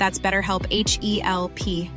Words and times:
That's 0.00 0.18
BetterHelp 0.18 0.66
H 0.70 0.98
E 1.02 1.20
L 1.22 1.50
P. 1.54 1.90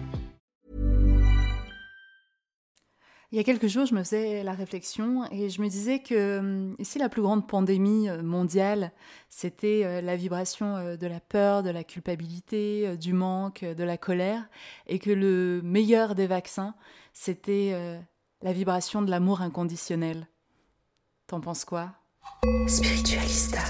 Il 3.31 3.37
y 3.37 3.39
a 3.39 3.43
quelques 3.45 3.67
jours, 3.67 3.85
je 3.85 3.95
me 3.95 4.03
faisais 4.03 4.43
la 4.43 4.51
réflexion 4.51 5.23
et 5.31 5.49
je 5.49 5.61
me 5.61 5.69
disais 5.69 5.99
que 5.99 6.39
hum, 6.39 6.75
si 6.81 6.99
la 6.99 7.07
plus 7.07 7.21
grande 7.21 7.47
pandémie 7.47 8.09
euh, 8.09 8.21
mondiale, 8.21 8.91
c'était 9.29 9.83
euh, 9.85 10.01
la 10.01 10.17
vibration 10.17 10.75
euh, 10.75 10.97
de 10.97 11.07
la 11.07 11.21
peur, 11.21 11.63
de 11.63 11.69
la 11.69 11.85
culpabilité, 11.85 12.97
du 12.97 13.13
manque, 13.13 13.63
de 13.63 13.83
la 13.85 13.97
colère, 13.97 14.49
et 14.85 14.99
que 14.99 15.09
le 15.09 15.61
meilleur 15.63 16.13
des 16.13 16.27
vaccins, 16.27 16.75
c'était 17.13 17.73
la 18.41 18.51
vibration 18.51 19.01
de 19.01 19.09
l'amour 19.11 19.41
inconditionnel. 19.41 20.27
T'en 21.27 21.39
penses 21.39 21.63
quoi? 21.63 21.93
Spiritualista. 22.67 23.61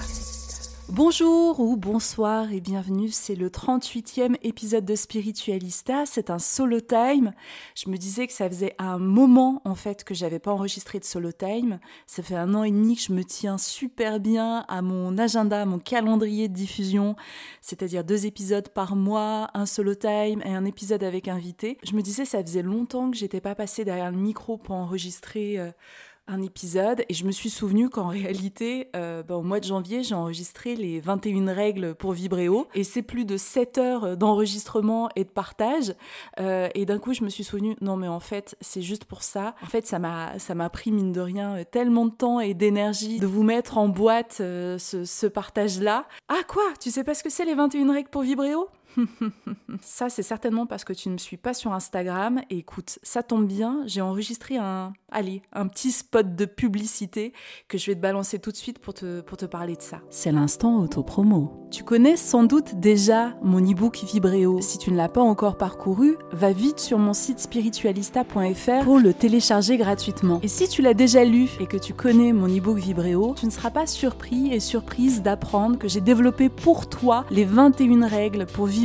Bonjour 0.89 1.61
ou 1.61 1.77
bonsoir 1.77 2.51
et 2.51 2.59
bienvenue, 2.59 3.07
c'est 3.07 3.35
le 3.35 3.49
38e 3.49 4.35
épisode 4.43 4.83
de 4.83 4.95
Spiritualista, 4.95 6.05
c'est 6.05 6.29
un 6.29 6.39
solo 6.39 6.81
time. 6.81 7.33
Je 7.73 7.89
me 7.89 7.97
disais 7.97 8.27
que 8.27 8.33
ça 8.33 8.49
faisait 8.49 8.75
un 8.79 8.97
moment 8.99 9.61
en 9.63 9.75
fait 9.75 10.03
que 10.03 10.13
j'avais 10.13 10.39
pas 10.39 10.51
enregistré 10.51 10.99
de 10.99 11.05
solo 11.05 11.31
time. 11.31 11.79
Ça 12.05 12.21
fait 12.21 12.35
un 12.35 12.53
an 12.53 12.63
et 12.63 12.71
demi 12.71 12.97
que 12.97 13.01
je 13.01 13.13
me 13.13 13.23
tiens 13.23 13.57
super 13.57 14.19
bien 14.19 14.65
à 14.67 14.81
mon 14.81 15.17
agenda, 15.17 15.61
à 15.61 15.65
mon 15.65 15.79
calendrier 15.79 16.49
de 16.49 16.53
diffusion, 16.53 17.15
c'est-à-dire 17.61 18.03
deux 18.03 18.25
épisodes 18.25 18.67
par 18.67 18.97
mois, 18.97 19.49
un 19.53 19.65
solo 19.65 19.95
time 19.95 20.41
et 20.45 20.53
un 20.53 20.65
épisode 20.65 21.03
avec 21.03 21.29
invité. 21.29 21.77
Je 21.83 21.93
me 21.93 22.01
disais 22.01 22.25
ça 22.25 22.43
faisait 22.43 22.61
longtemps 22.61 23.09
que 23.09 23.17
j'étais 23.17 23.41
pas 23.41 23.55
passée 23.55 23.85
derrière 23.85 24.11
le 24.11 24.17
micro 24.17 24.57
pour 24.57 24.75
enregistrer 24.75 25.57
euh, 25.57 25.71
un 26.27 26.41
épisode 26.41 27.03
et 27.09 27.13
je 27.13 27.25
me 27.25 27.31
suis 27.31 27.49
souvenu 27.49 27.89
qu'en 27.89 28.07
réalité, 28.07 28.89
euh, 28.95 29.23
bah, 29.23 29.35
au 29.35 29.41
mois 29.41 29.59
de 29.59 29.65
janvier, 29.65 30.03
j'ai 30.03 30.15
enregistré 30.15 30.75
les 30.75 30.99
21 30.99 31.53
règles 31.53 31.95
pour 31.95 32.13
Vibréo 32.13 32.67
et 32.73 32.83
c'est 32.83 33.01
plus 33.01 33.25
de 33.25 33.37
7 33.37 33.77
heures 33.77 34.17
d'enregistrement 34.17 35.09
et 35.15 35.25
de 35.25 35.29
partage. 35.29 35.93
Euh, 36.39 36.69
et 36.75 36.85
d'un 36.85 36.99
coup, 36.99 37.13
je 37.13 37.23
me 37.23 37.29
suis 37.29 37.43
souvenu, 37.43 37.75
non 37.81 37.97
mais 37.97 38.07
en 38.07 38.19
fait, 38.19 38.55
c'est 38.61 38.81
juste 38.81 39.05
pour 39.05 39.23
ça. 39.23 39.55
En 39.61 39.67
fait, 39.67 39.85
ça 39.85 39.99
m'a, 39.99 40.39
ça 40.39 40.55
m'a 40.55 40.69
pris, 40.69 40.91
mine 40.91 41.11
de 41.11 41.21
rien, 41.21 41.63
tellement 41.69 42.05
de 42.05 42.13
temps 42.13 42.39
et 42.39 42.53
d'énergie 42.53 43.19
de 43.19 43.27
vous 43.27 43.43
mettre 43.43 43.77
en 43.77 43.89
boîte 43.89 44.37
euh, 44.39 44.77
ce, 44.77 45.05
ce 45.05 45.27
partage-là. 45.27 46.05
Ah 46.29 46.41
quoi? 46.47 46.63
Tu 46.79 46.89
sais 46.89 47.03
pas 47.03 47.13
ce 47.13 47.23
que 47.23 47.29
c'est 47.29 47.45
les 47.45 47.55
21 47.55 47.91
règles 47.91 48.09
pour 48.09 48.21
Vibréo? 48.21 48.69
Ça, 49.81 50.09
c'est 50.09 50.23
certainement 50.23 50.65
parce 50.65 50.83
que 50.83 50.93
tu 50.93 51.09
ne 51.09 51.13
me 51.13 51.17
suis 51.17 51.37
pas 51.37 51.53
sur 51.53 51.73
Instagram. 51.73 52.41
Écoute, 52.49 52.99
ça 53.03 53.23
tombe 53.23 53.47
bien, 53.47 53.83
j'ai 53.85 54.01
enregistré 54.01 54.57
un, 54.57 54.93
allez, 55.11 55.41
un 55.53 55.67
petit 55.67 55.91
spot 55.91 56.35
de 56.35 56.45
publicité 56.45 57.33
que 57.67 57.77
je 57.77 57.87
vais 57.87 57.95
te 57.95 58.01
balancer 58.01 58.39
tout 58.39 58.51
de 58.51 58.57
suite 58.57 58.79
pour 58.79 58.93
te, 58.93 59.21
pour 59.21 59.37
te 59.37 59.45
parler 59.45 59.75
de 59.75 59.81
ça. 59.81 60.01
C'est 60.09 60.31
l'instant 60.31 60.79
auto-promo. 60.79 61.67
Tu 61.71 61.83
connais 61.83 62.17
sans 62.17 62.43
doute 62.43 62.75
déjà 62.75 63.35
mon 63.41 63.59
e-book 63.59 64.03
Vibréo. 64.03 64.61
Si 64.61 64.77
tu 64.77 64.91
ne 64.91 64.97
l'as 64.97 65.09
pas 65.09 65.21
encore 65.21 65.57
parcouru, 65.57 66.17
va 66.31 66.51
vite 66.51 66.79
sur 66.79 66.99
mon 66.99 67.13
site 67.13 67.39
spiritualista.fr 67.39 68.83
pour 68.83 68.99
le 68.99 69.13
télécharger 69.13 69.77
gratuitement. 69.77 70.39
Et 70.43 70.47
si 70.47 70.67
tu 70.67 70.81
l'as 70.81 70.93
déjà 70.93 71.23
lu 71.23 71.49
et 71.59 71.65
que 71.65 71.77
tu 71.77 71.93
connais 71.93 72.31
mon 72.31 72.47
e-book 72.47 72.77
Vibréo, 72.77 73.33
tu 73.37 73.45
ne 73.45 73.51
seras 73.51 73.71
pas 73.71 73.87
surpris 73.87 74.53
et 74.53 74.59
surprise 74.59 75.21
d'apprendre 75.21 75.79
que 75.79 75.87
j'ai 75.87 76.01
développé 76.01 76.49
pour 76.49 76.87
toi 76.87 77.25
les 77.31 77.45
21 77.45 78.07
règles 78.07 78.45
pour 78.45 78.67
vivre 78.67 78.82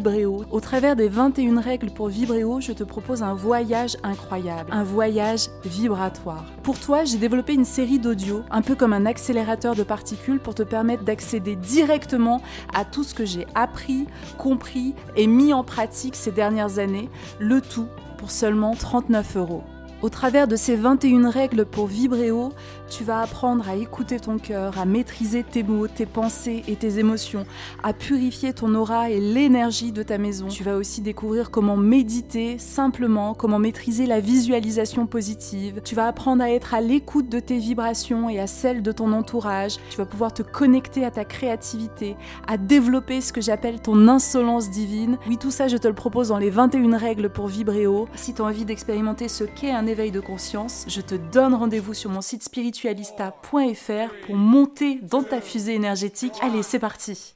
au 0.50 0.60
travers 0.60 0.94
des 0.94 1.08
21 1.08 1.60
règles 1.60 1.90
pour 1.90 2.08
Vibréo, 2.08 2.60
je 2.60 2.72
te 2.72 2.84
propose 2.84 3.22
un 3.22 3.34
voyage 3.34 3.96
incroyable, 4.04 4.70
un 4.72 4.84
voyage 4.84 5.48
vibratoire. 5.64 6.44
Pour 6.62 6.78
toi, 6.78 7.04
j'ai 7.04 7.18
développé 7.18 7.54
une 7.54 7.64
série 7.64 7.98
d'audios, 7.98 8.42
un 8.50 8.62
peu 8.62 8.76
comme 8.76 8.92
un 8.92 9.06
accélérateur 9.06 9.74
de 9.74 9.82
particules 9.82 10.38
pour 10.38 10.54
te 10.54 10.62
permettre 10.62 11.02
d'accéder 11.02 11.56
directement 11.56 12.40
à 12.72 12.84
tout 12.84 13.02
ce 13.02 13.12
que 13.12 13.24
j'ai 13.24 13.46
appris, 13.56 14.06
compris 14.36 14.94
et 15.16 15.26
mis 15.26 15.52
en 15.52 15.64
pratique 15.64 16.14
ces 16.14 16.30
dernières 16.30 16.78
années, 16.78 17.08
le 17.40 17.60
tout 17.60 17.88
pour 18.18 18.30
seulement 18.30 18.74
39 18.74 19.36
euros. 19.36 19.64
Au 20.00 20.10
travers 20.10 20.46
de 20.46 20.54
ces 20.54 20.76
21 20.76 21.28
règles 21.28 21.66
pour 21.66 21.88
vibrer 21.88 22.30
haut, 22.30 22.52
tu 22.88 23.02
vas 23.02 23.20
apprendre 23.20 23.68
à 23.68 23.74
écouter 23.74 24.20
ton 24.20 24.38
cœur, 24.38 24.78
à 24.78 24.84
maîtriser 24.84 25.42
tes 25.42 25.64
mots, 25.64 25.88
tes 25.88 26.06
pensées 26.06 26.62
et 26.68 26.76
tes 26.76 27.00
émotions, 27.00 27.44
à 27.82 27.92
purifier 27.92 28.52
ton 28.52 28.76
aura 28.76 29.10
et 29.10 29.18
l'énergie 29.18 29.90
de 29.90 30.04
ta 30.04 30.16
maison. 30.16 30.46
Tu 30.46 30.62
vas 30.62 30.76
aussi 30.76 31.00
découvrir 31.00 31.50
comment 31.50 31.76
méditer 31.76 32.58
simplement, 32.58 33.34
comment 33.34 33.58
maîtriser 33.58 34.06
la 34.06 34.20
visualisation 34.20 35.08
positive. 35.08 35.80
Tu 35.84 35.96
vas 35.96 36.06
apprendre 36.06 36.44
à 36.44 36.50
être 36.52 36.74
à 36.74 36.80
l'écoute 36.80 37.28
de 37.28 37.40
tes 37.40 37.58
vibrations 37.58 38.30
et 38.30 38.38
à 38.38 38.46
celles 38.46 38.82
de 38.82 38.92
ton 38.92 39.12
entourage. 39.12 39.78
Tu 39.90 39.96
vas 39.96 40.06
pouvoir 40.06 40.32
te 40.32 40.42
connecter 40.42 41.04
à 41.04 41.10
ta 41.10 41.24
créativité, 41.24 42.14
à 42.46 42.56
développer 42.56 43.20
ce 43.20 43.32
que 43.32 43.40
j'appelle 43.40 43.80
ton 43.80 44.06
insolence 44.06 44.70
divine. 44.70 45.18
Oui, 45.26 45.38
tout 45.38 45.50
ça, 45.50 45.66
je 45.66 45.76
te 45.76 45.88
le 45.88 45.94
propose 45.94 46.28
dans 46.28 46.38
les 46.38 46.50
21 46.50 46.96
règles 46.96 47.30
pour 47.30 47.48
vibrer 47.48 47.88
haut. 47.88 48.06
Si 48.14 48.32
tu 48.32 48.42
as 48.42 48.44
envie 48.44 48.64
d'expérimenter 48.64 49.26
ce 49.26 49.42
qu'est 49.42 49.72
un 49.72 49.87
éveil 49.88 50.10
de 50.10 50.20
conscience, 50.20 50.84
je 50.86 51.00
te 51.00 51.14
donne 51.14 51.54
rendez-vous 51.54 51.94
sur 51.94 52.10
mon 52.10 52.20
site 52.20 52.42
spiritualista.fr 52.42 54.26
pour 54.26 54.36
monter 54.36 55.00
dans 55.02 55.22
ta 55.22 55.40
fusée 55.40 55.74
énergétique. 55.74 56.34
Allez, 56.42 56.62
c'est 56.62 56.78
parti 56.78 57.34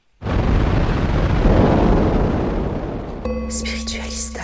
Spiritualista. 3.49 4.41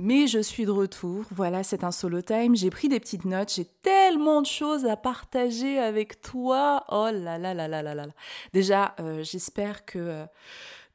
Mais 0.00 0.28
je 0.28 0.38
suis 0.38 0.64
de 0.64 0.70
retour, 0.70 1.24
voilà, 1.32 1.64
c'est 1.64 1.82
un 1.82 1.90
solo 1.90 2.22
time, 2.22 2.54
j'ai 2.54 2.70
pris 2.70 2.88
des 2.88 3.00
petites 3.00 3.24
notes, 3.24 3.52
j'ai 3.52 3.64
tellement 3.64 4.42
de 4.42 4.46
choses 4.46 4.86
à 4.86 4.96
partager 4.96 5.80
avec 5.80 6.20
toi. 6.20 6.84
Oh 6.90 7.08
là 7.12 7.36
là 7.36 7.52
là 7.52 7.66
là 7.66 7.82
là 7.82 7.94
là. 7.96 8.06
Déjà, 8.52 8.94
euh, 9.00 9.24
j'espère 9.24 9.84
que... 9.84 9.98
Euh, 9.98 10.26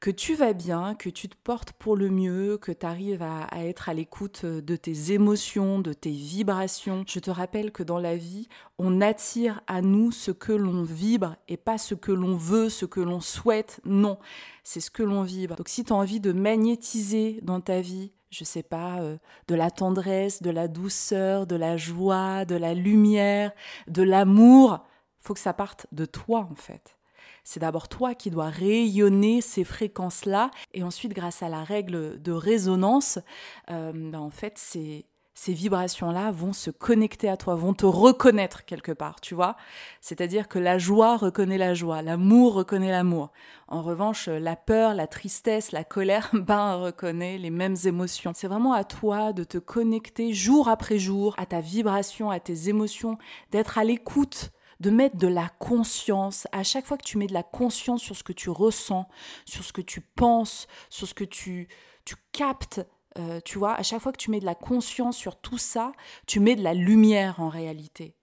que 0.04 0.12
tu 0.12 0.36
vas 0.36 0.52
bien, 0.52 0.96
que 0.96 1.10
tu 1.10 1.30
te 1.30 1.36
portes 1.46 1.72
pour 1.72 1.96
le 1.96 2.10
mieux, 2.10 2.58
que 2.58 2.74
tu 2.74 2.86
arrives 2.86 3.24
à, 3.24 3.48
être 3.64 3.88
à 3.88 3.94
l'écoute 3.94 4.46
de 4.46 4.76
tes 4.76 5.14
émotions, 5.14 5.80
de 5.80 5.94
tes 5.94 6.12
vibrations. 6.12 7.06
Je 7.08 7.22
te 7.22 7.32
rappelle 7.32 7.72
que 7.72 7.84
dans 7.84 8.00
la 8.00 8.18
vie, 8.18 8.50
on 8.78 9.00
attire 9.00 9.62
à 9.66 9.82
nous 9.82 10.12
ce 10.12 10.32
que 10.32 10.52
l'on 10.52 10.84
vibre 10.84 11.38
et 11.48 11.56
pas 11.56 11.78
ce 11.78 11.96
que 11.96 12.12
l'on 12.12 12.36
veut, 12.36 12.68
ce 12.68 12.86
que 12.86 13.00
l'on 13.00 13.22
souhaite. 13.22 13.80
Non, 13.86 14.20
c'est 14.66 14.82
ce 14.82 14.92
que 14.92 15.04
l'on 15.04 15.24
vibre. 15.24 15.56
Donc 15.56 15.70
si 15.70 15.86
tu 15.86 15.94
as 15.94 15.96
envie 15.96 16.20
de 16.20 16.34
magnétiser 16.34 17.40
dans 17.42 17.62
ta 17.62 17.80
vie, 17.80 18.12
je 18.30 18.44
sais 18.44 18.62
pas, 18.62 19.00
euh, 19.00 19.18
de 19.48 19.56
la 19.56 19.72
tendresse, 19.72 20.42
de 20.42 20.50
la 20.50 20.68
douceur, 20.68 21.48
de 21.48 21.56
la 21.56 21.78
joie, 21.78 22.44
de 22.44 22.56
la 22.56 22.74
lumière, 22.74 23.54
de 23.88 24.04
l'amour, 24.04 24.86
faut 25.22 25.34
que 25.34 25.40
ça 25.40 25.54
parte 25.54 25.88
de 25.94 26.04
toi 26.04 26.46
en 26.52 26.56
fait. 26.56 26.98
C'est 27.44 27.60
d'abord 27.60 27.90
toi 27.90 28.16
qui 28.16 28.30
dois 28.30 28.50
rayonner 28.50 29.42
ces 29.42 29.63
fréquences-là, 29.63 30.50
et 30.74 30.84
ensuite, 30.84 31.13
grâce 31.13 31.44
à 31.44 31.50
la 31.50 31.63
règle 31.63 32.22
de 32.22 32.31
résonance, 32.31 33.19
euh, 33.69 33.92
ben, 33.94 34.19
en 34.19 34.30
fait, 34.30 34.57
ces 34.57 35.06
vibrations-là 35.54 36.31
vont 36.31 36.54
se 36.54 36.72
connecter 36.72 37.28
à 37.28 37.36
toi, 37.36 37.56
vont 37.56 37.74
te 37.74 37.86
reconnaître 37.86 38.63
quelque 38.63 38.94
part, 38.94 39.19
tu 39.19 39.36
vois. 39.36 39.57
C'est-à-dire 40.00 40.48
que 40.48 40.57
la 40.57 40.78
joie 40.78 41.18
reconnaît 41.18 41.57
la 41.57 41.74
joie, 41.74 42.01
l'amour 42.01 42.54
reconnaît 42.54 42.92
l'amour. 42.92 43.31
En 43.68 43.81
revanche, 43.81 44.28
la 44.28 44.56
peur, 44.56 44.94
la 44.94 45.07
tristesse, 45.07 45.74
la 45.74 45.84
colère, 45.84 46.30
ben, 46.34 46.75
reconnaît 46.75 47.38
les 47.38 47.50
mêmes 47.50 47.75
émotions. 47.84 48.31
C'est 48.34 48.48
vraiment 48.48 48.74
à 48.74 48.86
toi 48.86 49.34
de 49.34 49.44
te 49.44 49.57
connecter 49.57 50.34
jour 50.34 50.69
après 50.69 50.98
jour 50.98 51.36
à 51.38 51.45
ta 51.45 51.60
vibration, 51.60 52.30
à 52.30 52.40
tes 52.40 52.69
émotions, 52.69 53.18
d'être 53.51 53.78
à 53.78 53.84
l'écoute 53.84 54.51
de 54.83 54.89
mettre 54.89 55.15
de 55.15 55.27
la 55.27 55.50
conscience. 55.59 56.45
À 56.51 56.63
chaque 56.63 56.85
fois 56.85 56.97
que 56.97 57.06
tu 57.06 57.18
mets 57.18 57.27
de 57.27 57.33
la 57.33 57.41
conscience 57.41 58.01
sur 58.01 58.18
ce 58.18 58.24
que 58.24 58.33
tu 58.33 58.50
ressens, 58.50 59.07
sur 59.45 59.63
ce 59.63 59.71
que 59.71 59.81
tu 59.81 60.01
penses, 60.01 60.68
sur 60.89 61.07
ce 61.07 61.13
que 61.13 61.24
tu, 61.24 61.69
tu 62.03 62.15
captes, 62.33 62.81
euh, 63.18 63.39
tu 63.45 63.57
vois, 63.57 63.75
à 63.75 63.83
chaque 63.83 64.01
fois 64.01 64.12
que 64.12 64.18
tu 64.18 64.30
mets 64.30 64.41
de 64.41 64.45
la 64.45 64.56
conscience 64.56 65.15
sur 65.15 65.39
tout 65.39 65.57
ça, 65.57 65.94
tu 66.27 66.41
mets 66.41 66.57
de 66.57 66.63
la 66.63 66.74
lumière 66.74 67.39
en 67.39 67.47
réalité. 67.47 68.18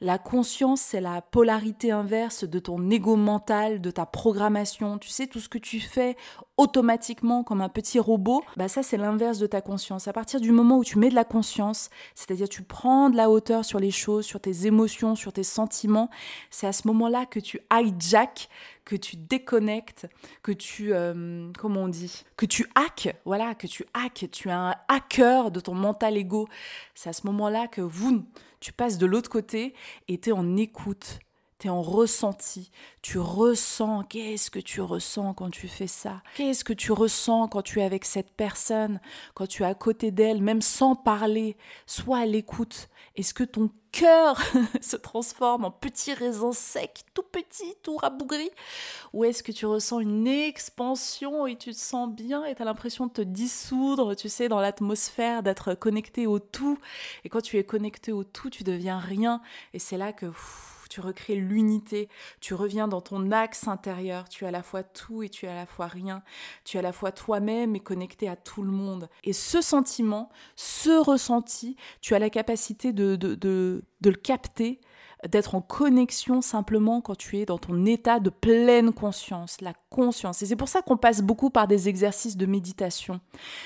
La 0.00 0.18
conscience, 0.18 0.80
c'est 0.80 1.00
la 1.00 1.22
polarité 1.22 1.90
inverse 1.90 2.44
de 2.44 2.58
ton 2.58 2.90
ego 2.90 3.16
mental, 3.16 3.80
de 3.80 3.90
ta 3.90 4.06
programmation. 4.06 4.98
Tu 4.98 5.08
sais, 5.08 5.26
tout 5.26 5.40
ce 5.40 5.48
que 5.48 5.58
tu 5.58 5.80
fais 5.80 6.16
automatiquement 6.56 7.44
comme 7.44 7.60
un 7.60 7.68
petit 7.68 7.98
robot, 7.98 8.42
bah 8.56 8.68
ça 8.68 8.82
c'est 8.82 8.96
l'inverse 8.96 9.38
de 9.38 9.46
ta 9.46 9.60
conscience. 9.60 10.08
À 10.08 10.12
partir 10.12 10.40
du 10.40 10.50
moment 10.50 10.78
où 10.78 10.84
tu 10.84 10.98
mets 10.98 11.08
de 11.08 11.14
la 11.14 11.24
conscience, 11.24 11.88
c'est-à-dire 12.14 12.48
tu 12.48 12.62
prends 12.62 13.10
de 13.10 13.16
la 13.16 13.30
hauteur 13.30 13.64
sur 13.64 13.78
les 13.78 13.92
choses, 13.92 14.26
sur 14.26 14.40
tes 14.40 14.66
émotions, 14.66 15.14
sur 15.14 15.32
tes 15.32 15.44
sentiments, 15.44 16.10
c'est 16.50 16.66
à 16.66 16.72
ce 16.72 16.86
moment-là 16.88 17.26
que 17.26 17.38
tu 17.38 17.60
hijack, 17.72 18.48
que 18.88 18.96
tu 18.96 19.18
déconnectes, 19.18 20.08
que 20.42 20.50
tu, 20.50 20.94
euh, 20.94 21.52
comment 21.58 21.82
on 21.82 21.88
dit, 21.88 22.24
que 22.38 22.46
tu 22.46 22.66
hack, 22.74 23.14
voilà, 23.26 23.54
que 23.54 23.66
tu 23.66 23.84
hack, 23.92 24.28
tu 24.32 24.48
es 24.48 24.52
un 24.52 24.74
hacker 24.88 25.50
de 25.50 25.60
ton 25.60 25.74
mental 25.74 26.16
ego. 26.16 26.48
C'est 26.94 27.10
à 27.10 27.12
ce 27.12 27.26
moment-là 27.26 27.66
que 27.68 27.82
vous, 27.82 28.24
tu 28.60 28.72
passes 28.72 28.96
de 28.96 29.04
l'autre 29.04 29.28
côté 29.28 29.74
et 30.08 30.18
tu 30.18 30.30
es 30.30 30.32
en 30.32 30.56
écoute 30.56 31.20
tu 31.58 31.66
es 31.66 31.70
en 31.70 31.82
ressenti, 31.82 32.70
tu 33.02 33.18
ressens, 33.18 34.04
qu'est-ce 34.04 34.48
que 34.48 34.60
tu 34.60 34.80
ressens 34.80 35.34
quand 35.34 35.50
tu 35.50 35.66
fais 35.66 35.88
ça? 35.88 36.22
Qu'est-ce 36.36 36.62
que 36.62 36.72
tu 36.72 36.92
ressens 36.92 37.48
quand 37.48 37.62
tu 37.62 37.80
es 37.80 37.82
avec 37.82 38.04
cette 38.04 38.30
personne, 38.30 39.00
quand 39.34 39.48
tu 39.48 39.64
es 39.64 39.66
à 39.66 39.74
côté 39.74 40.12
d'elle, 40.12 40.40
même 40.40 40.62
sans 40.62 40.94
parler 40.94 41.56
Sois 41.84 42.18
à 42.18 42.26
l'écoute. 42.26 42.88
Est-ce 43.16 43.34
que 43.34 43.42
ton 43.42 43.70
cœur 43.92 44.40
se 44.80 44.96
transforme 44.96 45.64
en 45.64 45.70
petit 45.70 46.14
raisin 46.14 46.52
sec, 46.52 47.02
tout 47.14 47.22
petit, 47.22 47.74
tout 47.82 47.96
rabougri 47.96 48.50
Ou 49.12 49.24
est-ce 49.24 49.42
que 49.42 49.52
tu 49.52 49.66
ressens 49.66 50.00
une 50.00 50.26
expansion 50.26 51.46
et 51.46 51.56
tu 51.56 51.72
te 51.72 51.78
sens 51.78 52.10
bien 52.10 52.44
et 52.44 52.54
tu 52.54 52.62
as 52.62 52.64
l'impression 52.64 53.06
de 53.06 53.12
te 53.12 53.22
dissoudre, 53.22 54.14
tu 54.14 54.28
sais, 54.28 54.48
dans 54.48 54.60
l'atmosphère, 54.60 55.42
d'être 55.42 55.74
connecté 55.74 56.26
au 56.26 56.38
tout? 56.38 56.78
Et 57.24 57.28
quand 57.28 57.40
tu 57.40 57.58
es 57.58 57.64
connecté 57.64 58.12
au 58.12 58.24
tout, 58.24 58.50
tu 58.50 58.64
deviens 58.64 58.98
rien. 58.98 59.40
Et 59.74 59.78
c'est 59.78 59.96
là 59.96 60.12
que 60.12 60.26
tu 60.88 61.00
recrées 61.00 61.34
l'unité, 61.34 62.08
tu 62.40 62.54
reviens 62.54 62.88
dans 62.88 63.00
ton 63.00 63.30
axe 63.30 63.68
intérieur, 63.68 64.28
tu 64.28 64.44
es 64.44 64.48
à 64.48 64.50
la 64.50 64.62
fois 64.62 64.82
tout 64.82 65.22
et 65.22 65.28
tu 65.28 65.46
es 65.46 65.48
à 65.48 65.54
la 65.54 65.66
fois 65.66 65.86
rien, 65.86 66.22
tu 66.64 66.76
es 66.76 66.80
à 66.80 66.82
la 66.82 66.92
fois 66.92 67.12
toi-même 67.12 67.76
et 67.76 67.80
connecté 67.80 68.28
à 68.28 68.36
tout 68.36 68.62
le 68.62 68.70
monde. 68.70 69.08
Et 69.24 69.32
ce 69.32 69.60
sentiment, 69.60 70.30
ce 70.56 70.90
ressenti, 70.98 71.76
tu 72.00 72.14
as 72.14 72.18
la 72.18 72.30
capacité 72.30 72.92
de, 72.92 73.16
de, 73.16 73.34
de, 73.34 73.84
de 74.00 74.10
le 74.10 74.16
capter, 74.16 74.80
d'être 75.28 75.54
en 75.54 75.60
connexion 75.60 76.40
simplement 76.40 77.00
quand 77.00 77.16
tu 77.16 77.38
es 77.38 77.44
dans 77.44 77.58
ton 77.58 77.84
état 77.86 78.20
de 78.20 78.30
pleine 78.30 78.92
conscience, 78.92 79.60
la 79.60 79.72
conscience. 79.90 80.42
Et 80.42 80.46
c'est 80.46 80.56
pour 80.56 80.68
ça 80.68 80.82
qu'on 80.82 80.96
passe 80.96 81.22
beaucoup 81.22 81.50
par 81.50 81.66
des 81.66 81.88
exercices 81.88 82.36
de 82.36 82.46
méditation. 82.46 83.20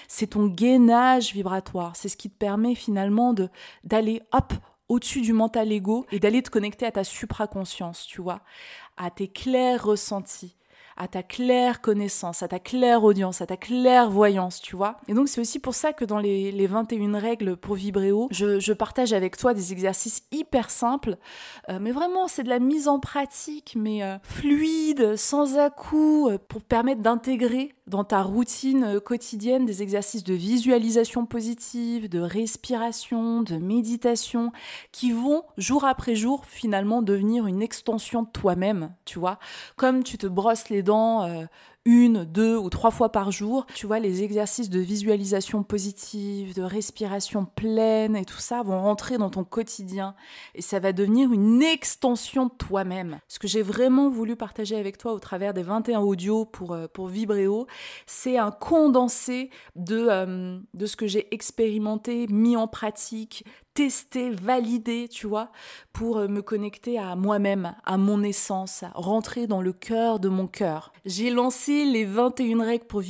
C'est 0.08 0.28
ton 0.28 0.46
gainage 0.46 1.32
vibratoire, 1.32 1.94
c'est 1.96 2.08
ce 2.08 2.16
qui 2.16 2.30
te 2.30 2.38
permet 2.38 2.74
finalement 2.74 3.34
de 3.34 3.48
d'aller 3.84 4.22
hop 4.32 4.54
au-dessus 4.92 5.22
du 5.22 5.32
mental 5.32 5.72
ego 5.72 6.06
et 6.12 6.20
d'aller 6.20 6.42
te 6.42 6.50
connecter 6.50 6.84
à 6.84 6.92
ta 6.92 7.02
supraconscience, 7.02 8.06
tu 8.06 8.20
vois, 8.20 8.42
à 8.98 9.10
tes 9.10 9.28
clairs 9.28 9.82
ressentis, 9.82 10.54
à 10.96 11.08
ta 11.08 11.22
claire 11.22 11.80
connaissance, 11.80 12.42
à 12.42 12.48
ta 12.48 12.58
claire 12.58 13.04
audience, 13.04 13.40
à 13.40 13.46
ta 13.46 13.56
claire 13.56 14.10
voyance, 14.10 14.60
tu 14.60 14.76
vois. 14.76 14.96
Et 15.08 15.14
donc 15.14 15.28
c'est 15.28 15.40
aussi 15.40 15.58
pour 15.58 15.74
ça 15.74 15.92
que 15.92 16.04
dans 16.04 16.18
les, 16.18 16.52
les 16.52 16.66
21 16.66 17.18
règles 17.18 17.56
pour 17.56 17.74
vibrer 17.74 18.12
haut, 18.12 18.28
je, 18.30 18.60
je, 18.60 18.72
partage 18.72 19.12
avec 19.12 19.36
toi 19.36 19.54
des 19.54 19.72
exercices 19.72 20.22
hyper 20.32 20.70
simples, 20.70 21.16
euh, 21.68 21.78
mais 21.80 21.92
vraiment 21.92 22.28
c'est 22.28 22.42
de 22.42 22.48
la 22.48 22.58
mise 22.58 22.88
en 22.88 22.98
pratique, 22.98 23.74
mais 23.76 24.02
euh, 24.02 24.16
fluide, 24.22 25.16
sans 25.16 25.58
à-coup, 25.58 26.28
euh, 26.28 26.38
pour 26.48 26.62
permettre 26.62 27.02
d'intégrer 27.02 27.74
dans 27.86 28.04
ta 28.04 28.22
routine 28.22 29.00
quotidienne 29.00 29.66
des 29.66 29.82
exercices 29.82 30.24
de 30.24 30.34
visualisation 30.34 31.26
positive, 31.26 32.08
de 32.08 32.20
respiration, 32.20 33.42
de 33.42 33.56
méditation, 33.56 34.52
qui 34.92 35.10
vont 35.12 35.42
jour 35.58 35.84
après 35.84 36.14
jour 36.14 36.46
finalement 36.46 37.02
devenir 37.02 37.46
une 37.46 37.60
extension 37.60 38.22
de 38.22 38.28
toi-même, 38.28 38.94
tu 39.04 39.18
vois. 39.18 39.38
Comme 39.76 40.04
tu 40.04 40.16
te 40.16 40.26
brosses 40.26 40.68
les 40.68 40.81
dents 40.82 41.24
euh, 41.24 41.44
une, 41.84 42.24
deux 42.24 42.56
ou 42.56 42.70
trois 42.70 42.90
fois 42.90 43.10
par 43.10 43.32
jour. 43.32 43.66
Tu 43.74 43.86
vois, 43.86 43.98
les 43.98 44.22
exercices 44.22 44.70
de 44.70 44.78
visualisation 44.78 45.62
positive, 45.62 46.54
de 46.54 46.62
respiration 46.62 47.44
pleine 47.44 48.14
et 48.14 48.24
tout 48.24 48.38
ça 48.38 48.62
vont 48.62 48.80
rentrer 48.80 49.18
dans 49.18 49.30
ton 49.30 49.44
quotidien 49.44 50.14
et 50.54 50.62
ça 50.62 50.78
va 50.78 50.92
devenir 50.92 51.32
une 51.32 51.62
extension 51.62 52.46
de 52.46 52.52
toi-même. 52.52 53.18
Ce 53.28 53.38
que 53.38 53.48
j'ai 53.48 53.62
vraiment 53.62 54.10
voulu 54.10 54.36
partager 54.36 54.76
avec 54.76 54.96
toi 54.96 55.12
au 55.12 55.18
travers 55.18 55.54
des 55.54 55.62
21 55.62 56.00
audios 56.00 56.44
pour, 56.44 56.72
euh, 56.72 56.86
pour 56.86 57.08
Vibréo, 57.08 57.66
c'est 58.06 58.38
un 58.38 58.52
condensé 58.52 59.50
de, 59.74 60.06
euh, 60.08 60.58
de 60.74 60.86
ce 60.86 60.96
que 60.96 61.06
j'ai 61.06 61.34
expérimenté, 61.34 62.26
mis 62.28 62.56
en 62.56 62.68
pratique, 62.68 63.44
tester, 63.74 64.30
valider, 64.30 65.08
tu 65.08 65.26
vois, 65.26 65.50
pour 65.92 66.18
euh, 66.18 66.28
me 66.28 66.42
connecter 66.42 66.98
à 66.98 67.16
moi-même, 67.16 67.74
à 67.84 67.96
mon 67.96 68.22
essence, 68.22 68.84
rentrer 68.94 69.46
dans 69.46 69.62
le 69.62 69.72
cœur 69.72 70.20
de 70.20 70.28
mon 70.28 70.46
cœur. 70.46 70.92
J'ai 71.04 71.30
lancé 71.30 71.84
les 71.84 72.04
21 72.04 72.64
règles 72.64 72.86
pour 72.86 73.00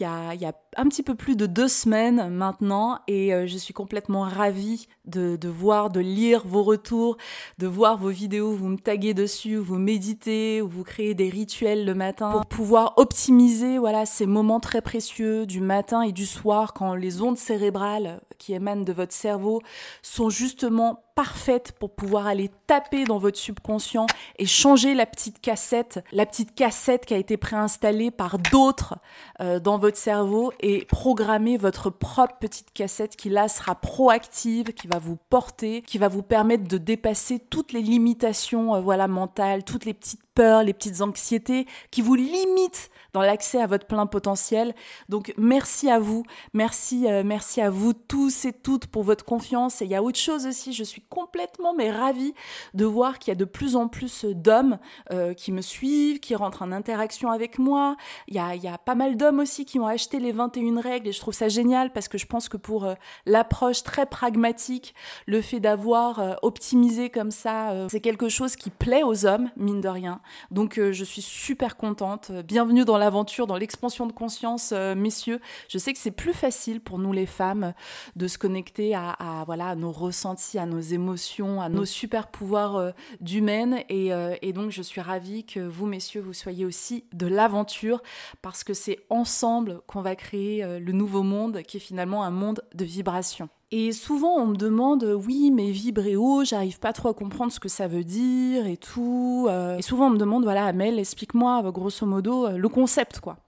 y 0.00 0.04
a, 0.04 0.34
il 0.34 0.40
y 0.40 0.46
a 0.46 0.54
un 0.76 0.88
petit 0.88 1.02
peu 1.02 1.14
plus 1.14 1.36
de 1.36 1.46
deux 1.46 1.68
semaines 1.68 2.28
maintenant 2.30 3.00
et 3.06 3.34
euh, 3.34 3.46
je 3.46 3.56
suis 3.56 3.74
complètement 3.74 4.22
ravie 4.22 4.88
de, 5.04 5.36
de, 5.36 5.48
voir, 5.48 5.90
de 5.90 6.00
lire 6.00 6.42
vos 6.46 6.62
retours, 6.62 7.16
de 7.58 7.66
voir 7.66 7.98
vos 7.98 8.08
vidéos, 8.08 8.52
vous 8.52 8.68
me 8.68 8.78
taguez 8.78 9.14
dessus, 9.14 9.56
vous 9.56 9.78
méditez, 9.78 10.60
vous 10.60 10.84
créez 10.84 11.14
des 11.14 11.28
rituels 11.28 11.84
le 11.84 11.94
matin 11.94 12.30
pour 12.30 12.46
pouvoir 12.46 12.94
optimiser 12.96 13.78
voilà 13.78 14.06
ces 14.06 14.26
moments 14.26 14.60
très 14.60 14.80
précieux 14.80 15.46
du 15.46 15.60
matin 15.60 16.02
et 16.02 16.12
du 16.12 16.26
soir 16.26 16.72
quand 16.72 16.94
les 16.94 17.22
ondes 17.22 17.38
cérébrales 17.38 18.20
qui 18.38 18.54
émanent 18.54 18.84
de 18.84 18.92
votre 18.92 19.12
cerveau 19.12 19.60
sont 20.02 20.30
justement 20.30 21.04
parfaites 21.14 21.72
pour 21.72 21.94
pouvoir 21.94 22.26
aller 22.26 22.50
taper 22.66 23.04
dans 23.04 23.18
votre 23.18 23.38
subconscient 23.38 24.06
et 24.38 24.46
changer 24.46 24.94
la 24.94 25.06
petite 25.06 25.40
cassette, 25.40 26.04
la 26.12 26.26
petite 26.26 26.54
cassette 26.54 27.06
qui 27.06 27.14
a 27.14 27.18
été 27.18 27.36
préinstallée 27.36 28.10
par 28.10 28.38
d'autres 28.38 28.96
euh, 29.40 29.60
dans 29.60 29.78
votre 29.78 29.96
cerveau 29.96 30.52
et 30.60 30.84
programmer 30.86 31.56
votre 31.56 31.90
propre 31.90 32.36
petite 32.40 32.72
cassette 32.72 33.16
qui 33.16 33.28
là 33.28 33.48
sera 33.48 33.74
proactive, 33.74 34.72
qui 34.74 34.86
va 34.86 34.98
vous 34.98 35.18
porter, 35.30 35.82
qui 35.82 35.98
va 35.98 36.08
vous 36.08 36.22
permettre 36.22 36.66
de 36.68 36.78
dépasser 36.78 37.38
toutes 37.38 37.72
les 37.72 37.82
limitations 37.82 38.74
euh, 38.74 38.80
voilà 38.80 39.08
mentales, 39.08 39.64
toutes 39.64 39.84
les 39.84 39.94
petites 39.94 40.22
peurs, 40.34 40.62
les 40.62 40.72
petites 40.72 41.00
anxiétés 41.00 41.66
qui 41.90 42.02
vous 42.02 42.14
limitent 42.14 42.90
dans 43.12 43.22
l'accès 43.22 43.60
à 43.60 43.66
votre 43.66 43.86
plein 43.86 44.06
potentiel. 44.06 44.74
Donc 45.08 45.34
merci 45.36 45.90
à 45.90 45.98
vous, 45.98 46.24
merci 46.54 47.06
euh, 47.06 47.22
merci 47.24 47.60
à 47.60 47.70
vous 47.70 47.92
tous 47.92 48.44
et 48.44 48.52
toutes 48.52 48.86
pour 48.86 49.02
votre 49.02 49.24
confiance 49.24 49.82
et 49.82 49.84
il 49.84 49.90
y 49.90 49.94
a 49.94 50.02
autre 50.02 50.18
chose 50.18 50.46
aussi, 50.46 50.72
je 50.72 50.84
suis 50.84 51.02
complètement 51.02 51.74
mais 51.74 51.90
ravie 51.90 52.34
de 52.74 52.84
voir 52.84 53.18
qu'il 53.18 53.30
y 53.30 53.32
a 53.32 53.38
de 53.38 53.44
plus 53.44 53.76
en 53.76 53.88
plus 53.88 54.24
d'hommes 54.24 54.78
euh, 55.12 55.34
qui 55.34 55.52
me 55.52 55.60
suivent, 55.60 56.20
qui 56.20 56.34
rentrent 56.34 56.62
en 56.62 56.72
interaction 56.72 57.30
avec 57.30 57.58
moi. 57.58 57.96
Il 58.28 58.34
y 58.34 58.38
a, 58.38 58.54
y 58.54 58.68
a 58.68 58.78
pas 58.78 58.94
mal 58.94 59.16
d'hommes 59.16 59.40
aussi 59.40 59.64
qui 59.64 59.78
ont 59.78 59.86
acheté 59.86 60.18
les 60.18 60.32
21 60.32 60.80
règles 60.80 61.08
et 61.08 61.12
je 61.12 61.20
trouve 61.20 61.34
ça 61.34 61.48
génial 61.48 61.92
parce 61.92 62.08
que 62.08 62.18
je 62.18 62.26
pense 62.26 62.48
que 62.48 62.56
pour 62.56 62.84
euh, 62.84 62.94
l'approche 63.26 63.82
très 63.82 64.06
pragmatique, 64.06 64.94
le 65.26 65.42
fait 65.42 65.60
d'avoir 65.60 66.38
optimisé 66.42 67.10
comme 67.10 67.30
ça, 67.30 67.86
c'est 67.88 68.00
quelque 68.00 68.28
chose 68.28 68.56
qui 68.56 68.70
plaît 68.70 69.02
aux 69.02 69.26
hommes, 69.26 69.50
mine 69.56 69.80
de 69.80 69.88
rien. 69.88 70.21
Donc 70.50 70.78
euh, 70.78 70.92
je 70.92 71.04
suis 71.04 71.22
super 71.22 71.76
contente. 71.76 72.30
Bienvenue 72.30 72.84
dans 72.84 72.98
l'aventure, 72.98 73.46
dans 73.46 73.56
l'expansion 73.56 74.06
de 74.06 74.12
conscience, 74.12 74.72
euh, 74.72 74.94
messieurs. 74.94 75.40
Je 75.68 75.78
sais 75.78 75.92
que 75.92 75.98
c'est 75.98 76.10
plus 76.10 76.32
facile 76.32 76.80
pour 76.80 76.98
nous 76.98 77.12
les 77.12 77.26
femmes 77.26 77.74
de 78.16 78.28
se 78.28 78.38
connecter 78.38 78.94
à, 78.94 79.42
voilà 79.46 79.74
nos 79.74 79.92
ressentis, 79.92 80.58
à 80.58 80.66
nos 80.66 80.80
émotions, 80.80 81.60
à 81.60 81.68
nos 81.68 81.84
super 81.84 82.28
pouvoirs 82.28 82.76
euh, 82.76 82.90
d'humaine. 83.20 83.82
Et, 83.88 84.10
et 84.42 84.52
donc 84.52 84.70
je 84.70 84.82
suis 84.82 85.00
ravie 85.00 85.44
que 85.44 85.60
vous, 85.60 85.86
messieurs, 85.86 86.20
vous 86.20 86.32
soyez 86.32 86.64
aussi 86.64 87.04
de 87.12 87.26
l'aventure 87.26 88.02
parce 88.42 88.64
que 88.64 88.74
c'est 88.74 88.98
ensemble 89.10 89.80
qu'on 89.86 90.02
va 90.02 90.16
créer 90.16 90.64
le 90.78 90.92
nouveau 90.92 91.22
monde 91.22 91.62
qui 91.62 91.76
est 91.76 91.80
finalement 91.80 92.24
un 92.24 92.30
monde 92.30 92.62
de 92.74 92.84
vibration. 92.84 93.48
Et 93.74 93.92
souvent, 93.92 94.36
on 94.36 94.48
me 94.48 94.54
demande, 94.54 95.02
oui, 95.26 95.50
mais 95.50 95.72
haut, 96.14 96.44
j'arrive 96.44 96.78
pas 96.78 96.92
trop 96.92 97.08
à 97.08 97.14
comprendre 97.14 97.50
ce 97.50 97.58
que 97.58 97.70
ça 97.70 97.88
veut 97.88 98.04
dire 98.04 98.66
et 98.66 98.76
tout. 98.76 99.46
Euh. 99.48 99.78
Et 99.78 99.82
souvent, 99.82 100.08
on 100.08 100.10
me 100.10 100.18
demande, 100.18 100.44
voilà, 100.44 100.66
Amel, 100.66 100.98
explique-moi, 100.98 101.62
grosso 101.72 102.04
modo, 102.04 102.48
euh, 102.48 102.58
le 102.58 102.68
concept, 102.68 103.20
quoi. 103.20 103.38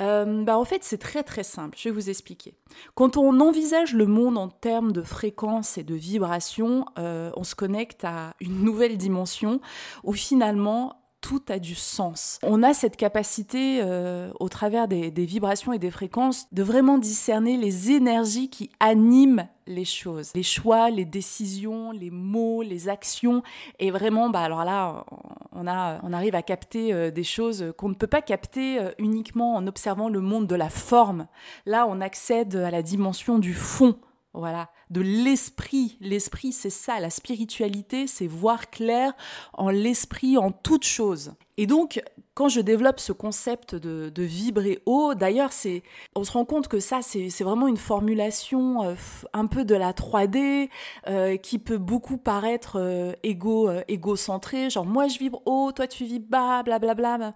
Euh, 0.00 0.42
bah, 0.42 0.56
en 0.56 0.64
fait, 0.64 0.84
c'est 0.84 0.96
très 0.96 1.22
très 1.22 1.42
simple. 1.42 1.76
Je 1.78 1.90
vais 1.90 1.94
vous 1.94 2.08
expliquer. 2.08 2.54
Quand 2.94 3.18
on 3.18 3.40
envisage 3.40 3.92
le 3.92 4.06
monde 4.06 4.38
en 4.38 4.48
termes 4.48 4.92
de 4.92 5.02
fréquence 5.02 5.76
et 5.76 5.82
de 5.82 5.94
vibration, 5.94 6.86
on 6.96 7.44
se 7.44 7.54
connecte 7.54 8.04
à 8.04 8.34
une 8.40 8.62
nouvelle 8.62 8.96
dimension 8.96 9.60
où 10.02 10.12
finalement 10.12 10.97
tout 11.20 11.42
a 11.48 11.58
du 11.58 11.74
sens. 11.74 12.38
On 12.42 12.62
a 12.62 12.74
cette 12.74 12.96
capacité, 12.96 13.80
euh, 13.82 14.30
au 14.40 14.48
travers 14.48 14.88
des, 14.88 15.10
vibrations 15.10 15.72
et 15.72 15.78
des 15.78 15.90
fréquences, 15.90 16.46
de 16.52 16.62
vraiment 16.62 16.98
discerner 16.98 17.56
les 17.56 17.90
énergies 17.90 18.50
qui 18.50 18.70
animent 18.80 19.48
les 19.66 19.84
choses, 19.84 20.32
les 20.34 20.42
choix, 20.42 20.90
les 20.90 21.04
décisions, 21.04 21.90
les 21.90 22.10
mots, 22.10 22.62
les 22.62 22.88
actions. 22.88 23.42
Et 23.78 23.90
vraiment, 23.90 24.30
bah 24.30 24.40
alors 24.40 24.64
là, 24.64 25.04
on, 25.52 25.66
a, 25.66 26.00
on 26.02 26.12
arrive 26.12 26.34
à 26.34 26.42
capter 26.42 26.92
euh, 26.92 27.10
des 27.10 27.24
choses 27.24 27.72
qu'on 27.76 27.88
ne 27.88 27.94
peut 27.94 28.06
pas 28.06 28.22
capter 28.22 28.78
euh, 28.78 28.90
uniquement 28.98 29.56
en 29.56 29.66
observant 29.66 30.08
le 30.08 30.20
monde 30.20 30.46
de 30.46 30.54
la 30.54 30.70
forme. 30.70 31.26
Là, 31.66 31.86
on 31.88 32.00
accède 32.00 32.56
à 32.56 32.70
la 32.70 32.82
dimension 32.82 33.38
du 33.38 33.54
fond 33.54 33.96
voilà, 34.34 34.68
de 34.90 35.00
l'esprit. 35.00 35.96
L'esprit, 36.00 36.52
c'est 36.52 36.70
ça, 36.70 37.00
la 37.00 37.10
spiritualité, 37.10 38.06
c'est 38.06 38.26
voir 38.26 38.70
clair 38.70 39.12
en 39.54 39.70
l'esprit, 39.70 40.36
en 40.36 40.50
toute 40.52 40.84
chose. 40.84 41.32
Et 41.56 41.66
donc, 41.66 42.00
quand 42.34 42.48
je 42.48 42.60
développe 42.60 43.00
ce 43.00 43.12
concept 43.12 43.74
de, 43.74 44.22
vibrer 44.22 44.80
haut, 44.86 45.14
d'ailleurs, 45.14 45.52
c'est, 45.52 45.82
on 46.14 46.22
se 46.22 46.30
rend 46.30 46.44
compte 46.44 46.68
que 46.68 46.78
ça, 46.78 47.00
c'est, 47.02 47.28
vraiment 47.42 47.66
une 47.66 47.76
formulation 47.78 48.84
euh, 48.84 48.94
un 49.32 49.46
peu 49.46 49.64
de 49.64 49.74
la 49.74 49.92
3D 49.92 50.68
euh, 51.08 51.36
qui 51.36 51.58
peut 51.58 51.78
beaucoup 51.78 52.18
paraître 52.18 52.78
euh, 52.78 53.12
égo, 53.24 53.70
égocentré, 53.88 54.70
genre 54.70 54.86
moi 54.86 55.08
je 55.08 55.18
vibre 55.18 55.42
haut, 55.46 55.72
toi 55.72 55.88
tu 55.88 56.04
vibres 56.04 56.28
bas, 56.28 56.62
blablabla. 56.62 57.34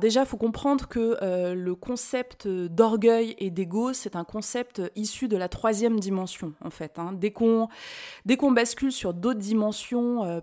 Déjà, 0.00 0.20
il 0.20 0.26
faut 0.26 0.36
comprendre 0.36 0.88
que 0.88 1.16
euh, 1.22 1.54
le 1.54 1.74
concept 1.74 2.46
d'orgueil 2.48 3.34
et 3.38 3.50
d'ego, 3.50 3.92
c'est 3.92 4.16
un 4.16 4.24
concept 4.24 4.82
issu 4.96 5.28
de 5.28 5.36
la 5.36 5.48
troisième 5.48 5.98
dimension, 6.00 6.52
en 6.64 6.70
fait. 6.70 6.98
Hein. 6.98 7.12
Dès 7.12 7.30
qu'on 7.30 7.68
bascule 8.52 8.92
sur 8.92 9.14
d'autres 9.14 9.40
dimensions, 9.40 10.24
euh, 10.24 10.40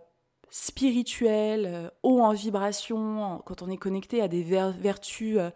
spirituel, 0.51 1.65
euh, 1.67 1.89
haut 2.03 2.21
en 2.21 2.33
vibration, 2.33 3.41
quand 3.45 3.61
on 3.61 3.69
est 3.69 3.77
connecté 3.77 4.21
à 4.21 4.27
des 4.27 4.41
vertus, 4.41 5.37
euh, 5.37 5.51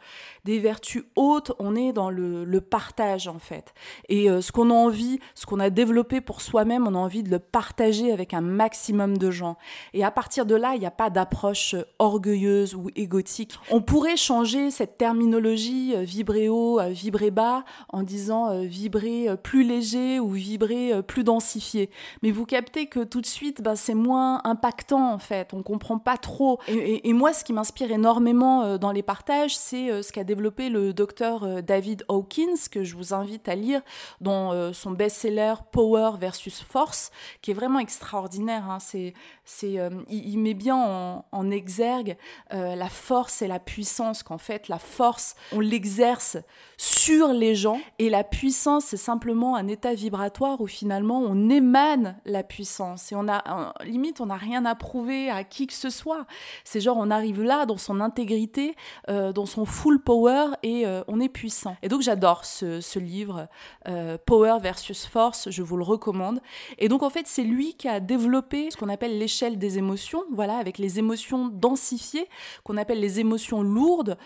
des 0.45 0.59
vertus 0.59 1.03
hautes, 1.15 1.51
on 1.59 1.75
est 1.75 1.93
dans 1.93 2.09
le, 2.09 2.61
partage 2.61 3.27
en 3.27 3.39
fait. 3.39 3.73
Et 4.07 4.29
euh, 4.29 4.41
ce 4.41 4.51
qu'on 4.51 4.69
a 4.69 4.73
envie, 4.73 5.19
ce 5.35 5.45
qu'on 5.45 5.59
a 5.59 5.69
développé 5.69 6.21
pour 6.21 6.41
soi-même, 6.41 6.87
on 6.87 6.95
a 6.95 6.97
envie 6.97 7.23
de 7.23 7.29
le 7.29 7.39
partager 7.39 8.11
avec 8.11 8.33
un 8.33 8.41
maximum 8.41 9.17
de 9.17 9.31
gens. 9.31 9.57
Et 9.93 10.03
à 10.03 10.11
partir 10.11 10.45
de 10.45 10.55
là, 10.55 10.75
il 10.75 10.79
n'y 10.79 10.85
a 10.85 10.91
pas 10.91 11.09
d'approche 11.09 11.75
orgueilleuse 11.99 12.75
ou 12.75 12.89
égotique. 12.95 13.53
On 13.69 13.81
pourrait 13.81 14.17
changer 14.17 14.71
cette 14.71 14.97
terminologie 14.97 15.93
vibrer 16.05 16.47
haut, 16.47 16.79
vibrer 16.89 17.31
bas, 17.31 17.65
en 17.89 18.03
disant 18.03 18.61
vibrer 18.61 19.27
plus 19.41 19.63
léger 19.63 20.19
ou 20.19 20.29
vibrer 20.29 21.03
plus 21.03 21.23
densifié. 21.23 21.89
Mais 22.21 22.31
vous 22.31 22.45
captez 22.45 22.85
que 22.85 23.03
tout 23.03 23.21
de 23.21 23.25
suite, 23.25 23.61
ben, 23.61 23.75
c'est 23.75 23.93
moins 23.93 24.41
impactant 24.45 24.82
en 24.91 25.17
fait, 25.17 25.53
on 25.53 25.63
comprend 25.63 25.97
pas 25.97 26.17
trop. 26.17 26.59
Et, 26.67 27.13
moi, 27.13 27.33
ce 27.33 27.43
qui 27.43 27.53
m'inspire 27.53 27.91
énormément 27.91 28.63
euh, 28.63 28.77
dans 28.77 28.91
les 28.91 29.03
partages, 29.03 29.55
c'est 29.55 29.89
euh, 29.89 30.01
ce 30.01 30.11
qu'a 30.11 30.23
développé 30.23 30.69
le 30.69 30.93
docteur 30.93 31.43
euh, 31.43 31.61
David 31.61 32.03
Hawkins, 32.09 32.55
que 32.71 32.83
je 32.83 32.95
vous 32.95 33.13
invite 33.13 33.47
à 33.47 33.55
lire 33.55 33.81
dans 34.21 34.73
son 34.73 34.91
best-seller 34.91 35.55
Power 35.71 36.11
versus 36.19 36.61
Force, 36.61 37.11
qui 37.41 37.51
est 37.51 37.53
vraiment 37.53 37.79
extraordinaire. 37.79 38.69
Hein. 38.69 38.79
C'est, 38.79 39.13
c'est, 39.45 39.77
il, 40.09 40.37
met 40.37 40.53
bien 40.53 40.75
en, 40.75 41.25
en 41.31 41.51
exergue 41.51 42.17
la 42.51 42.89
force 42.89 43.41
et 43.41 43.47
la 43.47 43.59
puissance, 43.59 44.23
qu'en 44.23 44.37
fait, 44.37 44.67
la 44.67 44.79
force, 44.79 45.35
on 45.51 45.59
l'exerce 45.59 46.37
sur 46.77 47.29
les 47.29 47.55
gens, 47.55 47.79
et 47.99 48.09
la 48.09 48.23
puissance, 48.23 48.85
c'est 48.85 48.97
simplement 48.97 49.55
un 49.55 49.67
état 49.67 49.93
vibratoire 49.93 50.59
où 50.61 50.67
finalement 50.67 51.19
on 51.19 51.49
émane 51.49 52.17
la 52.25 52.43
puissance. 52.43 53.11
Et 53.11 53.15
on 53.15 53.27
a, 53.27 53.73
limite, 53.85 54.21
on 54.21 54.27
n'a 54.27 54.37
rien 54.37 54.65
à 54.65 54.72
prouver 54.75 55.29
à 55.29 55.43
qui 55.43 55.67
que 55.67 55.73
ce 55.73 55.89
soit. 55.89 56.25
C'est 56.63 56.81
genre, 56.81 56.97
on 56.99 57.11
arrive 57.11 57.41
là 57.41 57.65
dans 57.65 57.77
son 57.77 57.99
intégrité, 57.99 58.75
euh, 59.09 59.31
dans 59.31 59.45
son 59.45 59.65
full 59.65 60.01
power 60.01 60.47
et 60.63 60.85
euh, 60.85 61.03
on 61.07 61.19
est 61.19 61.29
puissant. 61.29 61.75
Et 61.81 61.89
donc, 61.89 62.01
j'adore 62.01 62.45
ce, 62.45 62.99
livre, 62.99 63.47
euh, 63.87 64.17
Power 64.25 64.57
versus 64.61 65.05
Force, 65.05 65.49
je 65.49 65.63
vous 65.63 65.77
le 65.77 65.83
recommande. 65.83 66.41
Et 66.77 66.87
donc, 66.87 67.03
en 67.03 67.09
fait, 67.09 67.27
c'est 67.27 67.43
lui 67.43 67.73
qui 67.75 67.87
a 67.87 67.99
développé 67.99 68.71
ce 68.71 68.77
qu'on 68.77 68.89
appelle 68.89 69.17
l'échelle 69.17 69.57
des 69.57 69.77
émotions, 69.77 70.23
voilà, 70.31 70.57
avec 70.57 70.77
les 70.77 70.99
émotions 70.99 71.47
densifiées, 71.47 72.27
qu'on 72.63 72.77
appelle 72.77 72.99
les 72.99 73.19
émotions 73.19 73.61
lourdes, 73.61 74.17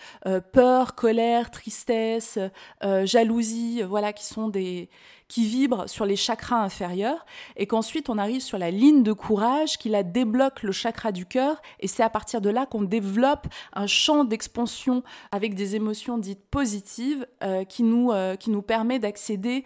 peur, 0.52 0.94
colère, 0.94 1.50
tristesse, 1.50 2.38
jalousie, 3.04 3.82
voilà, 3.82 4.12
qui 4.12 4.24
sont 4.24 4.48
des 4.48 4.88
qui 5.28 5.44
vibre 5.44 5.88
sur 5.88 6.06
les 6.06 6.16
chakras 6.16 6.62
inférieurs 6.62 7.24
et 7.56 7.66
qu'ensuite 7.66 8.08
on 8.08 8.18
arrive 8.18 8.40
sur 8.40 8.58
la 8.58 8.70
ligne 8.70 9.02
de 9.02 9.12
courage 9.12 9.78
qui 9.78 9.90
la 9.90 10.02
débloque 10.02 10.62
le 10.62 10.72
chakra 10.72 11.12
du 11.12 11.26
cœur 11.26 11.60
et 11.80 11.86
c'est 11.86 12.02
à 12.02 12.10
partir 12.10 12.40
de 12.40 12.50
là 12.50 12.66
qu'on 12.66 12.82
développe 12.82 13.46
un 13.74 13.86
champ 13.86 14.24
d'expansion 14.24 15.02
avec 15.30 15.54
des 15.54 15.76
émotions 15.76 16.18
dites 16.18 16.44
positives 16.50 17.26
euh, 17.42 17.64
qui, 17.64 17.82
nous, 17.82 18.10
euh, 18.10 18.36
qui 18.36 18.50
nous 18.50 18.62
permet 18.62 18.98
d'accéder 18.98 19.64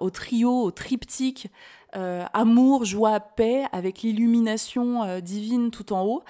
au 0.00 0.10
trio, 0.10 0.62
au 0.62 0.70
triptyque 0.70 1.48
euh, 1.96 2.24
amour, 2.32 2.84
joie, 2.84 3.20
paix, 3.20 3.64
avec 3.72 4.02
l'illumination 4.02 5.20
divine 5.20 5.70
tout 5.70 5.92
en 5.92 6.04
haut. 6.04 6.22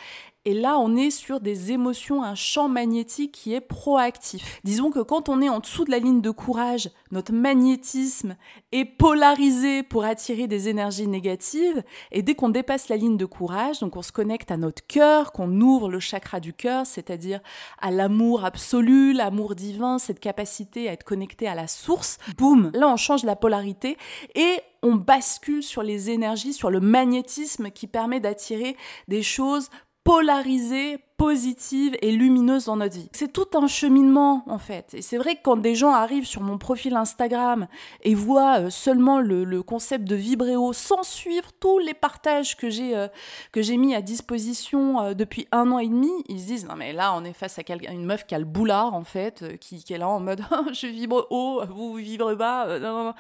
Et 0.46 0.54
là, 0.54 0.78
on 0.78 0.94
est 0.94 1.10
sur 1.10 1.40
des 1.40 1.72
émotions, 1.72 2.22
un 2.22 2.36
champ 2.36 2.68
magnétique 2.68 3.32
qui 3.32 3.52
est 3.52 3.60
proactif. 3.60 4.60
Disons 4.62 4.92
que 4.92 5.00
quand 5.00 5.28
on 5.28 5.42
est 5.42 5.48
en 5.48 5.58
dessous 5.58 5.84
de 5.84 5.90
la 5.90 5.98
ligne 5.98 6.20
de 6.20 6.30
courage, 6.30 6.88
notre 7.10 7.32
magnétisme 7.32 8.36
est 8.70 8.84
polarisé 8.84 9.82
pour 9.82 10.04
attirer 10.04 10.46
des 10.46 10.68
énergies 10.68 11.08
négatives. 11.08 11.82
Et 12.12 12.22
dès 12.22 12.36
qu'on 12.36 12.48
dépasse 12.48 12.88
la 12.88 12.96
ligne 12.96 13.16
de 13.16 13.24
courage, 13.24 13.80
donc 13.80 13.96
on 13.96 14.02
se 14.02 14.12
connecte 14.12 14.52
à 14.52 14.56
notre 14.56 14.86
cœur, 14.86 15.32
qu'on 15.32 15.60
ouvre 15.60 15.90
le 15.90 15.98
chakra 15.98 16.38
du 16.38 16.52
cœur, 16.52 16.86
c'est-à-dire 16.86 17.40
à 17.80 17.90
l'amour 17.90 18.44
absolu, 18.44 19.12
l'amour 19.12 19.56
divin, 19.56 19.98
cette 19.98 20.20
capacité 20.20 20.88
à 20.88 20.92
être 20.92 21.02
connecté 21.02 21.48
à 21.48 21.56
la 21.56 21.66
source, 21.66 22.18
boum, 22.38 22.70
là 22.72 22.86
on 22.86 22.96
change 22.96 23.24
la 23.24 23.34
polarité 23.34 23.96
et 24.36 24.60
on 24.82 24.94
bascule 24.94 25.62
sur 25.62 25.82
les 25.82 26.10
énergies, 26.10 26.52
sur 26.52 26.70
le 26.70 26.80
magnétisme 26.80 27.70
qui 27.70 27.88
permet 27.88 28.20
d'attirer 28.20 28.76
des 29.08 29.22
choses 29.22 29.68
polarisée, 30.06 30.98
positive 31.16 31.96
et 32.00 32.12
lumineuse 32.12 32.66
dans 32.66 32.76
notre 32.76 32.94
vie. 32.94 33.08
C'est 33.12 33.32
tout 33.32 33.48
un 33.54 33.66
cheminement 33.66 34.44
en 34.46 34.58
fait. 34.58 34.94
Et 34.94 35.02
c'est 35.02 35.16
vrai 35.16 35.34
que 35.34 35.40
quand 35.42 35.56
des 35.56 35.74
gens 35.74 35.92
arrivent 35.92 36.26
sur 36.26 36.42
mon 36.42 36.58
profil 36.58 36.94
Instagram 36.94 37.66
et 38.02 38.14
voient 38.14 38.60
euh, 38.60 38.70
seulement 38.70 39.18
le, 39.18 39.62
concept 39.62 40.04
de 40.04 40.14
vibréo 40.14 40.72
sans 40.72 41.02
suivre 41.02 41.50
tous 41.58 41.78
les 41.80 41.94
partages 41.94 42.56
que 42.56 42.70
j'ai 42.70 42.96
euh, 42.96 43.76
mis 43.76 43.94
à 43.94 44.02
disposition 44.02 45.00
euh, 45.00 45.14
depuis 45.14 45.48
un 45.50 45.72
an 45.72 45.80
et 45.80 45.88
demi, 45.88 46.12
ils 46.28 46.40
se 46.40 46.46
disent 46.46 46.66
non 46.66 46.76
mais 46.76 46.92
là 46.92 47.14
on 47.16 47.24
est 47.24 47.32
face 47.32 47.58
à 47.58 47.62
une 47.90 48.04
meuf 48.04 48.26
qui 48.26 48.34
a 48.34 48.38
le 48.38 48.44
boulard 48.44 48.94
en 48.94 49.04
fait, 49.04 49.58
qui, 49.58 49.82
qui 49.82 49.92
est 49.92 49.98
là 49.98 50.08
en 50.08 50.20
mode 50.20 50.42
je 50.72 50.86
vibre 50.86 51.26
haut, 51.30 51.62
vous, 51.66 51.94
vibrez 51.94 52.36
bas. 52.36 53.14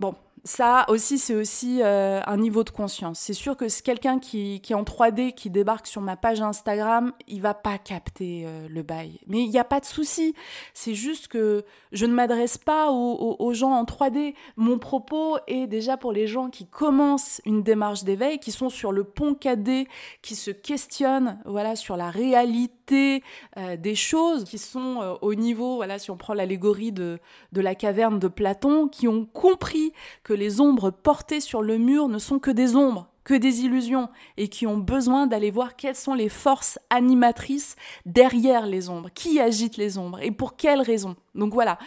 Bon, 0.00 0.14
ça 0.44 0.84
aussi, 0.88 1.18
c'est 1.18 1.34
aussi 1.34 1.80
euh, 1.82 2.20
un 2.26 2.36
niveau 2.36 2.64
de 2.64 2.70
conscience. 2.70 3.18
C'est 3.18 3.32
sûr 3.32 3.56
que 3.56 3.64
quelqu'un 3.82 4.18
qui, 4.18 4.60
qui, 4.60 4.72
est 4.72 4.76
en 4.76 4.82
3D, 4.82 5.32
qui 5.32 5.48
débarque 5.48 5.86
sur 5.86 6.02
ma 6.02 6.16
page 6.16 6.42
Instagram, 6.42 7.12
il 7.26 7.40
va 7.40 7.54
pas 7.54 7.78
capter 7.78 8.44
euh, 8.46 8.68
le 8.68 8.82
bail. 8.82 9.20
Mais 9.26 9.42
il 9.42 9.48
n'y 9.48 9.58
a 9.58 9.64
pas 9.64 9.80
de 9.80 9.86
souci. 9.86 10.34
C'est 10.74 10.94
juste 10.94 11.28
que 11.28 11.64
je 11.92 12.04
ne 12.04 12.12
m'adresse 12.12 12.58
pas 12.58 12.90
aux, 12.90 13.54
gens 13.54 13.72
en 13.72 13.84
3D. 13.84 14.34
Mon 14.56 14.78
propos 14.78 15.38
est 15.46 15.66
déjà 15.66 15.96
pour 15.96 16.12
les 16.12 16.26
gens 16.26 16.50
qui 16.50 16.66
commencent 16.66 17.40
une 17.46 17.62
démarche 17.62 18.04
d'éveil, 18.04 18.38
qui 18.38 18.52
sont 18.52 18.68
sur 18.68 18.92
le 18.92 19.04
pont 19.04 19.32
4D, 19.32 19.86
qui 20.20 20.34
se 20.34 20.50
questionnent 20.50 21.38
voilà, 21.46 21.74
sur 21.74 21.96
la 21.96 22.10
réalité 22.10 22.83
euh, 22.92 23.76
des 23.76 23.94
choses, 23.94 24.44
qui 24.44 24.58
sont 24.58 25.18
au 25.22 25.34
niveau, 25.34 25.76
voilà, 25.76 25.98
si 25.98 26.10
on 26.10 26.16
prend 26.16 26.34
l'allégorie 26.34 26.92
de, 26.92 27.18
de 27.52 27.60
la 27.60 27.74
caverne 27.74 28.18
de 28.18 28.28
Platon, 28.28 28.88
qui 28.88 29.08
ont 29.08 29.26
compris 29.26 29.92
que 30.22 30.32
les 30.32 30.60
ombres 30.60 30.90
portées 30.90 31.40
sur 31.40 31.62
le 31.62 31.78
mur 31.78 32.08
ne 32.08 32.18
sont 32.18 32.38
que 32.38 32.50
des 32.50 32.76
ombres. 32.76 33.08
que 33.24 33.32
des 33.32 33.62
illusions 33.62 34.10
et 34.36 34.48
qui 34.48 34.66
ont 34.66 34.76
besoin 34.76 35.26
d'aller 35.26 35.50
voir 35.50 35.76
quelles 35.76 35.96
sont 35.96 36.12
les 36.12 36.28
forces 36.28 36.78
animatrices 36.90 37.74
derrière 38.04 38.66
les 38.66 38.90
ombres, 38.90 39.08
qui 39.14 39.40
agite 39.40 39.78
les 39.78 39.96
ombres 39.96 40.20
et 40.20 40.30
pour 40.30 40.56
quelles 40.56 40.82
raisons. 40.82 41.16
Donc 41.34 41.54
voilà, 41.54 41.78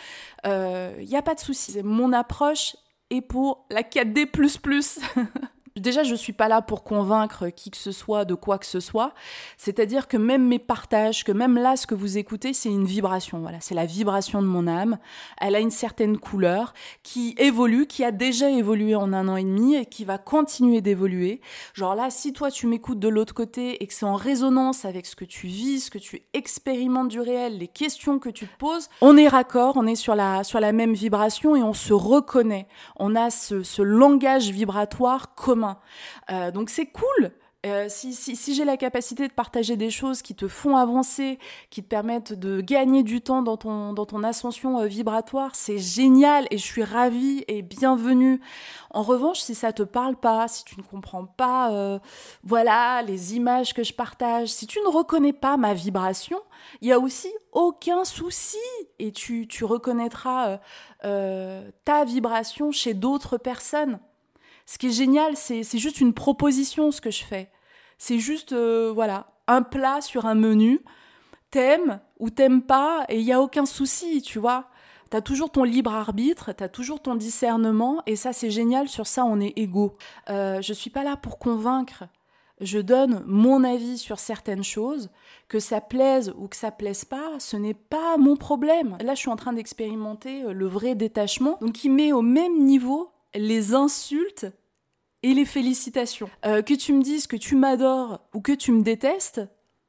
il 0.43 0.49
euh, 0.49 1.03
n'y 1.03 1.15
a 1.15 1.21
pas 1.21 1.35
de 1.35 1.39
souci. 1.39 1.77
Mon 1.83 2.11
approche 2.11 2.75
est 3.11 3.21
pour 3.21 3.67
la 3.69 3.83
4D⁇ 3.83 4.31
Déjà, 5.79 6.03
je 6.03 6.11
ne 6.11 6.15
suis 6.15 6.33
pas 6.33 6.47
là 6.47 6.61
pour 6.61 6.83
convaincre 6.83 7.49
qui 7.49 7.71
que 7.71 7.77
ce 7.77 7.91
soit 7.91 8.25
de 8.25 8.35
quoi 8.35 8.57
que 8.57 8.65
ce 8.65 8.79
soit. 8.79 9.13
C'est-à-dire 9.57 10.07
que 10.07 10.17
même 10.17 10.47
mes 10.47 10.59
partages, 10.59 11.23
que 11.23 11.31
même 11.31 11.57
là, 11.57 11.75
ce 11.75 11.87
que 11.87 11.95
vous 11.95 12.17
écoutez, 12.17 12.53
c'est 12.53 12.69
une 12.69 12.85
vibration. 12.85 13.39
Voilà, 13.39 13.59
c'est 13.59 13.75
la 13.75 13.85
vibration 13.85 14.41
de 14.41 14.47
mon 14.47 14.67
âme. 14.67 14.97
Elle 15.39 15.55
a 15.55 15.59
une 15.59 15.71
certaine 15.71 16.17
couleur 16.17 16.73
qui 17.03 17.35
évolue, 17.37 17.87
qui 17.87 18.03
a 18.03 18.11
déjà 18.11 18.49
évolué 18.49 18.95
en 18.95 19.13
un 19.13 19.27
an 19.27 19.35
et 19.35 19.43
demi 19.43 19.75
et 19.75 19.85
qui 19.85 20.05
va 20.05 20.17
continuer 20.17 20.81
d'évoluer. 20.81 21.41
Genre 21.73 21.95
là, 21.95 22.09
si 22.09 22.33
toi, 22.33 22.51
tu 22.51 22.67
m'écoutes 22.67 22.99
de 22.99 23.07
l'autre 23.07 23.33
côté 23.33 23.83
et 23.83 23.87
que 23.87 23.93
c'est 23.93 24.05
en 24.05 24.15
résonance 24.15 24.85
avec 24.85 25.05
ce 25.05 25.15
que 25.15 25.25
tu 25.25 25.47
vis, 25.47 25.81
ce 25.81 25.91
que 25.91 25.97
tu 25.97 26.21
expérimentes 26.33 27.09
du 27.09 27.19
réel, 27.19 27.57
les 27.57 27.67
questions 27.67 28.19
que 28.19 28.29
tu 28.29 28.47
te 28.47 28.57
poses, 28.57 28.89
on 29.01 29.17
est 29.17 29.27
raccord, 29.27 29.75
on 29.75 29.85
est 29.85 29.95
sur 29.95 30.15
la, 30.15 30.43
sur 30.43 30.59
la 30.59 30.71
même 30.71 30.93
vibration 30.93 31.55
et 31.55 31.63
on 31.63 31.73
se 31.73 31.93
reconnaît. 31.93 32.67
On 32.97 33.15
a 33.15 33.29
ce, 33.29 33.63
ce 33.63 33.81
langage 33.81 34.49
vibratoire 34.49 35.35
commun. 35.35 35.66
Euh, 36.31 36.51
donc 36.51 36.69
c'est 36.69 36.87
cool. 36.87 37.31
Euh, 37.65 37.87
si, 37.89 38.53
j'ai 38.53 38.63
la 38.63 38.77
capacité 38.77 39.27
de 39.27 39.33
partager 39.33 39.75
des 39.75 39.89
choses 39.89 40.21
qui 40.21 40.35
te 40.35 40.47
font 40.47 40.77
avancer, 40.77 41.39
qui 41.69 41.83
te 41.83 41.87
permettent 41.87 42.31
de 42.31 42.61
gagner 42.61 43.01
du 43.03 43.19
temps 43.19 43.41
dans 43.41 43.57
ton, 43.57 44.23
ascension 44.23 44.79
euh, 44.79 44.85
vibratoire, 44.85 45.55
c'est 45.55 45.79
génial 45.79 46.47
et 46.51 46.57
je 46.57 46.63
suis 46.63 46.83
ravie 46.83 47.43
et 47.47 47.63
bienvenue. 47.63 48.39
En 48.91 49.01
revanche, 49.01 49.39
si 49.39 49.55
ça 49.55 49.73
te 49.73 49.83
parle 49.83 50.15
pas, 50.15 50.47
si 50.47 50.63
tu 50.65 50.77
ne 50.77 50.83
comprends 50.83 51.25
pas, 51.25 51.99
voilà, 52.43 53.01
les 53.01 53.35
images 53.35 53.73
que 53.73 53.83
je 53.83 53.93
partage, 53.93 54.49
si 54.49 54.65
tu 54.67 54.79
ne 54.79 54.87
reconnais 54.87 55.33
pas 55.33 55.57
ma 55.57 55.73
vibration, 55.73 56.39
il 56.81 56.87
y 56.87 56.93
a 56.93 56.99
aussi 56.99 57.31
aucun 57.51 58.05
souci 58.05 58.57
et 58.99 59.11
tu, 59.11 59.47
tu 59.47 59.65
reconnaîtras 59.65 60.59
ta 61.01 62.05
vibration 62.05 62.71
chez 62.71 62.93
d'autres 62.93 63.37
personnes. 63.37 63.99
Ce 64.67 64.77
qui 64.77 64.87
est 64.87 64.91
génial, 64.91 65.35
c'est 65.35 65.63
juste 65.77 66.01
une 66.01 66.13
proposition 66.13 66.91
ce 66.91 67.01
que 67.01 67.09
je 67.09 67.23
fais. 67.23 67.49
C'est 67.97 68.19
juste, 68.19 68.51
euh, 68.51 68.91
voilà, 68.93 69.31
un 69.47 69.63
plat 69.63 70.01
sur 70.01 70.27
un 70.27 70.35
menu. 70.35 70.81
T'aimes 71.49 72.01
ou 72.19 72.29
t'aimes 72.29 72.61
pas, 72.61 73.05
et 73.07 73.17
il 73.17 73.25
n'y 73.25 73.31
a 73.31 73.41
aucun 73.41 73.65
souci, 73.65 74.21
tu 74.21 74.37
vois. 74.37 74.67
T'as 75.09 75.21
toujours 75.21 75.49
ton 75.49 75.63
libre 75.63 75.93
arbitre, 75.93 76.51
t'as 76.51 76.67
toujours 76.67 77.01
ton 77.01 77.15
discernement, 77.15 78.03
et 78.05 78.17
ça 78.17 78.33
c'est 78.33 78.51
génial, 78.51 78.89
sur 78.89 79.07
ça 79.07 79.23
on 79.23 79.39
est 79.39 79.53
égaux. 79.55 79.93
Euh, 80.29 80.61
je 80.61 80.73
suis 80.73 80.89
pas 80.89 81.05
là 81.05 81.15
pour 81.15 81.39
convaincre, 81.39 82.03
je 82.59 82.79
donne 82.79 83.23
mon 83.25 83.63
avis 83.63 83.97
sur 83.97 84.19
certaines 84.19 84.65
choses, 84.65 85.09
que 85.47 85.61
ça 85.61 85.79
plaise 85.79 86.33
ou 86.37 86.49
que 86.49 86.57
ça 86.57 86.71
plaise 86.71 87.05
pas, 87.05 87.39
ce 87.39 87.55
n'est 87.55 87.73
pas 87.73 88.17
mon 88.17 88.35
problème. 88.35 88.97
Là 88.99 89.13
je 89.15 89.19
suis 89.19 89.29
en 89.29 89.37
train 89.37 89.53
d'expérimenter 89.53 90.43
euh, 90.43 90.51
le 90.51 90.67
vrai 90.67 90.95
détachement, 90.95 91.57
donc 91.61 91.85
il 91.85 91.93
met 91.93 92.11
au 92.11 92.21
même 92.21 92.59
niveau 92.59 93.11
les 93.35 93.73
insultes 93.73 94.47
et 95.23 95.33
les 95.33 95.45
félicitations. 95.45 96.29
Euh, 96.45 96.61
que 96.61 96.73
tu 96.73 96.93
me 96.93 97.01
dises 97.01 97.27
que 97.27 97.35
tu 97.35 97.55
m'adores 97.55 98.21
ou 98.33 98.41
que 98.41 98.51
tu 98.51 98.71
me 98.71 98.81
détestes, 98.81 99.41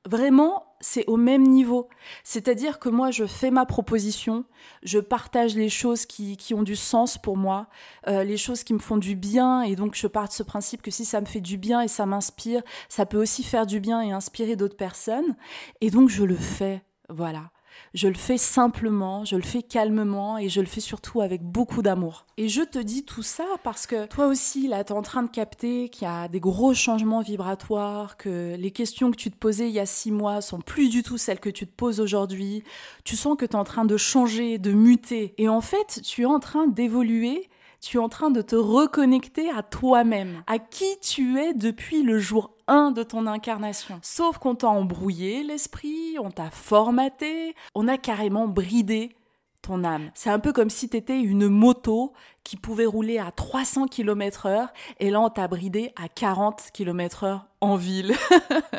vraiment, 0.07 0.77
c'est 0.81 1.05
au 1.07 1.17
même 1.17 1.43
niveau. 1.43 1.89
C'est-à-dire 2.25 2.79
que 2.79 2.89
moi, 2.89 3.11
je 3.11 3.27
fais 3.27 3.51
ma 3.51 3.67
proposition, 3.67 4.45
je 4.83 4.99
partage 4.99 5.55
les 5.55 5.69
choses 5.69 6.07
qui, 6.07 6.37
ont 6.55 6.63
du 6.63 6.77
sens 6.77 7.19
pour 7.19 7.37
moi, 7.37 7.69
euh, 8.07 8.25
les 8.25 8.37
choses 8.37 8.65
qui 8.65 8.75
me 8.75 8.79
font 8.79 8.97
du 8.97 9.17
bien, 9.17 9.63
et 9.63 9.77
donc 9.77 9.95
je 9.95 10.07
pars 10.07 10.29
de 10.29 10.33
ce 10.33 10.43
principe 10.43 10.83
que 10.83 10.91
si 10.91 11.05
ça 11.05 11.21
me 11.21 11.27
fait 11.27 11.41
du 11.41 11.59
bien 11.59 11.83
et 11.83 11.89
ça 11.89 12.07
m'inspire, 12.07 12.63
ça 12.89 13.07
peut 13.07 13.21
aussi 13.21 13.43
faire 13.43 13.67
du 13.67 13.81
bien 13.81 14.01
et 14.01 14.13
inspirer 14.13 14.57
d'autres 14.57 14.77
personnes, 14.77 15.37
et 15.81 15.91
donc 15.91 16.09
je 16.09 16.25
le 16.25 16.37
fais. 16.37 16.83
Voilà. 17.09 17.51
Je 17.95 18.09
le 18.09 18.15
fais 18.15 18.39
simplement, 18.39 19.25
je 19.25 19.37
le 19.37 19.43
fais 19.43 19.63
calmement 19.63 20.39
et 20.39 20.49
je 20.49 20.61
le 20.61 20.67
fais 20.67 20.81
surtout 20.81 21.21
avec 21.21 21.43
beaucoup 21.43 21.83
d'amour. 21.83 22.27
Et 22.37 22.49
je 22.49 22.63
te 22.63 22.79
dis 22.79 23.05
tout 23.05 23.23
ça 23.23 23.45
parce 23.65 23.87
que 23.87 24.07
toi 24.07 24.27
aussi, 24.27 24.69
là, 24.69 24.85
tu 24.85 24.93
es 24.93 24.97
en 24.97 25.03
train 25.03 25.23
de 25.23 25.31
capter 25.31 25.89
qu'il 25.89 26.07
y 26.07 26.11
a 26.11 26.29
des 26.29 26.41
gros 26.41 26.75
changements 26.75 27.23
vibratoires, 27.23 28.17
que 28.17 28.57
les 28.57 28.71
questions 28.71 29.11
que 29.11 29.17
tu 29.17 29.31
te 29.31 29.37
posais 29.37 29.69
il 29.69 29.75
y 29.75 29.81
a 29.81 29.87
six 29.87 30.13
mois 30.13 30.41
sont 30.41 30.61
plus 30.61 30.91
du 30.91 31.03
tout 31.03 31.19
celles 31.19 31.41
que 31.41 31.51
tu 31.51 31.67
te 31.67 31.75
poses 31.75 32.01
aujourd'hui. 32.01 32.63
Tu 33.05 33.17
sens 33.17 33.37
que 33.37 33.47
tu 33.47 33.53
es 33.53 33.57
en 33.57 33.65
train 33.65 33.85
de 33.85 33.97
changer, 33.97 34.59
de 34.59 34.73
muter. 34.73 35.35
Et 35.39 35.49
en 35.49 35.61
fait, 35.61 36.01
tu 36.03 36.23
es 36.23 36.27
en 36.27 36.41
train 36.41 36.67
d'évoluer 36.67 37.49
tu 37.81 37.97
es 37.97 38.01
en 38.01 38.09
train 38.09 38.31
de 38.31 38.43
te 38.43 38.57
reconnecter 38.57 39.51
à 39.51 39.63
toi-même, 39.63 40.43
à 40.47 40.59
qui 40.59 40.99
tu 41.01 41.39
es 41.39 41.55
depuis 41.55 42.03
le 42.03 42.19
jour 42.19 42.57
1 42.67 42.91
de 42.91 43.03
ton 43.03 43.27
incarnation. 43.27 43.99
Sauf 44.03 44.39
qu'on 44.39 44.55
t'a 44.55 44.69
embrouillé 44.69 45.43
l'esprit, 45.43 46.17
on 46.19 46.31
t'a 46.31 46.51
formaté, 46.51 47.55
on 47.75 47.89
a 47.89 47.97
carrément 47.97 48.49
bridé 48.49 49.15
ton 49.63 49.85
âme. 49.85 50.11
C'est 50.15 50.31
un 50.31 50.39
peu 50.39 50.53
comme 50.53 50.71
si 50.71 50.89
t'étais 50.89 51.21
une 51.21 51.49
moto 51.49 52.13
qui 52.45 52.57
pouvait 52.57 52.87
rouler 52.87 53.19
à 53.19 53.31
300 53.31 53.87
km 53.87 54.47
heure 54.47 54.69
et 55.01 55.11
là 55.11 55.21
on 55.21 55.31
t'a 55.31 55.49
bridé 55.49 55.93
à 55.97 56.09
40 56.09 56.71
km 56.73 57.25
heure 57.25 57.47
en 57.61 57.77
ville. 57.77 58.15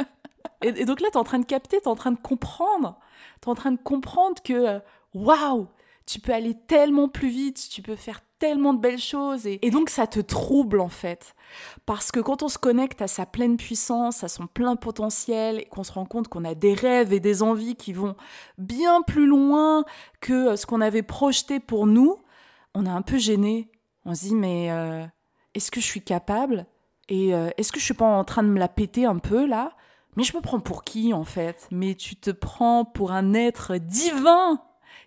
et, 0.62 0.85
donc 0.85 1.01
là 1.01 1.09
t'es 1.12 1.17
en 1.17 1.23
train 1.23 1.39
de 1.39 1.45
capter, 1.45 1.79
t'es 1.81 1.88
en 1.88 1.95
train 1.95 2.12
de 2.12 2.19
comprendre, 2.19 2.97
t'es 3.41 3.49
en 3.49 3.55
train 3.55 3.71
de 3.71 3.81
comprendre 3.81 4.41
que 4.43 4.79
waouh, 5.13 5.67
tu 6.05 6.19
peux 6.19 6.33
aller 6.33 6.55
tellement 6.67 7.07
plus 7.07 7.29
vite, 7.29 7.67
tu 7.69 7.81
peux 7.81 7.95
faire 7.95 8.21
tellement 8.39 8.73
de 8.73 8.80
belles 8.80 8.99
choses 8.99 9.45
et, 9.45 9.60
donc 9.69 9.89
ça 9.89 10.08
te 10.08 10.19
trouble 10.19 10.80
en 10.80 10.89
fait. 10.89 11.36
Parce 11.86 12.12
que 12.12 12.19
quand 12.19 12.41
on 12.41 12.47
se 12.47 12.58
connecte 12.58 13.02
à 13.02 13.08
sa 13.08 13.25
pleine 13.25 13.58
puissance, 13.58 14.23
à 14.23 14.28
son 14.28 14.47
plein 14.47 14.75
potentiel 14.75 15.60
et 15.60 15.65
qu'on 15.65 15.84
se 15.84 15.91
rend 15.91 16.06
compte 16.06 16.28
qu'on 16.28 16.45
a 16.45 16.56
des 16.56 16.73
rêves 16.73 17.13
et 17.13 17.19
des 17.19 17.43
envies 17.43 17.75
qui 17.75 17.93
vont 17.93 18.15
bien 18.58 19.02
plus 19.02 19.28
loin 19.28 19.84
que 20.21 20.56
ce 20.56 20.65
qu'on 20.65 20.82
avait 20.82 21.04
projeté 21.04 21.60
pour 21.60 21.86
nous, 21.86 22.17
on 22.73 22.86
est 22.86 22.89
un 22.89 23.02
peu 23.02 23.17
gêné. 23.17 23.69
On 24.06 24.15
se 24.15 24.25
dit 24.25 24.36
mais 24.36 24.71
euh, 24.71 25.06
est-ce 25.54 25.69
que 25.69 25.82
je 25.82 25.86
suis 25.86 26.04
capable 26.04 26.65
et 27.10 27.36
euh, 27.36 27.49
est-ce 27.58 27.71
que 27.71 27.80
je 27.80 27.86
suis 27.86 27.93
pas 27.93 28.06
en 28.06 28.23
train 28.23 28.43
de 28.43 28.49
me 28.49 28.60
la 28.60 28.69
péter 28.69 29.06
un 29.06 29.17
peu 29.17 29.45
là? 29.45 29.73
Mais 30.15 30.23
je 30.23 30.36
me 30.36 30.41
prends 30.41 30.60
pour 30.60 30.84
qui 30.84 31.13
en 31.13 31.23
fait? 31.23 31.67
Mais 31.71 31.95
tu 31.95 32.15
te 32.15 32.32
prends 32.32 32.86
pour 32.86 33.12
un 33.12 33.34
être 33.34 33.78
divin 33.78 34.62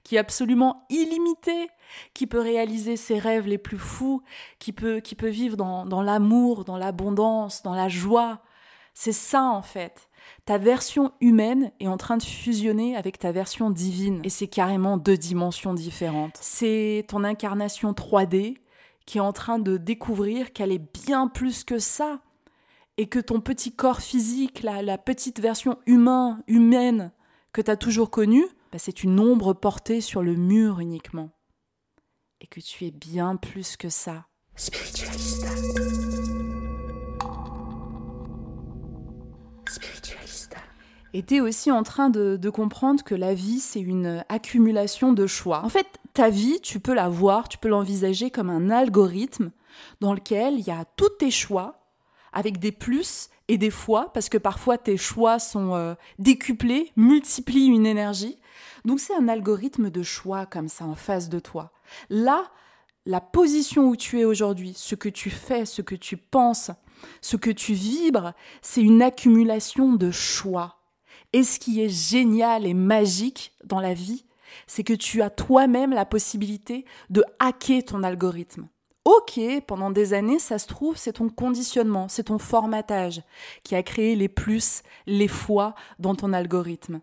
qui 0.05 0.16
est 0.16 0.18
absolument 0.18 0.85
illimité, 0.90 1.68
qui 2.14 2.26
peut 2.26 2.40
réaliser 2.40 2.96
ses 2.96 3.18
rêves 3.18 3.46
les 3.46 3.59
plus 3.59 3.78
fous, 3.78 4.22
qui 4.59 4.72
peut, 4.72 5.00
qui 5.00 5.14
peut 5.14 5.28
vivre 5.28 5.57
dans, 5.57 6.02
l'amour, 6.02 6.64
dans 6.64 6.76
l'abondance, 6.76 7.62
dans 7.62 7.74
la 7.74 7.88
joie. 7.88 8.42
C'est 8.94 9.12
ça 9.12 9.44
en 9.44 9.62
fait. 9.62 10.09
Ta 10.44 10.59
version 10.59 11.12
humaine 11.20 11.72
est 11.81 11.88
en 11.88 11.96
train 11.96 12.16
de 12.16 12.22
fusionner 12.22 12.96
avec 12.96 13.18
ta 13.18 13.33
version 13.33 13.70
divine. 13.70 14.20
Et 14.24 14.28
c'est 14.28 14.46
carrément 14.46 14.96
deux 14.96 15.16
dimensions 15.16 15.74
différentes. 15.74 16.38
C'est 16.40 17.05
ton 17.09 17.24
incarnation 17.24 17.92
3D 17.92 18.57
qui 19.05 19.18
est 19.18 19.22
en 19.22 19.33
train 19.33 19.59
de 19.59 19.76
découvrir 19.76 20.52
qu'elle 20.52 20.70
est 20.70 21.02
bien 21.05 21.26
plus 21.28 21.64
que 21.64 21.78
ça. 21.78 22.20
Et 22.98 23.09
que 23.09 23.18
ton 23.18 23.40
petit 23.40 23.74
corps 23.74 24.02
physique, 24.02 24.62
la, 24.62 24.83
la 24.83 24.98
petite 24.98 25.40
version 25.40 25.78
humain, 25.87 26.42
humaine 26.46 27.11
que 27.55 27.62
tu 27.62 27.70
as 27.70 27.76
toujours 27.76 28.11
connue, 28.11 28.44
bah, 28.72 28.78
c'est 28.78 29.02
une 29.02 29.20
ombre 29.20 29.52
portée 29.52 30.00
sur 30.00 30.22
le 30.22 30.35
mur 30.35 30.81
uniquement. 30.81 31.31
Et 32.42 32.48
que 32.48 32.59
tu 32.59 32.87
es 32.87 32.90
bien 32.90 33.37
plus 33.37 33.76
que 33.76 33.88
ça. 33.88 34.26
Spiritualista. 34.57 35.46
Spiritualista. 39.68 40.57
Et 41.14 41.22
tu 41.22 41.37
es 41.37 41.40
aussi 41.40 41.70
en 41.70 41.85
train 41.85 42.11
de, 42.11 42.37
de 42.37 42.50
comprendre 42.50 43.05
que 43.05 43.14
la 43.14 43.33
vie, 43.33 43.61
c'est 43.61 43.81
une 43.81 44.24
accumulation 44.28 45.12
de 45.12 45.28
choix. 45.28 45.64
En 45.64 45.68
fait, 45.68 45.87
ta 46.14 46.31
vie, 46.31 46.61
tu 46.61 46.81
peux 46.81 46.94
la 46.94 47.09
voir, 47.09 47.48
tu 47.48 47.59
peux 47.59 47.68
l'envisager 47.68 48.33
comme 48.33 48.50
un 48.50 48.70
algorithme 48.70 49.52
dans 50.00 50.12
lequel 50.12 50.55
il 50.55 50.66
y 50.66 50.72
a 50.72 50.85
tous 50.96 51.11
tes 51.20 51.31
choix 51.31 51.82
avec 52.33 52.59
des 52.59 52.73
plus 52.73 53.29
et 53.49 53.59
des 53.59 53.71
fois, 53.71 54.12
parce 54.12 54.29
que 54.29 54.38
parfois 54.38 54.79
tes 54.79 54.97
choix 54.97 55.38
sont 55.38 55.75
euh, 55.75 55.95
décuplés, 56.18 56.92
multiplient 56.97 57.66
une 57.66 57.87
énergie. 57.87 58.38
Donc 58.85 59.01
c'est 59.01 59.14
un 59.14 59.29
algorithme 59.29 59.90
de 59.90 60.03
choix 60.03 60.47
comme 60.47 60.68
ça 60.68 60.85
en 60.85 60.95
face 60.95 61.29
de 61.29 61.38
toi. 61.38 61.73
Là, 62.09 62.51
la 63.05 63.21
position 63.21 63.88
où 63.88 63.97
tu 63.97 64.21
es 64.21 64.25
aujourd'hui, 64.25 64.73
ce 64.77 64.95
que 64.95 65.09
tu 65.09 65.31
fais, 65.31 65.66
ce 65.66 65.83
que 65.83 65.95
tu 65.95 66.16
penses, 66.16 66.71
ce 67.21 67.37
que 67.37 67.51
tu 67.51 67.75
vibres, 67.75 68.33
c'est 68.62 68.83
une 68.83 69.03
accumulation 69.03 69.92
de 69.95 70.11
choix. 70.11 70.79
Et 71.33 71.42
ce 71.42 71.59
qui 71.59 71.83
est 71.83 71.88
génial 71.88 72.66
et 72.66 72.75
magique 72.75 73.53
dans 73.64 73.81
la 73.81 73.95
vie, 73.95 74.25
c'est 74.66 74.85
que 74.85 74.92
tu 74.92 75.23
as 75.23 75.31
toi-même 75.31 75.92
la 75.92 76.05
possibilité 76.05 76.85
de 77.11 77.25
hacker 77.38 77.85
ton 77.85 78.03
algorithme. 78.03 78.68
Ok, 79.05 79.41
pendant 79.67 79.91
des 79.91 80.15
années, 80.15 80.38
ça 80.38 80.59
se 80.59 80.69
trouve, 80.69 80.97
c'est 80.97 81.15
ton 81.15 81.29
conditionnement, 81.29 82.07
c'est 82.09 82.25
ton 82.25 82.38
formatage 82.38 83.23
qui 83.65 83.75
a 83.75 83.83
créé 83.83 84.15
les 84.15 84.29
plus, 84.29 84.83
les 85.07 85.27
fois 85.27 85.75
dans 85.99 86.15
ton 86.15 86.33
algorithme. 86.33 87.01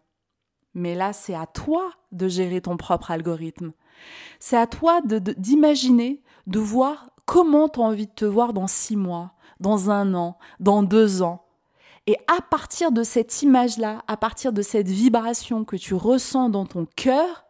Mais 0.74 0.96
là, 0.96 1.12
c'est 1.12 1.36
à 1.36 1.46
toi 1.46 1.92
de 2.14 2.30
gérer 2.30 2.62
ton 2.62 2.78
propre 2.78 3.12
algorithme. 3.12 3.74
C'est 4.40 4.56
à 4.56 4.66
toi 4.66 5.02
d'imaginer, 5.02 6.22
de, 6.48 6.54
de 6.54 6.60
voir 6.60 7.10
comment 7.26 7.68
tu 7.68 7.82
as 7.82 7.84
envie 7.84 8.08
de 8.08 8.12
te 8.12 8.26
voir 8.26 8.54
dans 8.54 8.68
six 8.68 8.96
mois, 8.96 9.34
dans 9.60 9.90
un 9.90 10.14
an, 10.14 10.38
dans 10.62 10.84
deux 10.84 11.22
ans. 11.22 11.46
Et 12.08 12.18
à 12.28 12.42
partir 12.42 12.92
de 12.94 13.04
cette 13.04 13.42
image-là, 13.42 14.04
à 14.08 14.16
partir 14.16 14.54
de 14.54 14.62
cette 14.62 14.88
vibration 14.88 15.66
que 15.66 15.76
tu 15.76 15.94
ressens 15.94 16.50
dans 16.50 16.66
ton 16.66 16.88
cœur, 16.96 17.46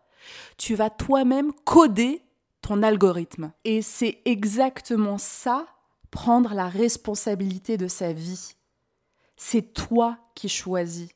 tu 0.58 0.76
vas 0.76 0.90
toi-même 0.90 1.54
coder 1.66 2.24
ton 2.62 2.84
algorithme. 2.84 3.52
Et 3.66 3.82
c'est 3.82 4.22
exactement 4.26 5.18
ça, 5.18 5.66
prendre 6.12 6.54
la 6.54 6.68
responsabilité 6.68 7.78
de 7.78 7.88
sa 7.88 8.14
vie. 8.14 8.56
C'est 9.36 9.74
toi 9.74 10.18
qui 10.36 10.50
choisis. 10.50 11.10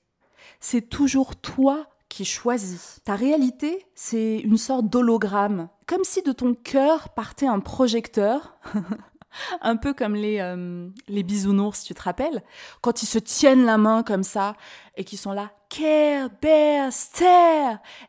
C'est 0.60 0.90
toujours 0.90 1.36
toi 1.36 1.88
qui 2.10 2.26
choisis. 2.26 3.00
Ta 3.04 3.16
réalité, 3.16 3.86
c'est 3.96 4.38
une 4.40 4.58
sorte 4.58 4.88
d'hologramme. 4.88 5.70
Comme 5.88 6.04
si 6.04 6.22
de 6.22 6.32
ton 6.32 6.54
cœur 6.54 7.10
partait 7.10 7.48
un 7.48 7.60
projecteur. 7.60 8.56
un 9.62 9.76
peu 9.76 9.94
comme 9.94 10.16
les, 10.16 10.40
euh, 10.40 10.90
les 11.08 11.24
bisounours, 11.24 11.84
tu 11.84 11.94
te 11.94 12.02
rappelles? 12.02 12.44
Quand 12.82 13.04
ils 13.04 13.08
se 13.08 13.20
tiennent 13.20 13.66
la 13.66 13.78
main 13.78 14.04
comme 14.04 14.24
ça 14.24 14.56
et 14.96 15.04
qui 15.04 15.18
sont 15.18 15.32
là, 15.32 15.52
Bear, 16.42 16.92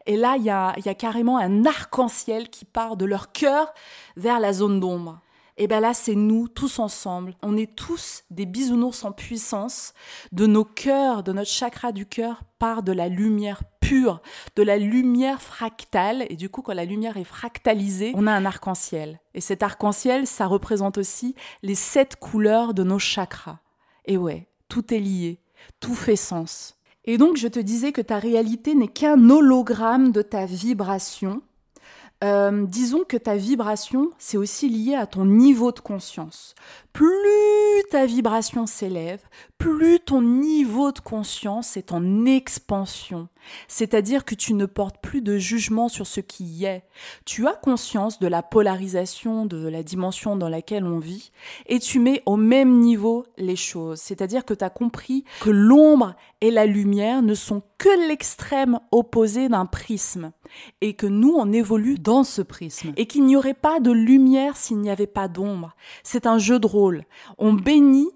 Et 0.07 0.17
là, 0.17 0.37
il 0.37 0.45
y 0.45 0.51
a, 0.51 0.75
y 0.85 0.89
a 0.89 0.95
carrément 0.95 1.39
un 1.39 1.65
arc-en-ciel 1.65 2.51
qui 2.51 2.65
part 2.65 2.97
de 2.97 3.07
leur 3.07 3.33
cœur 3.33 3.73
vers 4.17 4.39
la 4.39 4.53
zone 4.53 4.81
d'ombre. 4.81 5.21
Et 5.57 5.69
bien 5.69 5.81
là, 5.81 5.95
c'est 5.95 6.17
nous, 6.17 6.49
tous 6.49 6.79
ensemble. 6.79 7.37
On 7.43 7.57
est 7.57 7.75
tous 7.77 8.25
des 8.31 8.45
bisounours 8.45 9.05
en 9.05 9.13
puissance. 9.13 9.95
De 10.33 10.47
nos 10.47 10.65
cœurs, 10.65 11.23
de 11.23 11.33
notre 11.33 11.51
chakra 11.51 11.93
du 11.93 12.07
cœur, 12.07 12.43
part 12.59 12.83
de 12.83 12.93
la 12.93 13.09
lumière 13.09 13.63
pure, 13.85 14.21
de 14.57 14.63
la 14.63 14.79
lumière 14.79 15.43
fractale. 15.43 16.27
Et 16.31 16.37
du 16.37 16.49
coup, 16.49 16.63
quand 16.63 16.73
la 16.73 16.85
lumière 16.85 17.17
est 17.17 17.25
fractalisée, 17.25 18.13
on 18.15 18.27
a 18.27 18.33
un 18.33 18.45
arc-en-ciel. 18.45 19.21
Et 19.35 19.41
cet 19.41 19.63
arc-en-ciel, 19.63 20.27
ça 20.27 20.47
représente 20.47 20.99
aussi 20.99 21.35
les 21.63 21.75
sept 21.75 22.17
couleurs 22.17 22.75
de 22.75 22.83
nos 22.83 22.99
chakras. 22.99 23.59
Et 24.07 24.17
ouais, 24.17 24.49
tout 24.69 24.93
est 24.93 25.01
lié, 25.01 25.41
tout 25.81 25.95
fait 25.95 26.17
sens. 26.17 26.77
Et 27.05 27.19
donc, 27.19 27.37
je 27.37 27.49
te 27.49 27.59
disais 27.59 27.93
que 27.93 28.01
ta 28.01 28.19
réalité 28.19 28.75
n'est 28.75 28.89
qu'un 28.89 29.29
hologramme 29.29 30.11
de 30.13 30.23
ta 30.23 30.47
vibration 30.47 31.43
euh, 32.25 32.65
disons 32.67 33.05
que 33.05 33.19
ta 33.19 33.37
vibration, 33.37 34.11
c'est 34.19 34.39
aussi 34.39 34.71
lié 34.71 34.95
à 34.95 35.07
ton 35.07 35.27
niveau 35.27 35.73
de 35.73 35.81
conscience. 35.81 36.55
Plus 36.95 37.83
ta 37.91 38.07
vibration 38.07 38.67
s'élève, 38.67 39.21
plus 39.59 40.01
ton 40.01 40.23
niveau 40.23 40.91
de 40.91 41.01
conscience 41.01 41.77
est 41.77 41.93
en 41.93 42.25
expansion. 42.25 43.29
C'est-à-dire 43.69 44.25
que 44.25 44.35
tu 44.35 44.55
ne 44.55 44.65
portes 44.65 44.99
plus 45.03 45.21
de 45.21 45.37
jugement 45.37 45.91
sur 45.91 46.07
ce 46.07 46.21
qui 46.21 46.65
est. 46.65 46.85
Tu 47.27 47.47
as 47.47 47.55
conscience 47.55 48.19
de 48.21 48.27
la 48.27 48.43
polarisation 48.43 49.45
de 49.45 49.69
la 49.69 49.83
dimension 49.83 50.37
dans 50.37 50.49
laquelle 50.49 50.85
on 50.85 50.99
vit 50.99 51.31
et 51.67 51.79
tu 51.79 51.99
mets 51.99 52.23
au 52.25 52.37
même 52.37 52.81
niveau 52.81 53.27
les 53.37 53.57
choses. 53.57 54.01
C'est-à-dire 54.01 54.47
que 54.47 54.55
tu 54.55 54.65
as 54.65 54.71
compris 54.71 55.25
que 55.43 55.51
l'ombre 55.51 56.15
et 56.41 56.51
la 56.51 56.65
lumière 56.65 57.21
ne 57.21 57.35
sont 57.35 57.63
que 57.77 58.09
l'extrême 58.09 58.79
opposé 58.93 59.49
d'un 59.51 59.67
prisme 59.67 60.33
et 60.81 60.95
que 60.95 61.07
nous, 61.07 61.35
on 61.35 61.53
évolue 61.53 61.99
dans 61.99 62.25
ce 62.25 62.43
prisme 62.43 62.93
et 62.97 63.07
qu'il 63.07 63.25
n'y 63.25 63.37
aurait 63.37 63.55
pas 63.55 63.81
de 63.81 63.91
lumière 63.91 64.57
s'il 64.57 64.79
n'y 64.79 64.91
avait 64.91 65.07
pas 65.07 65.29
d'ombre. 65.29 65.75
C'est 66.03 66.27
un 66.27 66.39
jeu 66.39 66.59
de 66.59 66.67
rôle. 66.67 67.05
On 67.39 67.53
bénit 67.53 68.11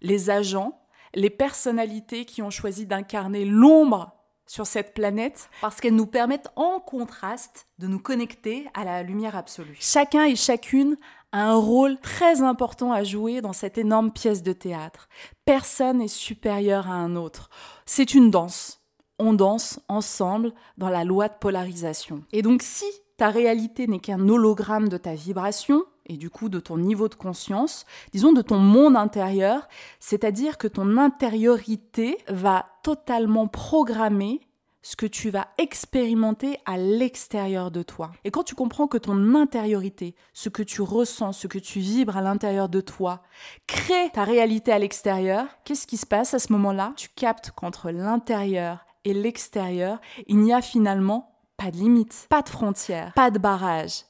les 0.00 0.30
agents, 0.30 0.80
les 1.14 1.30
personnalités 1.30 2.24
qui 2.24 2.42
ont 2.42 2.50
choisi 2.50 2.86
d'incarner 2.86 3.44
l'ombre 3.44 4.12
sur 4.46 4.66
cette 4.66 4.92
planète 4.92 5.48
parce 5.60 5.80
qu'elles 5.80 5.94
nous 5.94 6.06
permettent 6.06 6.50
en 6.56 6.80
contraste 6.80 7.66
de 7.78 7.86
nous 7.86 7.98
connecter 7.98 8.68
à 8.74 8.84
la 8.84 9.02
lumière 9.02 9.36
absolue. 9.36 9.76
Chacun 9.80 10.24
et 10.24 10.36
chacune 10.36 10.96
a 11.32 11.48
un 11.48 11.56
rôle 11.56 11.98
très 11.98 12.42
important 12.42 12.92
à 12.92 13.04
jouer 13.04 13.40
dans 13.40 13.54
cette 13.54 13.78
énorme 13.78 14.12
pièce 14.12 14.42
de 14.42 14.52
théâtre. 14.52 15.08
Personne 15.46 15.98
n'est 15.98 16.08
supérieur 16.08 16.88
à 16.88 16.94
un 16.94 17.16
autre. 17.16 17.48
C'est 17.86 18.14
une 18.14 18.30
danse. 18.30 18.81
On 19.24 19.34
danse 19.34 19.78
ensemble 19.86 20.52
dans 20.78 20.88
la 20.88 21.04
loi 21.04 21.28
de 21.28 21.34
polarisation. 21.38 22.24
Et 22.32 22.42
donc 22.42 22.60
si 22.60 22.86
ta 23.18 23.28
réalité 23.28 23.86
n'est 23.86 24.00
qu'un 24.00 24.28
hologramme 24.28 24.88
de 24.88 24.96
ta 24.96 25.14
vibration, 25.14 25.84
et 26.06 26.16
du 26.16 26.28
coup 26.28 26.48
de 26.48 26.58
ton 26.58 26.76
niveau 26.76 27.08
de 27.08 27.14
conscience, 27.14 27.84
disons 28.10 28.32
de 28.32 28.42
ton 28.42 28.58
monde 28.58 28.96
intérieur, 28.96 29.68
c'est-à-dire 30.00 30.58
que 30.58 30.66
ton 30.66 30.96
intériorité 30.96 32.18
va 32.26 32.66
totalement 32.82 33.46
programmer 33.46 34.40
ce 34.82 34.96
que 34.96 35.06
tu 35.06 35.30
vas 35.30 35.46
expérimenter 35.56 36.58
à 36.66 36.76
l'extérieur 36.76 37.70
de 37.70 37.84
toi. 37.84 38.10
Et 38.24 38.32
quand 38.32 38.42
tu 38.42 38.56
comprends 38.56 38.88
que 38.88 38.98
ton 38.98 39.36
intériorité, 39.36 40.16
ce 40.32 40.48
que 40.48 40.64
tu 40.64 40.82
ressens, 40.82 41.30
ce 41.34 41.46
que 41.46 41.60
tu 41.60 41.78
vibres 41.78 42.16
à 42.16 42.22
l'intérieur 42.22 42.68
de 42.68 42.80
toi, 42.80 43.22
crée 43.68 44.10
ta 44.12 44.24
réalité 44.24 44.72
à 44.72 44.80
l'extérieur, 44.80 45.46
qu'est-ce 45.64 45.86
qui 45.86 45.96
se 45.96 46.06
passe 46.06 46.34
à 46.34 46.40
ce 46.40 46.52
moment-là? 46.54 46.92
Tu 46.96 47.08
captes 47.14 47.52
qu'entre 47.52 47.92
l'intérieur 47.92 48.84
et 49.04 49.14
l'extérieur, 49.14 50.00
il 50.26 50.38
n'y 50.38 50.52
a 50.52 50.62
finalement 50.62 51.38
pas 51.56 51.70
de 51.70 51.76
limite, 51.76 52.26
pas 52.28 52.42
de 52.42 52.48
frontières, 52.48 53.12
pas 53.14 53.30
de 53.30 53.38
barrage. 53.38 54.04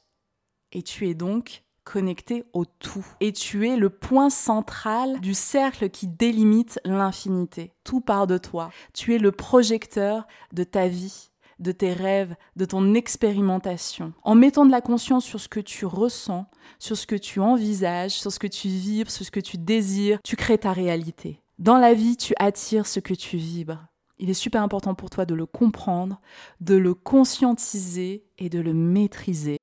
Et 0.73 0.83
tu 0.83 1.09
es 1.09 1.15
donc 1.15 1.65
connecté 1.85 2.45
au 2.53 2.65
tout. 2.65 3.07
Et 3.21 3.33
tu 3.33 3.69
es 3.69 3.77
le 3.77 3.91
point 3.91 4.31
central 4.31 5.21
du 5.21 5.35
cercle 5.35 5.91
qui 5.91 6.07
délimite 6.07 6.81
l'infinité. 6.85 7.75
Tout 7.85 8.01
part 8.01 8.27
de 8.27 8.39
toi. 8.39 8.71
Tu 8.95 9.15
es 9.15 9.19
le 9.19 9.33
projecteur 9.33 10.27
de 10.53 10.65
ta 10.65 10.89
vie 10.89 11.33
de 11.63 11.73
tes 11.73 11.93
rêves, 11.93 12.35
de 12.57 12.65
ton 12.65 12.95
expérimentation. 12.95 14.13
En 14.23 14.35
mettant 14.35 14.67
de 14.67 14.71
la 14.71 14.81
conscience 14.81 15.25
sur 15.25 15.41
ce 15.41 15.49
que 15.49 15.61
tu 15.61 15.87
ressens, 15.87 16.47
sur 16.79 16.97
ce 16.97 17.07
que 17.07 17.15
tu 17.15 17.41
envisages, 17.41 18.13
sur 18.13 18.33
ce 18.33 18.39
que 18.39 18.49
tu 18.49 18.69
vibres, 18.69 19.11
sur 19.11 19.25
ce 19.25 19.31
que 19.31 19.41
tu 19.41 19.57
désires, 19.59 20.19
tu 20.25 20.37
crées 20.37 20.59
ta 20.59 20.73
réalité. 20.73 21.41
Dans 21.59 21.79
la 21.79 21.95
vie, 21.95 22.17
tu 22.17 22.35
attires 22.39 22.87
ce 22.87 22.99
que 22.99 23.15
tu 23.15 23.37
vibres. 23.37 23.87
Il 24.23 24.31
est 24.31 24.35
super 24.35 24.63
important 24.63 24.95
pour 24.95 25.11
toi 25.11 25.25
de 25.27 25.35
le 25.35 25.47
comprendre, 25.47 26.21
de 26.61 26.77
le 26.77 26.95
conscientiser 26.95 28.23
et 28.39 28.49
de 28.49 28.61
le 28.61 28.73
maîtriser. 28.73 29.57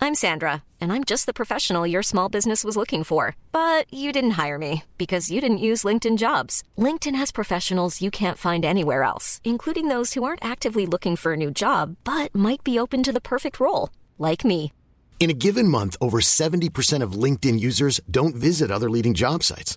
I'm 0.00 0.14
Sandra, 0.14 0.62
and 0.80 0.90
I'm 0.90 1.04
just 1.04 1.26
the 1.26 1.34
professional 1.34 1.86
your 1.86 2.02
small 2.02 2.30
business 2.30 2.64
was 2.64 2.78
looking 2.78 3.04
for. 3.04 3.36
But 3.52 3.84
you 3.92 4.10
didn't 4.10 4.38
hire 4.42 4.56
me 4.56 4.84
because 4.96 5.30
you 5.30 5.38
didn't 5.38 5.58
use 5.58 5.84
LinkedIn 5.84 6.16
jobs. 6.16 6.62
LinkedIn 6.78 7.14
has 7.14 7.30
professionals 7.30 8.00
you 8.00 8.10
can't 8.10 8.38
find 8.38 8.64
anywhere 8.64 9.02
else, 9.02 9.42
including 9.44 9.88
those 9.88 10.14
who 10.14 10.24
aren't 10.24 10.42
actively 10.42 10.86
looking 10.86 11.16
for 11.16 11.34
a 11.34 11.36
new 11.36 11.50
job 11.50 11.96
but 12.04 12.34
might 12.34 12.64
be 12.64 12.78
open 12.78 13.02
to 13.02 13.12
the 13.12 13.20
perfect 13.20 13.60
role, 13.60 13.90
like 14.18 14.46
me. 14.46 14.72
In 15.20 15.28
a 15.28 15.34
given 15.34 15.68
month, 15.68 15.94
over 16.00 16.20
70% 16.20 17.02
of 17.02 17.12
LinkedIn 17.12 17.60
users 17.60 18.00
don't 18.10 18.34
visit 18.34 18.70
other 18.70 18.88
leading 18.88 19.12
job 19.12 19.42
sites. 19.42 19.76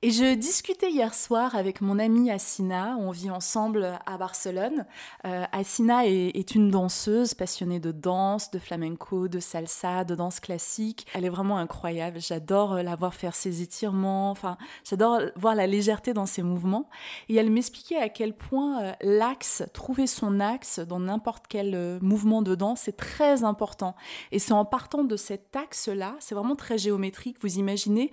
Et 0.00 0.12
je 0.12 0.34
discutais 0.36 0.92
hier 0.92 1.12
soir 1.12 1.56
avec 1.56 1.80
mon 1.80 1.98
amie 1.98 2.30
Assina, 2.30 2.96
on 3.00 3.10
vit 3.10 3.30
ensemble 3.30 3.98
à 4.06 4.16
Barcelone. 4.16 4.86
Euh, 5.24 5.44
Assina 5.50 6.06
est, 6.06 6.36
est, 6.36 6.54
une 6.54 6.70
danseuse 6.70 7.34
passionnée 7.34 7.80
de 7.80 7.90
danse, 7.90 8.52
de 8.52 8.60
flamenco, 8.60 9.26
de 9.26 9.40
salsa, 9.40 10.04
de 10.04 10.14
danse 10.14 10.38
classique. 10.38 11.04
Elle 11.14 11.24
est 11.24 11.28
vraiment 11.28 11.58
incroyable, 11.58 12.20
j'adore 12.20 12.74
la 12.76 12.94
voir 12.94 13.12
faire 13.12 13.34
ses 13.34 13.60
étirements, 13.60 14.30
enfin 14.30 14.56
j'adore 14.88 15.20
voir 15.34 15.56
la 15.56 15.66
légèreté 15.66 16.14
dans 16.14 16.26
ses 16.26 16.44
mouvements. 16.44 16.88
Et 17.28 17.34
elle 17.34 17.50
m'expliquait 17.50 17.98
à 17.98 18.08
quel 18.08 18.36
point 18.36 18.80
euh, 18.80 18.92
l'axe, 19.00 19.64
trouver 19.72 20.06
son 20.06 20.38
axe 20.38 20.78
dans 20.78 21.00
n'importe 21.00 21.46
quel 21.48 21.74
euh, 21.74 21.98
mouvement 22.02 22.42
de 22.42 22.54
danse 22.54 22.86
est 22.86 22.96
très 22.96 23.42
important. 23.42 23.96
Et 24.30 24.38
c'est 24.38 24.52
en 24.52 24.64
partant 24.64 25.02
de 25.02 25.16
cet 25.16 25.56
axe-là, 25.56 26.14
c'est 26.20 26.36
vraiment 26.36 26.54
très 26.54 26.78
géométrique, 26.78 27.38
vous 27.40 27.58
imaginez 27.58 28.12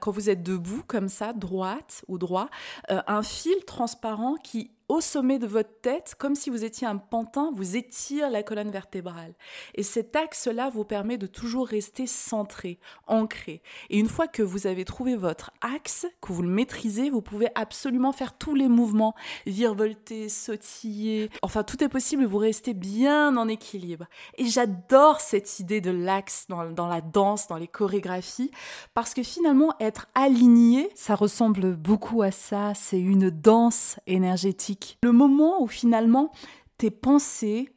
quand 0.00 0.10
vous 0.10 0.30
êtes 0.30 0.42
debout 0.42 0.82
comme 0.86 1.08
ça, 1.08 1.32
droite 1.32 2.04
ou 2.08 2.18
droit, 2.18 2.48
euh, 2.90 3.00
un 3.06 3.22
fil 3.22 3.56
transparent 3.66 4.36
qui 4.42 4.70
au 4.88 5.00
sommet 5.00 5.38
de 5.38 5.46
votre 5.46 5.80
tête, 5.80 6.14
comme 6.18 6.34
si 6.34 6.50
vous 6.50 6.64
étiez 6.64 6.86
un 6.86 6.96
pantin, 6.96 7.50
vous 7.54 7.76
étire 7.76 8.30
la 8.30 8.42
colonne 8.42 8.70
vertébrale. 8.70 9.34
Et 9.74 9.82
cet 9.82 10.14
axe-là 10.14 10.70
vous 10.70 10.84
permet 10.84 11.16
de 11.16 11.26
toujours 11.26 11.66
rester 11.66 12.06
centré, 12.06 12.78
ancré. 13.06 13.62
Et 13.88 13.98
une 13.98 14.08
fois 14.08 14.28
que 14.28 14.42
vous 14.42 14.66
avez 14.66 14.84
trouvé 14.84 15.16
votre 15.16 15.52
axe, 15.60 16.06
que 16.20 16.32
vous 16.32 16.42
le 16.42 16.48
maîtrisez, 16.48 17.08
vous 17.08 17.22
pouvez 17.22 17.48
absolument 17.54 18.12
faire 18.12 18.36
tous 18.36 18.54
les 18.54 18.68
mouvements, 18.68 19.14
virevolter, 19.46 20.28
sautiller. 20.28 21.30
Enfin, 21.42 21.62
tout 21.62 21.82
est 21.82 21.88
possible, 21.88 22.24
vous 22.24 22.38
restez 22.38 22.74
bien 22.74 23.36
en 23.36 23.48
équilibre. 23.48 24.06
Et 24.36 24.46
j'adore 24.46 25.20
cette 25.20 25.60
idée 25.60 25.80
de 25.80 25.90
l'axe 25.90 26.46
dans, 26.48 26.70
dans 26.70 26.88
la 26.88 27.00
danse, 27.00 27.48
dans 27.48 27.56
les 27.56 27.68
chorégraphies, 27.68 28.50
parce 28.92 29.14
que 29.14 29.22
finalement, 29.22 29.74
être 29.80 30.06
aligné, 30.14 30.90
ça 30.94 31.14
ressemble 31.14 31.76
beaucoup 31.76 32.22
à 32.22 32.30
ça. 32.30 32.72
C'est 32.74 33.00
une 33.00 33.30
danse 33.30 33.96
énergétique. 34.06 34.74
Le 35.02 35.12
moment 35.12 35.62
où 35.62 35.66
finalement 35.66 36.30
tes 36.78 36.90
pensées, 36.90 37.70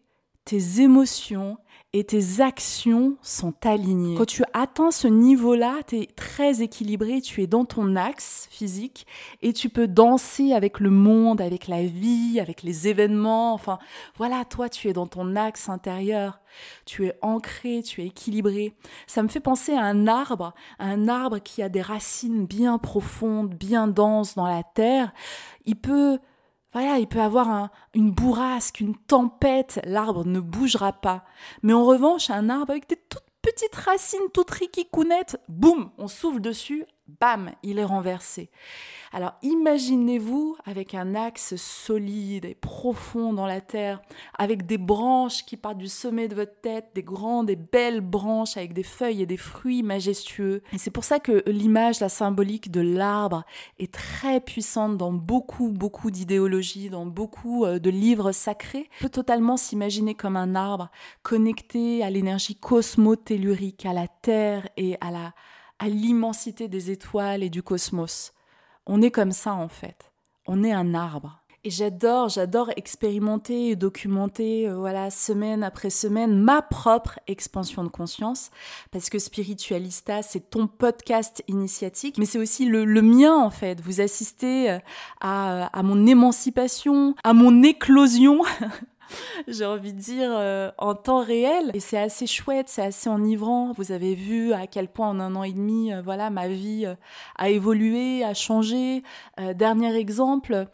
tes 0.46 0.82
émotions 0.82 1.58
et 1.94 2.04
tes 2.04 2.42
actions 2.42 3.18
sont 3.22 3.54
alignées. 3.64 4.16
Quand 4.16 4.26
tu 4.26 4.44
atteins 4.54 4.92
ce 4.92 5.08
niveau-là, 5.08 5.80
tu 5.88 6.00
es 6.00 6.06
très 6.06 6.62
équilibré, 6.62 7.22
tu 7.22 7.42
es 7.42 7.48
dans 7.48 7.66
ton 7.66 7.96
axe 7.96 8.48
physique 8.52 9.08
et 9.42 9.52
tu 9.52 9.70
peux 9.70 9.88
danser 9.88 10.54
avec 10.54 10.80
le 10.80 10.90
monde, 10.90 11.42
avec 11.42 11.68
la 11.68 11.84
vie, 11.84 12.40
avec 12.40 12.62
les 12.62 12.88
événements. 12.88 13.54
Enfin, 13.54 13.80
voilà, 14.16 14.46
toi, 14.46 14.70
tu 14.70 14.90
es 14.90 14.94
dans 14.94 15.08
ton 15.08 15.36
axe 15.36 15.70
intérieur. 15.70 16.40
Tu 16.86 17.08
es 17.08 17.18
ancré, 17.22 17.82
tu 17.84 18.02
es 18.02 18.08
équilibré. 18.08 18.74
Ça 19.06 19.24
me 19.24 19.28
fait 19.28 19.40
penser 19.40 19.74
à 19.74 19.84
un 19.84 20.08
arbre, 20.08 20.54
un 20.80 21.08
arbre 21.08 21.40
qui 21.40 21.62
a 21.62 21.70
des 21.70 21.82
racines 21.82 22.46
bien 22.46 22.78
profondes, 22.78 23.54
bien 23.54 23.88
denses 23.88 24.36
dans 24.36 24.48
la 24.48 24.64
terre. 24.64 25.14
Il 25.66 25.76
peut 25.76 26.20
il 26.82 27.08
peut 27.08 27.22
avoir 27.22 27.70
une 27.94 28.12
bourrasque, 28.12 28.80
une 28.80 28.96
tempête, 28.96 29.80
l'arbre 29.84 30.26
ne 30.26 30.40
bougera 30.40 30.94
pas. 30.94 31.24
Mais 31.64 31.74
en 31.74 31.86
revanche, 31.86 32.30
un 32.30 32.50
arbre 32.50 32.72
avec 32.72 32.90
des 32.90 32.98
toutes 33.10 33.24
petites 33.42 33.76
racines, 33.76 34.20
toutes 34.34 34.52
riquicounettes, 34.52 35.38
boum, 35.48 35.92
on 35.98 36.08
souffle 36.08 36.42
dessus, 36.42 36.86
bam, 37.20 37.52
il 37.64 37.80
est 37.80 37.84
renversé. 37.84 38.50
Alors 39.14 39.34
imaginez-vous 39.42 40.58
avec 40.66 40.94
un 40.94 41.16
axe 41.16 41.56
solide 41.56 42.46
et 42.46 42.56
profond 42.56 43.34
dans 43.34 43.46
la 43.46 43.62
terre, 43.62 44.02
avec 44.38 44.66
des 44.66 44.78
branches 44.78 45.46
qui 45.46 45.58
partent 45.58 45.78
du 45.78 45.88
sommet 45.88 46.28
de 46.28 46.36
votre 46.36 46.60
tête, 46.62 46.90
des 46.94 47.04
grandes 47.04 47.50
et 47.50 47.56
belles 47.56 48.02
branches 48.02 48.58
avec 48.58 48.74
des 48.74 48.84
feuilles 48.84 49.22
et 49.22 49.26
des 49.26 49.38
fruits 49.38 49.84
majestueux. 49.84 50.62
C'est 50.78 50.92
pour 50.92 51.04
ça 51.04 51.20
que 51.20 51.44
l'image, 51.48 52.00
la 52.00 52.10
symbolique 52.10 52.72
de 52.72 52.82
l'arbre 52.82 53.44
est 53.80 53.94
très 53.94 54.42
puissante 54.42 54.98
dans 54.98 55.14
beaucoup, 55.14 55.70
beaucoup 55.70 56.12
d'idéologies, 56.12 56.90
dans 56.90 57.06
beaucoup 57.06 57.66
euh, 57.66 57.80
de 57.80 57.90
livres 57.90 58.32
sacrés. 58.32 58.90
On 59.00 59.06
peut 59.06 59.10
totalement 59.10 59.58
s'imaginer 59.58 60.16
comme 60.16 60.36
un 60.36 60.56
arbre 60.56 60.90
connecté 61.24 62.04
à 62.04 62.10
l'énergie 62.10 62.56
cosmotellurique, 62.56 63.86
à 63.86 63.94
la 63.94 64.08
terre 64.08 64.68
et 64.78 64.98
à 65.02 65.12
la 65.12 65.34
à 65.80 65.90
l'immensité 65.90 66.68
des 66.68 66.92
étoiles 66.92 67.44
et 67.44 67.50
du 67.50 67.64
cosmos. 67.64 68.34
On 68.86 69.02
est 69.02 69.12
comme 69.12 69.32
ça 69.32 69.54
en 69.54 69.68
fait. 69.68 70.12
On 70.48 70.64
est 70.64 70.72
un 70.72 70.94
arbre. 70.94 71.42
Et 71.64 71.70
j'adore, 71.70 72.30
j'adore 72.30 72.70
expérimenter 72.78 73.72
et 73.72 73.76
documenter, 73.76 74.70
euh, 74.70 74.78
voilà, 74.78 75.10
semaine 75.10 75.64
après 75.64 75.90
semaine, 75.90 76.42
ma 76.42 76.62
propre 76.62 77.20
expansion 77.28 77.84
de 77.84 77.90
conscience. 77.90 78.52
Parce 78.92 79.10
que 79.10 79.20
Spiritualista, 79.20 80.22
c'est 80.22 80.50
ton 80.50 80.68
podcast 80.68 81.44
initiatique, 81.50 82.18
mais 82.20 82.26
c'est 82.26 82.40
aussi 82.40 82.66
le, 82.68 82.86
mien, 83.02 83.36
en 83.36 83.50
fait. 83.50 83.82
Vous 83.82 84.00
assistez 84.00 84.72
euh, 84.72 84.80
à, 85.20 85.66
à 85.78 85.84
mon 85.84 86.06
émancipation, 86.06 87.16
à 87.26 87.34
mon 87.34 87.64
éclosion. 87.64 88.44
j'ai 89.48 89.66
envie 89.66 89.94
de 89.94 90.00
dire, 90.00 90.30
euh, 90.32 90.72
en 90.78 90.96
temps 90.96 91.24
réel. 91.24 91.72
Et 91.74 91.80
c'est 91.80 91.98
assez 91.98 92.28
chouette, 92.28 92.70
c'est 92.70 92.84
assez 92.84 93.10
enivrant. 93.10 93.72
Vous 93.74 93.92
avez 93.92 94.16
vu 94.16 94.54
à 94.54 94.68
quel 94.68 94.88
point 94.88 95.10
en 95.10 95.20
un 95.20 95.36
an 95.36 95.44
et 95.44 95.54
demi, 95.54 95.94
euh, 95.94 96.02
voilà, 96.02 96.30
ma 96.30 96.48
vie 96.48 96.86
euh, 96.86 96.96
a 97.38 97.50
évolué, 97.50 98.24
a 98.24 98.34
changé. 98.34 99.04
dernier 99.56 99.96
exemple, 99.96 100.68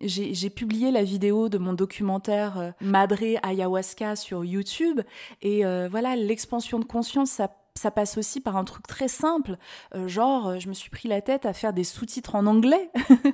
j'ai 0.00 0.50
publié 0.50 0.90
la 0.90 1.02
vidéo 1.02 1.48
de 1.48 1.58
mon 1.58 1.72
documentaire 1.72 2.74
Madre 2.80 3.38
Ayahuasca 3.42 4.16
sur 4.16 4.44
YouTube. 4.44 5.00
Et 5.42 5.62
voilà, 5.88 6.16
l'expansion 6.16 6.78
de 6.78 6.84
conscience, 6.84 7.30
ça 7.30 7.48
ça 7.74 7.90
passe 7.90 8.18
aussi 8.18 8.40
par 8.40 8.56
un 8.56 8.64
truc 8.64 8.86
très 8.86 9.08
simple, 9.08 9.56
euh, 9.94 10.08
genre 10.08 10.48
euh, 10.48 10.58
je 10.58 10.68
me 10.68 10.74
suis 10.74 10.90
pris 10.90 11.08
la 11.08 11.20
tête 11.20 11.46
à 11.46 11.52
faire 11.52 11.72
des 11.72 11.84
sous-titres 11.84 12.34
en 12.34 12.46
anglais, 12.46 12.90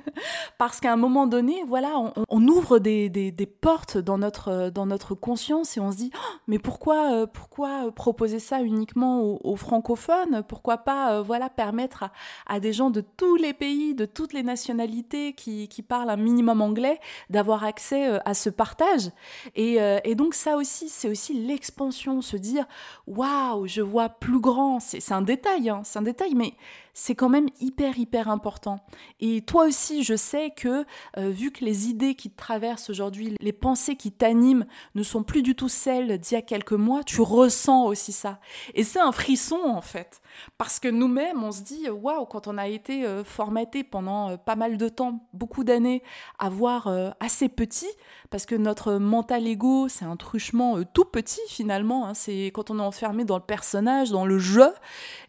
parce 0.57 0.79
qu'à 0.79 0.93
un 0.93 0.97
moment 0.97 1.27
donné, 1.27 1.63
voilà, 1.67 2.13
on, 2.29 2.47
ouvre 2.47 2.79
des, 2.79 3.09
des, 3.09 3.45
portes 3.45 3.97
dans 3.97 4.17
notre, 4.17 4.49
euh, 4.49 4.69
dans 4.69 4.85
notre 4.85 5.15
conscience 5.15 5.77
et 5.77 5.79
on 5.79 5.91
se 5.91 5.97
dit, 5.97 6.11
oh, 6.15 6.35
mais 6.47 6.59
pourquoi, 6.59 7.27
pourquoi 7.27 7.91
proposer 7.91 8.39
ça 8.39 8.61
uniquement 8.61 9.21
aux, 9.43 9.55
francophones? 9.55 10.43
Pourquoi 10.47 10.77
pas, 10.77 11.21
voilà, 11.21 11.49
permettre 11.49 12.05
à, 12.45 12.59
des 12.59 12.73
gens 12.73 12.89
de 12.89 13.01
tous 13.01 13.35
les 13.35 13.53
pays, 13.53 13.95
de 13.95 14.05
toutes 14.05 14.33
les 14.33 14.43
nationalités 14.43 15.33
qui, 15.33 15.67
qui 15.67 15.81
parlent 15.81 16.09
un 16.09 16.17
minimum 16.17 16.61
anglais, 16.61 16.99
d'avoir 17.29 17.63
accès 17.63 18.19
à 18.23 18.33
ce 18.33 18.49
partage? 18.49 19.09
Et, 19.55 19.77
et 20.03 20.15
donc 20.15 20.33
ça 20.33 20.57
aussi, 20.57 20.89
c'est 20.89 21.09
aussi 21.09 21.33
l'expansion, 21.33 22.21
se 22.21 22.37
dire, 22.37 22.65
waouh, 23.07 23.67
je 23.67 23.81
vois 23.81 24.09
plus 24.09 24.36
grand. 24.39 24.79
C'est 24.79 25.11
un 25.11 25.21
détail, 25.21 25.69
hein, 25.69 25.81
c'est 25.83 25.99
un 25.99 26.03
détail, 26.03 26.33
mais 26.35 26.53
c'est 26.99 27.13
quand 27.13 27.29
même 27.29 27.47
hyper, 27.61 27.99
hyper 27.99 28.27
important. 28.27 28.79
Et 29.19 29.41
toi 29.41 29.67
aussi, 29.67 30.01
je 30.01 30.15
sais 30.15 30.49
que, 30.49 30.83
euh, 31.17 31.29
vu 31.29 31.51
que 31.51 31.63
les 31.63 31.89
idées 31.89 32.15
qui 32.15 32.31
te 32.31 32.35
traversent 32.35 32.89
aujourd'hui, 32.89 33.35
les 33.39 33.53
pensées 33.53 33.95
qui 33.95 34.11
t'animent 34.11 34.65
ne 34.95 35.03
sont 35.03 35.21
plus 35.21 35.43
du 35.43 35.53
tout 35.53 35.69
celles 35.69 36.17
d'il 36.17 36.33
y 36.33 36.37
a 36.37 36.41
quelques 36.41 36.73
mois, 36.73 37.03
tu 37.03 37.21
ressens 37.21 37.85
aussi 37.85 38.11
ça. 38.11 38.39
Et 38.73 38.83
c'est 38.83 38.99
un 38.99 39.11
frisson, 39.11 39.59
en 39.63 39.81
fait. 39.81 40.21
Parce 40.57 40.79
que 40.79 40.87
nous-mêmes, 40.87 41.43
on 41.43 41.51
se 41.51 41.61
dit, 41.61 41.87
waouh, 41.87 42.25
quand 42.25 42.47
on 42.47 42.57
a 42.57 42.67
été 42.67 43.05
euh, 43.05 43.23
formaté 43.23 43.83
pendant 43.83 44.31
euh, 44.31 44.37
pas 44.37 44.55
mal 44.55 44.77
de 44.77 44.89
temps, 44.89 45.19
beaucoup 45.33 45.63
d'années, 45.63 46.01
à 46.39 46.49
voir 46.49 46.89
assez 47.19 47.47
petit, 47.47 47.89
parce 48.31 48.47
que 48.47 48.55
notre 48.55 48.93
mental 48.93 49.45
ego, 49.45 49.87
c'est 49.87 50.05
un 50.05 50.15
truchement 50.15 50.83
tout 50.93 51.05
petit 51.05 51.41
finalement, 51.47 52.07
hein. 52.07 52.13
c'est 52.15 52.47
quand 52.47 52.71
on 52.71 52.79
est 52.79 52.83
enfermé 52.83 53.23
dans 53.23 53.37
le 53.37 53.43
personnage, 53.43 54.09
dans 54.09 54.25
le 54.25 54.39
jeu, 54.39 54.69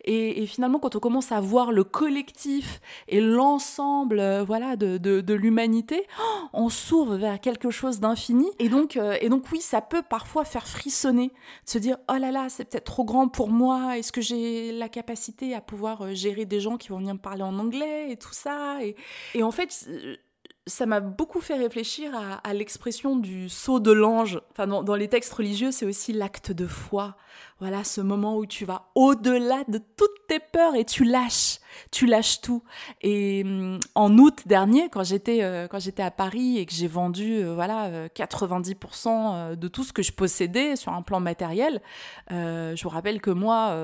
et, 0.04 0.42
et 0.42 0.46
finalement 0.46 0.78
quand 0.78 0.96
on 0.96 1.00
commence 1.00 1.32
à 1.32 1.40
voir 1.40 1.57
le 1.66 1.84
collectif 1.84 2.80
et 3.08 3.20
l'ensemble 3.20 4.20
euh, 4.20 4.44
voilà 4.44 4.76
de, 4.76 4.98
de, 4.98 5.34
l'humanité, 5.34 6.06
on 6.52 6.68
s'ouvre 6.68 7.16
vers 7.16 7.40
quelque 7.40 7.70
chose 7.70 8.00
d'infini. 8.00 8.46
Et 8.58 8.68
donc, 8.68 8.96
euh, 8.96 9.16
et 9.20 9.28
donc 9.28 9.44
oui, 9.52 9.60
ça 9.60 9.80
peut 9.80 10.02
parfois 10.02 10.44
faire 10.44 10.66
frissonner, 10.66 11.28
de 11.28 11.70
se 11.70 11.78
dire 11.78 11.98
oh 12.10 12.16
là 12.18 12.30
là, 12.30 12.48
c'est 12.48 12.64
peut-être 12.64 12.84
trop 12.84 13.04
grand 13.04 13.28
pour 13.28 13.48
moi. 13.48 13.98
Est-ce 13.98 14.12
que 14.12 14.20
j'ai 14.20 14.72
la 14.72 14.88
capacité 14.88 15.54
à 15.54 15.60
pouvoir 15.60 16.02
euh, 16.02 16.14
gérer 16.14 16.44
des 16.44 16.60
gens 16.60 16.76
qui 16.76 16.88
vont 16.88 16.98
venir 16.98 17.14
me 17.14 17.20
parler 17.20 17.42
en 17.42 17.58
anglais 17.58 18.10
et 18.10 18.16
tout 18.16 18.32
ça? 18.32 18.82
Et, 18.82 18.96
et 19.34 19.42
en 19.42 19.50
fait 19.50 19.86
ça 20.68 20.86
m'a 20.86 21.00
beaucoup 21.00 21.40
fait 21.40 21.54
réfléchir 21.54 22.12
à, 22.44 22.54
l'expression 22.54 23.16
du 23.16 23.48
saut 23.48 23.80
de 23.80 23.90
l'ange. 23.90 24.40
Enfin, 24.52 24.66
dans, 24.66 24.94
les 24.94 25.08
textes 25.08 25.32
religieux, 25.32 25.70
c'est 25.70 25.86
aussi 25.86 26.12
l'acte 26.12 26.52
de 26.52 26.66
foi. 26.66 27.16
Voilà, 27.60 27.82
ce 27.82 28.00
moment 28.00 28.36
où 28.36 28.46
tu 28.46 28.64
vas 28.64 28.86
au-delà 28.94 29.64
de 29.66 29.78
toutes 29.78 30.28
tes 30.28 30.38
peurs 30.38 30.76
et 30.76 30.84
tu 30.84 31.02
lâches, 31.02 31.58
tu 31.90 32.06
lâches 32.06 32.40
tout. 32.40 32.62
Et 33.02 33.42
hum, 33.44 33.80
en 33.96 34.16
août 34.16 34.42
dernier, 34.46 34.88
quand 34.90 35.02
j'étais 35.02 35.42
euh, 35.42 35.66
quand 35.66 35.80
j'étais 35.80 36.04
à 36.04 36.12
Paris 36.12 36.58
et 36.58 36.66
que 36.66 36.72
j'ai 36.72 36.86
vendu 36.86 37.42
euh, 37.42 37.54
voilà 37.54 38.06
90% 38.10 39.08
euh, 39.08 39.56
de 39.56 39.66
tout 39.66 39.82
ce 39.82 39.92
que 39.92 40.02
je 40.02 40.12
possédais 40.12 40.76
sur 40.76 40.92
un 40.92 41.02
plan 41.02 41.18
matériel, 41.18 41.82
je 42.30 42.80
vous 42.80 42.88
rappelle 42.90 43.20
que 43.20 43.30
moi, 43.30 43.74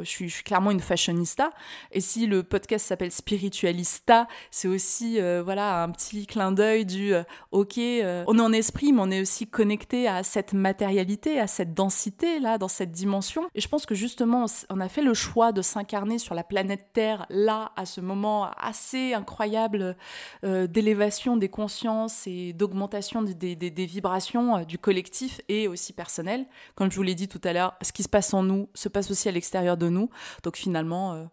je 0.00 0.04
suis, 0.04 0.28
je, 0.28 0.36
suis, 0.36 0.44
clairement 0.44 0.70
une 0.70 0.80
fashionista. 0.80 1.50
Et 1.92 2.00
si 2.00 2.26
le 2.26 2.42
podcast 2.42 2.86
s'appelle 2.86 3.12
Spiritualista, 3.12 4.26
c'est 4.50 4.68
aussi 4.68 5.18
voilà 5.44 5.82
un 5.82 5.90
petit 5.90 6.26
clin 6.26 6.52
d'œil 6.52 6.86
du 6.86 7.12
ok, 7.50 7.76
on 7.76 8.38
est 8.38 8.40
en 8.40 8.52
esprit, 8.52 8.92
mais 8.92 9.02
on 9.02 9.10
est 9.10 9.20
aussi 9.20 9.46
connecté 9.46 10.08
à 10.08 10.22
cette 10.22 10.54
matérialité, 10.54 11.40
à 11.40 11.46
cette 11.46 11.74
densité 11.74 12.38
là, 12.38 12.56
dans 12.56 12.68
cette 12.68 12.92
dimension 12.92 13.17
et 13.54 13.60
je 13.60 13.68
pense 13.68 13.86
que 13.86 13.94
justement, 13.94 14.46
on 14.70 14.80
a 14.80 14.88
fait 14.88 15.02
le 15.02 15.14
choix 15.14 15.52
de 15.52 15.62
s'incarner 15.62 16.18
sur 16.18 16.34
la 16.34 16.44
planète 16.44 16.90
Terre, 16.92 17.26
là, 17.30 17.72
à 17.76 17.86
ce 17.86 18.00
moment 18.00 18.50
assez 18.56 19.14
incroyable 19.14 19.96
euh, 20.44 20.66
d'élévation 20.66 21.36
des 21.36 21.48
consciences 21.48 22.26
et 22.26 22.52
d'augmentation 22.52 23.22
des, 23.22 23.86
vibrations 23.86 24.58
euh, 24.58 24.64
du 24.64 24.78
collectif 24.78 25.40
et 25.48 25.68
aussi 25.68 25.92
personnel. 25.92 26.46
Comme 26.74 26.90
je 26.90 26.96
vous 26.96 27.02
l'ai 27.02 27.14
dit 27.14 27.28
tout 27.28 27.40
à 27.44 27.52
l'heure, 27.52 27.74
ce 27.82 27.92
qui 27.92 28.02
se 28.02 28.08
passe 28.08 28.32
en 28.34 28.42
nous 28.42 28.68
se 28.74 28.88
passe 28.88 29.10
aussi 29.10 29.28
à 29.28 29.32
l'extérieur 29.32 29.76
de 29.76 29.88
nous. 29.88 30.10
Donc 30.42 30.56
finalement, 30.56 31.14
euh, 31.14 31.24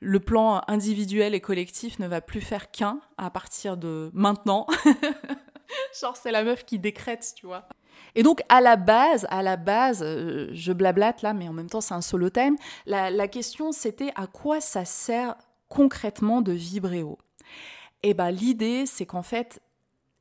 le 0.00 0.20
plan 0.20 0.62
individuel 0.68 1.34
et 1.34 1.40
collectif 1.40 1.98
ne 1.98 2.06
va 2.06 2.20
plus 2.20 2.40
faire 2.40 2.70
qu'un 2.70 3.00
à 3.16 3.30
partir 3.30 3.76
de 3.76 4.10
maintenant. 4.12 4.66
Genre, 6.00 6.16
c'est 6.16 6.32
la 6.32 6.44
meuf 6.44 6.64
qui 6.64 6.78
décrète, 6.78 7.32
tu 7.36 7.46
vois. 7.46 7.66
Et 8.14 8.22
donc, 8.22 8.42
à 8.48 8.60
la 8.60 8.76
base, 8.76 9.26
à 9.30 9.42
la 9.42 9.56
base, 9.56 10.02
euh, 10.02 10.48
je 10.52 10.72
blablate 10.72 11.22
là, 11.22 11.32
mais 11.32 11.48
en 11.48 11.52
même 11.52 11.70
temps, 11.70 11.80
c'est 11.80 11.94
un 11.94 12.02
solo 12.02 12.30
time. 12.30 12.56
La, 12.86 13.28
question, 13.28 13.72
c'était 13.72 14.12
à 14.14 14.26
quoi 14.26 14.60
ça 14.60 14.84
sert 14.84 15.34
concrètement 15.68 16.42
de 16.42 16.52
vibrer 16.52 17.02
haut? 17.02 17.18
Eh 18.02 18.14
ben, 18.14 18.30
l'idée, 18.30 18.84
c'est 18.86 19.06
qu'en 19.06 19.22
fait, 19.22 19.60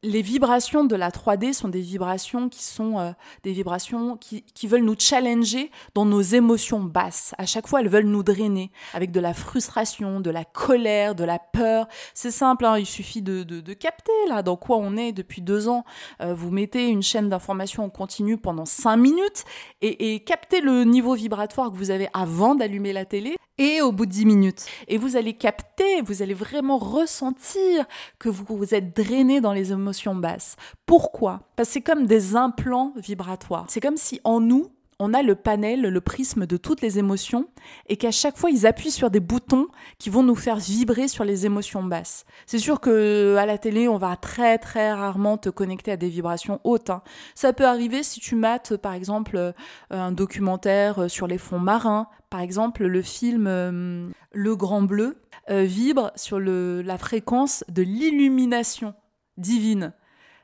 les 0.04 0.24
vibrations 0.24 0.84
de 0.84 0.96
la 0.96 1.12
3D 1.12 1.54
sont 1.54 1.68
des 1.68 1.80
vibrations 1.80 2.50
qui 2.50 2.64
sont 2.64 2.98
euh, 2.98 3.12
des 3.44 3.52
vibrations 3.52 4.18
qui, 4.18 4.42
qui, 4.42 4.68
veulent 4.68 4.84
nous 4.84 4.96
challenger 4.98 5.70
dans 5.94 6.06
nos 6.06 6.22
émotions 6.22 6.80
basses. 6.80 7.36
À 7.38 7.46
chaque 7.46 7.68
fois, 7.68 7.82
elles 7.82 7.90
veulent 7.90 8.06
nous 8.06 8.24
drainer 8.24 8.72
avec 8.94 9.12
de 9.12 9.20
la 9.20 9.36
frustration, 9.36 10.20
de 10.20 10.32
la 10.32 10.44
colère, 10.44 11.14
de 11.14 11.24
la 11.24 11.38
peur. 11.38 11.88
C'est 12.16 12.32
simple, 12.32 12.66
hein, 12.66 12.80
il 12.80 12.88
suffit 12.88 13.22
de, 13.22 13.44
de, 13.44 13.62
de, 13.62 13.74
capter 13.74 14.12
là 14.28 14.42
dans 14.42 14.56
quoi 14.56 14.78
on 14.78 14.98
est 14.98 15.12
depuis 15.12 15.42
deux 15.42 15.68
ans. 15.68 15.86
Euh, 16.22 16.34
vous 16.34 16.50
mettez 16.50 16.88
une 16.88 17.04
chaîne 17.04 17.30
d'information 17.30 17.84
en 17.84 17.90
continu 17.90 18.38
pendant 18.38 18.66
cinq 18.66 18.98
minutes 18.98 19.44
et, 19.82 20.16
et 20.16 20.20
captez 20.22 20.62
le 20.62 20.84
niveau 20.84 21.14
vibratoire 21.14 21.72
que 21.72 21.78
vous 21.78 21.92
avez 21.92 22.10
avant 22.14 22.56
d'allumer 22.56 22.92
la 22.92 23.06
télé 23.06 23.36
et 23.58 23.82
au 23.82 23.92
bout 23.92 24.08
de 24.08 24.12
10 24.12 24.26
minutes. 24.26 24.66
Et 24.88 24.98
vous 24.98 25.18
allez 25.18 25.34
capter, 25.34 26.02
vous 26.02 26.24
allez 26.24 26.34
vraiment 26.34 26.78
ressentir 26.78 27.86
que 28.18 28.28
vous, 28.28 28.44
vous 28.50 28.74
êtes 28.74 28.96
drainé 28.96 29.40
dans 29.40 29.54
les 29.54 29.72
émotions 29.72 29.91
basses. 30.16 30.56
Pourquoi? 30.86 31.42
Parce 31.56 31.70
que 31.70 31.74
c'est 31.74 31.82
comme 31.82 32.06
des 32.06 32.36
implants 32.36 32.94
vibratoires. 32.96 33.66
C'est 33.70 33.82
comme 33.82 33.98
si 33.98 34.20
en 34.24 34.40
nous, 34.40 34.72
on 35.02 35.16
a 35.16 35.24
le 35.24 35.34
panel, 35.34 35.82
le 35.82 36.02
prisme 36.02 36.46
de 36.46 36.58
toutes 36.58 36.82
les 36.82 37.00
émotions, 37.00 37.48
et 37.90 37.98
qu'à 37.98 38.12
chaque 38.12 38.38
fois, 38.38 38.52
ils 38.52 38.68
appuient 38.68 38.92
sur 38.92 39.10
des 39.10 39.20
boutons 39.20 39.68
qui 39.98 40.12
vont 40.12 40.22
nous 40.22 40.36
faire 40.36 40.58
vibrer 40.58 41.08
sur 41.08 41.24
les 41.24 41.48
émotions 41.48 41.84
basses. 41.84 42.24
C'est 42.46 42.60
sûr 42.60 42.80
que 42.80 43.36
à 43.40 43.48
la 43.48 43.58
télé, 43.58 43.88
on 43.88 43.98
va 43.98 44.16
très 44.16 44.60
très 44.60 44.94
rarement 44.94 45.38
te 45.38 45.50
connecter 45.50 45.92
à 45.92 45.98
des 45.98 46.10
vibrations 46.10 46.62
hautes. 46.64 46.92
Hein. 46.92 47.02
Ça 47.34 47.52
peut 47.52 47.66
arriver 47.66 48.04
si 48.04 48.20
tu 48.20 48.36
mates, 48.36 48.78
par 48.78 48.94
exemple, 48.94 49.38
euh, 49.38 49.52
un 49.90 50.12
documentaire 50.12 51.00
euh, 51.00 51.08
sur 51.08 51.26
les 51.26 51.40
fonds 51.40 51.60
marins. 51.60 52.08
Par 52.30 52.42
exemple, 52.42 52.86
le 52.86 53.02
film 53.02 53.48
euh, 53.48 54.08
Le 54.34 54.56
Grand 54.56 54.84
Bleu 54.84 55.18
vibre 55.50 56.12
sur 56.16 56.40
la 56.40 56.98
fréquence 56.98 57.66
de 57.68 57.82
l'illumination 57.82 58.94
divine. 59.42 59.94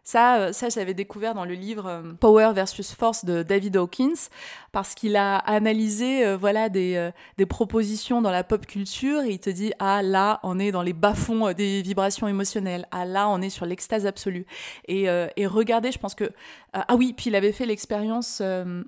Ça, 0.07 0.53
ça 0.53 0.69
j'avais 0.69 0.93
découvert 0.93 1.33
dans 1.33 1.43
le 1.43 1.53
livre 1.53 2.01
Power 2.21 2.53
versus 2.55 2.93
Force 2.93 3.25
de 3.25 3.43
David 3.43 3.75
Hawkins 3.75 4.29
parce 4.71 4.95
qu'il 4.95 5.17
a 5.17 5.37
analysé 5.37 6.25
euh, 6.25 6.37
voilà 6.37 6.69
des, 6.69 6.95
euh, 6.95 7.11
des, 7.37 7.45
propositions 7.45 8.21
dans 8.21 8.31
la 8.31 8.45
pop 8.45 8.65
culture 8.65 9.23
et 9.23 9.31
il 9.31 9.39
te 9.39 9.49
dit 9.49 9.73
ah 9.79 10.01
là 10.01 10.39
on 10.43 10.59
est 10.59 10.71
dans 10.71 10.81
les 10.81 10.93
bas-fonds 10.93 11.47
euh, 11.47 11.53
des 11.53 11.81
vibrations 11.81 12.27
émotionnelles. 12.27 12.87
Ah 12.91 13.03
là 13.03 13.27
on 13.27 13.41
est 13.41 13.49
sur 13.49 13.65
l'extase 13.65 14.05
absolue. 14.05 14.45
Et, 14.87 15.07
et 15.35 15.47
regardez 15.47 15.91
je 15.91 15.99
pense 15.99 16.15
que 16.15 16.31
ah 16.71 16.95
oui 16.95 17.11
puis 17.11 17.29
il 17.29 17.35
avait 17.35 17.51
fait 17.51 17.65
l'expérience 17.65 18.41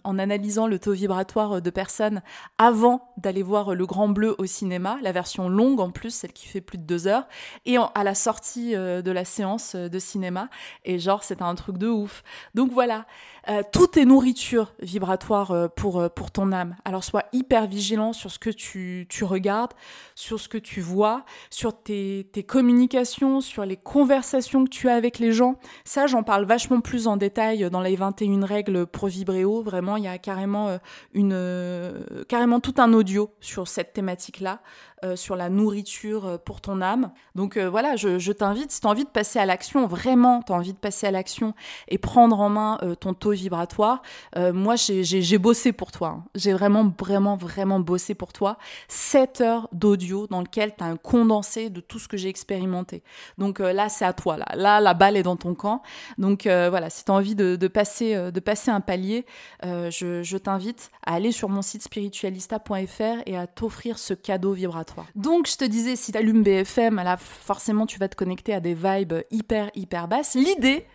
en 0.04 0.20
analysant 0.20 0.68
le 0.68 0.80
taux 0.80 0.94
vibratoire 0.94 1.62
de 1.62 1.70
personnes 1.70 2.22
avant 2.58 3.12
d'aller 3.18 3.44
voir 3.44 3.76
le 3.76 3.86
Grand 3.86 4.08
Bleu 4.08 4.36
au 4.38 4.46
cinéma 4.46 4.98
la 5.02 5.12
version 5.12 5.50
longue 5.50 5.80
en 5.80 5.90
plus 5.90 6.12
celle 6.12 6.34
qui 6.34 6.48
fait 6.48 6.62
plus 6.62 6.78
de 6.78 6.84
deux 6.84 7.08
heures 7.08 7.28
et 7.66 7.78
à 7.78 8.04
la 8.04 8.16
sortie 8.16 8.74
de 8.74 9.12
la 9.12 9.26
séance 9.26 9.76
de 9.76 10.00
cinéma. 10.00 10.50
Et 10.86 11.00
c'était 11.24 11.44
un 11.44 11.56
truc 11.56 11.78
de 11.78 11.88
ouf 11.88 12.24
donc 12.54 12.72
voilà 12.72 13.06
euh, 13.50 13.64
tout 13.72 13.98
est 13.98 14.06
nourriture 14.06 14.74
vibratoire 14.80 15.52
euh, 15.52 15.68
pour, 15.68 16.00
euh, 16.00 16.10
pour 16.10 16.30
ton 16.30 16.52
âme. 16.52 16.76
Alors 16.86 17.04
sois 17.04 17.24
hyper 17.34 17.68
vigilant 17.68 18.14
sur 18.14 18.30
ce 18.30 18.38
que 18.38 18.50
tu, 18.50 19.08
tu 19.10 19.24
regardes, 19.24 19.74
sur 20.14 20.40
ce 20.40 20.48
que 20.48 20.58
tu 20.58 20.82
vois, 20.82 21.26
sur 21.50 21.82
tes, 21.82 22.30
tes, 22.32 22.44
communications, 22.44 23.42
sur 23.42 23.66
les 23.66 23.78
conversations 23.78 24.66
que 24.66 24.70
tu 24.70 24.88
as 24.88 24.96
avec 24.96 25.20
les 25.20 25.32
gens. 25.32 25.56
Ça, 25.84 26.06
j'en 26.06 26.22
parle 26.22 26.46
vachement 26.46 26.82
plus 26.82 27.08
en 27.08 27.18
détail 27.18 27.70
dans 27.72 27.82
les 27.82 27.96
21 27.96 28.46
règles 28.46 28.86
pour 28.86 29.08
Vibréo. 29.08 29.64
Vraiment, 29.64 29.98
il 29.98 30.04
y 30.04 30.08
a 30.08 30.18
carrément, 30.18 30.78
une, 31.14 31.94
carrément 32.28 32.60
tout 32.60 32.76
un 32.78 32.94
audio 32.94 33.32
sur 33.40 33.68
cette 33.68 33.94
thématique-là. 33.94 34.60
Euh, 35.06 35.16
sur 35.16 35.38
la 35.38 35.50
nourriture 35.50 36.26
euh, 36.26 36.38
pour 36.38 36.60
ton 36.60 36.82
âme. 36.82 37.12
Donc 37.34 37.56
euh, 37.56 37.70
voilà, 37.70 37.96
je, 37.96 38.32
t'invite, 38.34 38.70
si 38.70 38.82
tu 38.82 38.88
as 38.88 38.90
envie 38.90 39.06
de 39.06 39.10
passer 39.10 39.40
à 39.40 39.46
l'action, 39.46 39.88
vraiment, 39.88 40.42
tu 40.42 40.52
as 40.52 40.56
envie 40.56 40.74
de 40.74 40.78
passer 40.78 41.08
à 41.08 41.12
l'action 41.12 41.54
et 41.88 41.98
prendre 41.98 42.38
en 42.42 42.50
main 42.50 42.78
ton 43.00 43.14
taux 43.14 43.32
vibratoire, 43.32 44.02
moi 44.36 44.76
j'ai 44.76 45.38
bossé 45.38 45.72
pour 45.72 45.92
toi. 45.92 46.08
Hein. 46.08 46.24
J'ai 46.36 46.54
vraiment, 46.54 46.94
vraiment, 47.00 47.38
vraiment 47.38 47.80
bossé 47.80 48.14
pour 48.14 48.34
toi. 48.34 48.58
7 48.88 49.42
heures 49.42 49.70
d'audio 49.72 50.28
dans 50.28 50.42
lequel 50.42 50.74
tu 50.76 50.84
as 50.84 50.88
un 50.88 50.98
condensé 50.98 51.70
de 51.70 51.80
tout 51.80 52.00
ce 52.00 52.08
que 52.08 52.18
j'ai 52.18 52.30
expérimenté. 52.30 53.04
Donc 53.38 53.60
là, 53.60 53.90
c'est 53.90 54.06
à 54.06 54.14
toi. 54.14 54.38
Là. 54.38 54.48
là, 54.56 54.80
la 54.80 54.94
balle 54.94 55.16
est 55.16 55.24
dans 55.24 55.38
ton 55.38 55.54
camp. 55.56 55.82
Donc 56.18 56.44
voilà, 56.44 56.90
si 56.90 57.06
tu 57.06 57.12
as 57.12 57.16
envie 57.16 57.36
de, 57.36 57.68
passer, 57.68 58.32
de 58.32 58.40
passer 58.40 58.72
un 58.72 58.82
palier, 58.82 59.26
je, 59.64 60.22
je 60.24 60.38
t'invite 60.38 60.92
à 61.06 61.14
aller 61.14 61.32
sur 61.32 61.50
mon 61.50 61.62
site 61.62 61.84
spiritualista.fr 61.84 63.22
et 63.26 63.38
à 63.38 63.48
t'offrir 63.48 64.00
ce 64.00 64.14
cadeau 64.14 64.54
vibratoire. 64.54 64.89
Donc 65.16 65.48
je 65.48 65.58
te 65.58 65.66
disais, 65.66 65.96
si 65.96 66.12
tu 66.12 66.18
allumes 66.18 66.44
BFM, 66.44 66.98
là 66.98 67.18
forcément 67.18 67.86
tu 67.86 68.00
vas 68.00 68.08
te 68.08 68.16
connecter 68.16 68.54
à 68.54 68.60
des 68.60 68.74
vibes 68.74 69.16
hyper 69.32 69.70
hyper 69.76 70.08
basses. 70.08 70.36
L'idée, 70.36 70.86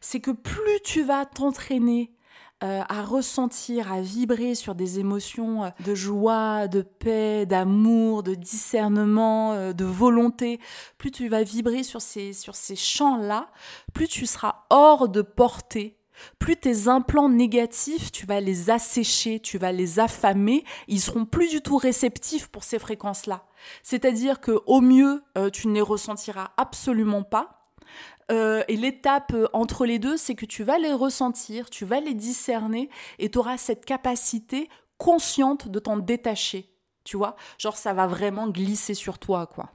c'est 0.00 0.20
que 0.20 0.30
plus 0.30 0.80
tu 0.84 1.02
vas 1.02 1.24
t'entraîner 1.26 2.12
euh, 2.64 2.80
à 2.88 3.02
ressentir, 3.02 3.92
à 3.92 4.00
vibrer 4.00 4.54
sur 4.54 4.74
des 4.74 4.98
émotions 4.98 5.64
euh, 5.64 5.68
de 5.84 5.94
joie, 5.94 6.68
de 6.68 6.80
paix, 6.80 7.44
d'amour, 7.44 8.22
de 8.22 8.34
discernement, 8.34 9.52
euh, 9.52 9.74
de 9.74 9.84
volonté, 9.84 10.58
plus 10.96 11.10
tu 11.10 11.28
vas 11.28 11.42
vibrer 11.42 11.82
sur 11.82 12.00
ces, 12.00 12.32
sur 12.32 12.54
ces 12.54 12.74
champs-là, 12.74 13.50
plus 13.92 14.08
tu 14.08 14.24
seras 14.24 14.64
hors 14.70 15.10
de 15.10 15.20
portée 15.20 15.95
plus 16.38 16.56
tes 16.56 16.88
implants 16.88 17.28
négatifs, 17.28 18.12
tu 18.12 18.26
vas 18.26 18.40
les 18.40 18.70
assécher, 18.70 19.40
tu 19.40 19.58
vas 19.58 19.72
les 19.72 19.98
affamer, 19.98 20.64
ils 20.88 21.00
seront 21.00 21.24
plus 21.24 21.50
du 21.50 21.60
tout 21.60 21.76
réceptifs 21.76 22.48
pour 22.48 22.64
ces 22.64 22.78
fréquences-là. 22.78 23.44
C'est-à-dire 23.82 24.40
que 24.40 24.60
au 24.66 24.80
mieux, 24.80 25.22
euh, 25.36 25.50
tu 25.50 25.68
ne 25.68 25.74
les 25.74 25.80
ressentiras 25.80 26.52
absolument 26.56 27.22
pas. 27.22 27.70
Euh, 28.32 28.64
et 28.66 28.76
l'étape 28.76 29.32
euh, 29.34 29.46
entre 29.52 29.86
les 29.86 29.98
deux, 29.98 30.16
c'est 30.16 30.34
que 30.34 30.46
tu 30.46 30.64
vas 30.64 30.78
les 30.78 30.92
ressentir, 30.92 31.70
tu 31.70 31.84
vas 31.84 32.00
les 32.00 32.14
discerner 32.14 32.90
et 33.18 33.30
tu 33.30 33.38
auras 33.38 33.56
cette 33.56 33.84
capacité 33.84 34.68
consciente 34.98 35.68
de 35.68 35.78
t'en 35.78 35.96
détacher. 35.96 36.68
Tu 37.04 37.16
vois? 37.16 37.36
Genre, 37.58 37.76
ça 37.76 37.92
va 37.92 38.08
vraiment 38.08 38.48
glisser 38.48 38.94
sur 38.94 39.18
toi, 39.18 39.46
quoi 39.46 39.70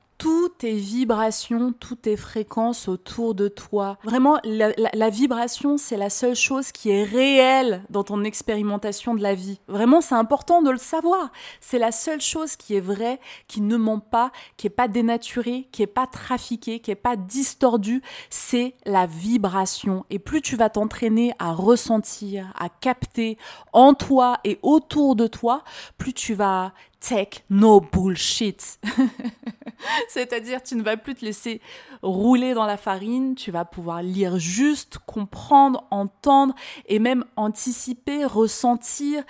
tes 0.62 0.76
vibrations, 0.76 1.74
toutes 1.74 2.04
tes 2.04 2.16
fréquences 2.16 2.88
autour 2.88 3.34
de 3.34 3.48
toi. 3.48 3.98
Vraiment, 4.04 4.38
la, 4.44 5.10
vibration, 5.10 5.80
c'est 5.80 5.98
la 5.98 6.12
seule 6.12 6.36
chose 6.36 6.72
qui 6.72 6.92
est 6.92 7.04
réelle 7.04 7.84
dans 7.90 8.04
ton 8.04 8.24
expérimentation 8.24 9.16
de 9.16 9.24
la 9.24 9.34
vie. 9.34 9.60
Vraiment, 9.68 10.02
c'est 10.02 10.14
important 10.14 10.62
de 10.62 10.70
le 10.70 10.78
savoir. 10.78 11.32
C'est 11.62 11.80
la 11.80 11.92
seule 11.92 12.22
chose 12.22 12.58
qui 12.58 12.76
est 12.76 12.80
vraie, 12.80 13.20
qui 13.48 13.62
ne 13.62 13.76
ment 13.76 14.00
pas, 14.00 14.32
qui 14.56 14.68
est 14.68 14.70
pas 14.70 14.88
dénaturée, 14.88 15.68
qui 15.72 15.82
est 15.82 15.88
pas 15.88 16.06
trafiquée, 16.06 16.80
qui 16.80 16.92
est 16.92 16.96
pas 16.96 17.16
distordue. 17.16 18.04
C'est 18.30 18.76
la 18.86 19.08
vibration. 19.08 20.06
Et 20.12 20.20
plus 20.20 20.44
tu 20.44 20.58
vas 20.58 20.70
t'entraîner 20.70 21.34
à 21.40 21.54
ressentir, 21.54 22.54
à 22.56 22.70
capter 22.70 23.40
en 23.74 23.96
toi 23.96 24.38
et 24.44 24.60
autour 24.62 25.16
de 25.16 25.26
toi, 25.26 25.64
plus 25.98 26.14
tu 26.14 26.36
vas 26.36 26.72
take 27.02 27.44
no 27.50 27.82
bullshit. 27.82 28.80
C'est-à-dire, 30.08 30.64
tu 30.64 30.76
ne 30.76 30.84
vas 30.84 30.96
plus 30.96 31.16
te 31.16 31.26
laisser 31.26 31.60
rouler 32.02 32.54
dans 32.54 32.66
la 32.66 32.78
farine, 32.78 33.36
tu 33.36 33.52
vas 33.52 33.66
pouvoir 33.66 34.02
lire 34.02 34.40
juste, 34.40 35.00
comprendre, 35.06 35.86
entendre 35.92 36.56
et 36.88 37.00
même 37.00 37.26
anticiper, 37.36 38.24
ressentir 38.24 39.24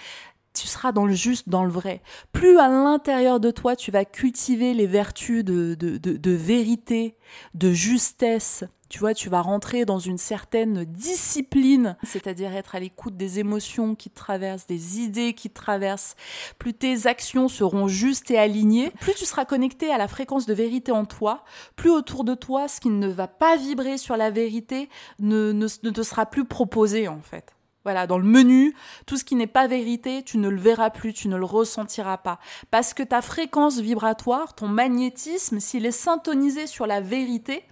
tu 0.54 0.68
seras 0.68 0.92
dans 0.92 1.06
le 1.06 1.14
juste, 1.14 1.50
dans 1.50 1.64
le 1.64 1.72
vrai. 1.72 2.02
Plus 2.34 2.58
à 2.60 2.68
l'intérieur 2.68 3.40
de 3.40 3.52
toi, 3.52 3.76
tu 3.76 3.92
vas 3.92 4.06
cultiver 4.06 4.74
les 4.74 4.88
vertus 4.88 5.46
de, 5.46 5.76
de, 5.76 5.98
de, 5.98 6.32
vérité, 6.32 7.16
de 7.54 7.72
justesse. 7.72 8.66
Tu 8.92 9.00
vois, 9.00 9.14
tu 9.14 9.30
vas 9.30 9.40
rentrer 9.40 9.86
dans 9.86 10.00
une 10.00 10.18
certaine 10.18 10.84
discipline, 10.84 11.96
c'est-à-dire 12.04 12.54
être 12.54 12.76
à 12.76 12.80
l'écoute 12.82 13.16
des 13.16 13.40
émotions 13.40 13.96
qui 13.96 14.10
te 14.10 14.16
traversent, 14.16 14.68
des 14.68 15.00
idées 15.00 15.32
qui 15.32 15.50
te 15.50 15.56
traversent. 15.56 16.18
Plus 16.60 16.74
tes 16.74 17.08
actions 17.08 17.48
seront 17.48 17.88
justes 17.88 18.32
et 18.32 18.38
alignées, 18.38 18.92
plus 19.00 19.14
tu 19.14 19.24
seras 19.24 19.46
connecté 19.46 19.90
à 19.94 19.98
la 19.98 20.10
fréquence 20.10 20.46
de 20.46 20.54
vérité 20.54 20.92
en 20.92 21.06
toi, 21.06 21.46
plus 21.78 21.90
autour 21.90 22.26
de 22.26 22.36
toi, 22.36 22.68
ce 22.68 22.82
qui 22.82 22.90
ne 22.90 23.08
va 23.08 23.30
pas 23.30 23.56
vibrer 23.56 23.98
sur 23.98 24.18
la 24.18 24.30
vérité 24.30 24.90
ne, 25.20 25.54
ne, 25.54 25.68
ne 25.84 25.90
te 25.90 26.04
sera 26.04 26.26
plus 26.26 26.44
proposé 26.44 27.08
en 27.08 27.22
fait. 27.22 27.56
Voilà, 27.84 28.06
dans 28.06 28.20
le 28.20 28.24
menu, 28.24 28.76
tout 29.08 29.18
ce 29.18 29.24
qui 29.24 29.36
n'est 29.36 29.48
pas 29.48 29.66
vérité, 29.66 30.22
tu 30.24 30.38
ne 30.38 30.50
le 30.50 30.60
verras 30.60 30.92
plus, 30.92 31.14
tu 31.14 31.28
ne 31.28 31.36
le 31.36 31.46
ressentiras 31.46 32.18
pas. 32.18 32.40
Parce 32.70 32.94
que 32.94 33.02
ta 33.02 33.24
fréquence 33.24 33.80
vibratoire, 33.80 34.54
ton 34.54 34.68
magnétisme, 34.68 35.60
s'il 35.60 35.88
est 35.88 35.92
syntonisé 35.92 36.68
sur 36.68 36.86
la 36.86 37.02
vérité, 37.02 37.64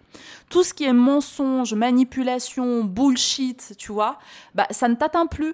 tout 0.50 0.64
ce 0.64 0.74
qui 0.74 0.86
est 0.86 0.94
mensonge, 0.94 1.76
manipulation, 1.76 2.84
bullshit, 2.84 3.76
tu 3.78 3.92
vois, 3.92 4.18
bah, 4.56 4.66
ça 4.72 4.88
ne 4.88 4.96
t'atteint 4.96 5.28
plus. 5.28 5.54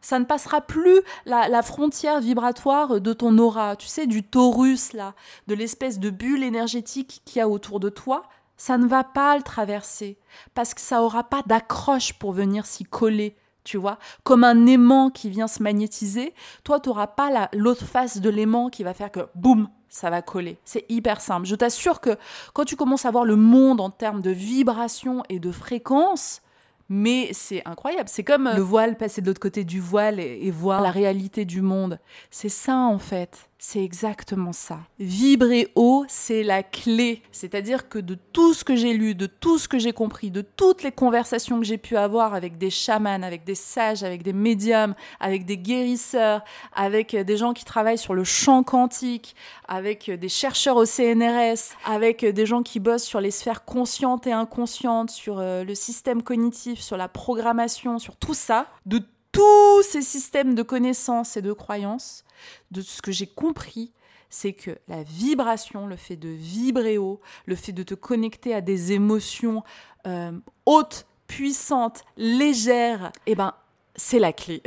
Ça 0.00 0.20
ne 0.20 0.24
passera 0.24 0.60
plus 0.60 1.00
la, 1.26 1.48
la, 1.48 1.60
frontière 1.62 2.20
vibratoire 2.20 3.00
de 3.00 3.12
ton 3.12 3.36
aura, 3.36 3.74
tu 3.74 3.88
sais, 3.88 4.06
du 4.06 4.22
taurus, 4.22 4.92
là, 4.92 5.14
de 5.48 5.54
l'espèce 5.54 5.98
de 5.98 6.10
bulle 6.10 6.44
énergétique 6.44 7.20
qu'il 7.24 7.40
y 7.40 7.42
a 7.42 7.48
autour 7.48 7.80
de 7.80 7.88
toi. 7.88 8.22
Ça 8.56 8.78
ne 8.78 8.86
va 8.86 9.02
pas 9.02 9.36
le 9.36 9.42
traverser, 9.42 10.16
parce 10.54 10.72
que 10.72 10.80
ça 10.80 11.02
aura 11.02 11.24
pas 11.24 11.42
d'accroche 11.46 12.12
pour 12.12 12.30
venir 12.30 12.64
s'y 12.64 12.84
coller 12.84 13.36
tu 13.68 13.76
vois, 13.76 13.98
comme 14.24 14.44
un 14.44 14.64
aimant 14.66 15.10
qui 15.10 15.28
vient 15.28 15.46
se 15.46 15.62
magnétiser, 15.62 16.32
toi, 16.64 16.80
tu 16.80 16.88
n'auras 16.88 17.06
pas 17.06 17.50
l'autre 17.52 17.84
face 17.84 18.18
de 18.18 18.30
l'aimant 18.30 18.70
qui 18.70 18.82
va 18.82 18.94
faire 18.94 19.12
que, 19.12 19.28
boum, 19.34 19.68
ça 19.90 20.08
va 20.08 20.22
coller. 20.22 20.56
C'est 20.64 20.86
hyper 20.88 21.20
simple. 21.20 21.46
Je 21.46 21.54
t'assure 21.54 22.00
que 22.00 22.16
quand 22.54 22.64
tu 22.64 22.76
commences 22.76 23.04
à 23.04 23.10
voir 23.10 23.26
le 23.26 23.36
monde 23.36 23.82
en 23.82 23.90
termes 23.90 24.22
de 24.22 24.30
vibration 24.30 25.22
et 25.28 25.38
de 25.38 25.52
fréquence, 25.52 26.40
mais 26.88 27.28
c'est 27.32 27.62
incroyable. 27.66 28.08
C'est 28.08 28.24
comme 28.24 28.50
le 28.56 28.62
voile, 28.62 28.96
passer 28.96 29.20
de 29.20 29.26
l'autre 29.26 29.40
côté 29.40 29.64
du 29.64 29.80
voile 29.80 30.18
et, 30.18 30.50
voir 30.50 30.80
la 30.80 30.90
réalité 30.90 31.44
du 31.44 31.60
monde. 31.60 32.00
C'est 32.30 32.48
ça 32.48 32.76
en 32.76 32.98
fait. 32.98 33.47
C'est 33.60 33.82
exactement 33.82 34.52
ça. 34.52 34.78
Vibrer 35.00 35.72
haut, 35.74 36.04
c'est 36.06 36.44
la 36.44 36.62
clé. 36.62 37.22
C'est-à-dire 37.32 37.88
que 37.88 37.98
de 37.98 38.14
tout 38.14 38.54
ce 38.54 38.62
que 38.62 38.76
j'ai 38.76 38.92
lu, 38.92 39.16
de 39.16 39.26
tout 39.26 39.58
ce 39.58 39.66
que 39.66 39.80
j'ai 39.80 39.92
compris, 39.92 40.30
de 40.30 40.42
toutes 40.42 40.84
les 40.84 40.92
conversations 40.92 41.58
que 41.58 41.66
j'ai 41.66 41.76
pu 41.76 41.96
avoir 41.96 42.34
avec 42.34 42.56
des 42.56 42.70
chamans, 42.70 43.24
avec 43.24 43.42
des 43.42 43.56
sages, 43.56 44.04
avec 44.04 44.22
des 44.22 44.32
médiums, 44.32 44.94
avec 45.18 45.44
des 45.44 45.58
guérisseurs, 45.58 46.44
avec 46.72 47.16
des 47.16 47.36
gens 47.36 47.52
qui 47.52 47.64
travaillent 47.64 47.98
sur 47.98 48.14
le 48.14 48.22
champ 48.22 48.62
quantique, 48.62 49.34
avec 49.66 50.08
des 50.08 50.28
chercheurs 50.28 50.76
au 50.76 50.84
CNRS, 50.84 51.74
avec 51.84 52.24
des 52.24 52.46
gens 52.46 52.62
qui 52.62 52.78
bossent 52.78 53.02
sur 53.02 53.20
les 53.20 53.32
sphères 53.32 53.64
conscientes 53.64 54.28
et 54.28 54.32
inconscientes, 54.32 55.10
sur 55.10 55.40
euh, 55.40 55.64
le 55.64 55.74
système 55.74 56.22
cognitif, 56.22 56.78
sur 56.80 56.96
la 56.96 57.08
programmation, 57.08 57.98
sur 57.98 58.14
tout 58.14 58.34
ça, 58.34 58.68
de 58.86 59.02
tous 59.32 59.82
ces 59.82 60.02
systèmes 60.02 60.54
de 60.54 60.62
connaissances 60.62 61.36
et 61.36 61.42
de 61.42 61.52
croyances, 61.52 62.24
de 62.70 62.80
ce 62.80 63.02
que 63.02 63.12
j'ai 63.12 63.26
compris, 63.26 63.92
c'est 64.30 64.52
que 64.52 64.78
la 64.88 65.02
vibration, 65.02 65.86
le 65.86 65.96
fait 65.96 66.16
de 66.16 66.28
vibrer 66.28 66.98
haut, 66.98 67.20
le 67.46 67.56
fait 67.56 67.72
de 67.72 67.82
te 67.82 67.94
connecter 67.94 68.54
à 68.54 68.60
des 68.60 68.92
émotions 68.92 69.62
euh, 70.06 70.32
hautes, 70.66 71.06
puissantes, 71.26 72.04
légères, 72.16 73.12
eh 73.26 73.34
ben, 73.34 73.54
c'est 73.96 74.18
la 74.18 74.32
clé. 74.32 74.62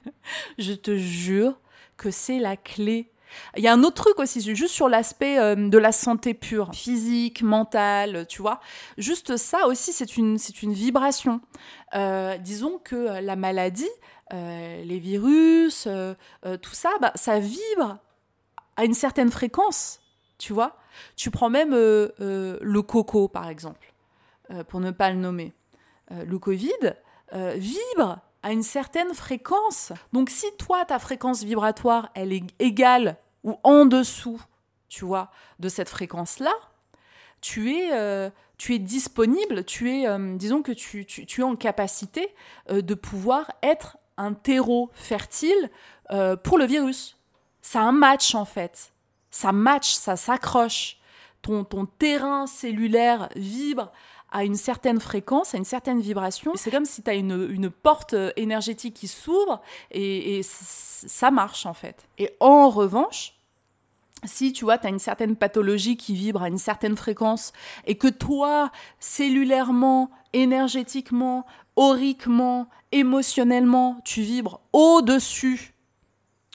Je 0.58 0.72
te 0.72 0.96
jure 0.96 1.58
que 1.96 2.10
c'est 2.10 2.38
la 2.38 2.56
clé. 2.56 3.10
Il 3.56 3.62
y 3.62 3.68
a 3.68 3.72
un 3.72 3.82
autre 3.82 4.04
truc 4.04 4.18
aussi, 4.18 4.40
juste 4.40 4.74
sur 4.74 4.88
l'aspect 4.88 5.38
euh, 5.38 5.68
de 5.68 5.78
la 5.78 5.92
santé 5.92 6.32
pure, 6.32 6.70
physique, 6.74 7.42
mentale, 7.42 8.26
tu 8.28 8.40
vois. 8.40 8.60
Juste 8.98 9.36
ça 9.36 9.66
aussi, 9.66 9.92
c'est 9.92 10.16
une, 10.16 10.38
c'est 10.38 10.62
une 10.62 10.72
vibration. 10.72 11.40
Euh, 11.94 12.38
disons 12.38 12.78
que 12.82 13.20
la 13.20 13.36
maladie, 13.36 13.88
les 14.32 14.98
virus, 14.98 15.86
euh, 15.86 16.14
euh, 16.44 16.56
tout 16.56 16.74
ça, 16.74 16.90
bah, 17.00 17.12
ça 17.14 17.38
vibre 17.38 17.98
à 18.76 18.84
une 18.84 18.94
certaine 18.94 19.30
fréquence, 19.30 20.00
tu 20.38 20.52
vois. 20.52 20.76
Tu 21.14 21.30
prends 21.30 21.50
même 21.50 21.72
le 21.72 22.80
coco, 22.80 23.28
par 23.28 23.48
exemple, 23.48 23.92
pour 24.68 24.80
ne 24.80 24.90
pas 24.90 25.10
le 25.10 25.16
nommer. 25.16 25.52
le 26.10 26.38
Covid 26.38 26.94
vibre 27.32 28.18
à 28.42 28.52
une 28.52 28.62
certaine 28.62 29.12
fréquence. 29.12 29.92
Donc 30.14 30.30
si 30.30 30.46
toi, 30.58 30.86
ta 30.86 30.98
fréquence 30.98 31.42
vibratoire, 31.42 32.10
elle 32.14 32.32
est 32.32 32.44
égale 32.58 33.18
ou 33.44 33.58
en 33.62 33.84
dessous, 33.84 34.40
tu 34.88 35.04
vois, 35.04 35.30
de 35.58 35.68
cette 35.68 35.90
fréquence-là, 35.90 36.54
tu 37.42 37.74
es, 37.74 38.30
tu 38.56 38.74
es 38.74 38.78
disponible, 38.78 39.64
tu 39.64 39.90
es, 39.90 40.06
disons 40.36 40.62
que 40.62 40.72
tu, 40.72 41.04
tu, 41.04 41.40
es 41.40 41.44
en 41.44 41.56
capacité 41.56 42.34
de 42.70 42.94
pouvoir 42.94 43.50
être 43.62 43.98
un 44.16 44.32
terreau 44.32 44.90
fertile 44.94 45.70
euh, 46.10 46.36
pour 46.36 46.58
le 46.58 46.64
virus. 46.64 47.18
Ça 47.62 47.80
un 47.80 47.92
match 47.92 48.34
en 48.34 48.44
fait. 48.44 48.92
Ça 49.30 49.52
match, 49.52 49.92
ça 49.92 50.16
s'accroche. 50.16 50.98
Ton, 51.42 51.64
ton 51.64 51.86
terrain 51.86 52.46
cellulaire 52.46 53.28
vibre 53.36 53.92
à 54.32 54.44
une 54.44 54.56
certaine 54.56 55.00
fréquence, 55.00 55.54
à 55.54 55.58
une 55.58 55.64
certaine 55.64 56.00
vibration. 56.00 56.52
C'est 56.56 56.70
comme 56.70 56.84
si 56.84 57.02
tu 57.02 57.10
as 57.10 57.14
une, 57.14 57.48
une, 57.50 57.70
porte 57.70 58.14
euh, 58.14 58.32
énergétique 58.36 58.94
qui 58.94 59.08
s'ouvre 59.08 59.62
et, 59.90 60.38
et 60.38 60.42
ça 60.42 61.30
marche 61.30 61.66
en 61.66 61.74
fait. 61.74 62.06
Et 62.18 62.30
en 62.40 62.68
revanche, 62.68 63.36
si 64.24 64.52
tu 64.52 64.64
vois, 64.64 64.78
tu 64.78 64.86
as 64.86 64.90
une 64.90 64.98
certaine 64.98 65.36
pathologie 65.36 65.96
qui 65.96 66.14
vibre 66.14 66.42
à 66.42 66.48
une 66.48 66.58
certaine 66.58 66.96
fréquence 66.96 67.52
et 67.86 67.96
que 67.96 68.08
toi, 68.08 68.70
cellulairement, 68.98 70.10
énergétiquement, 70.32 71.46
auriquement, 71.76 72.68
émotionnellement, 72.96 74.00
tu 74.04 74.22
vibres 74.22 74.60
au-dessus 74.72 75.74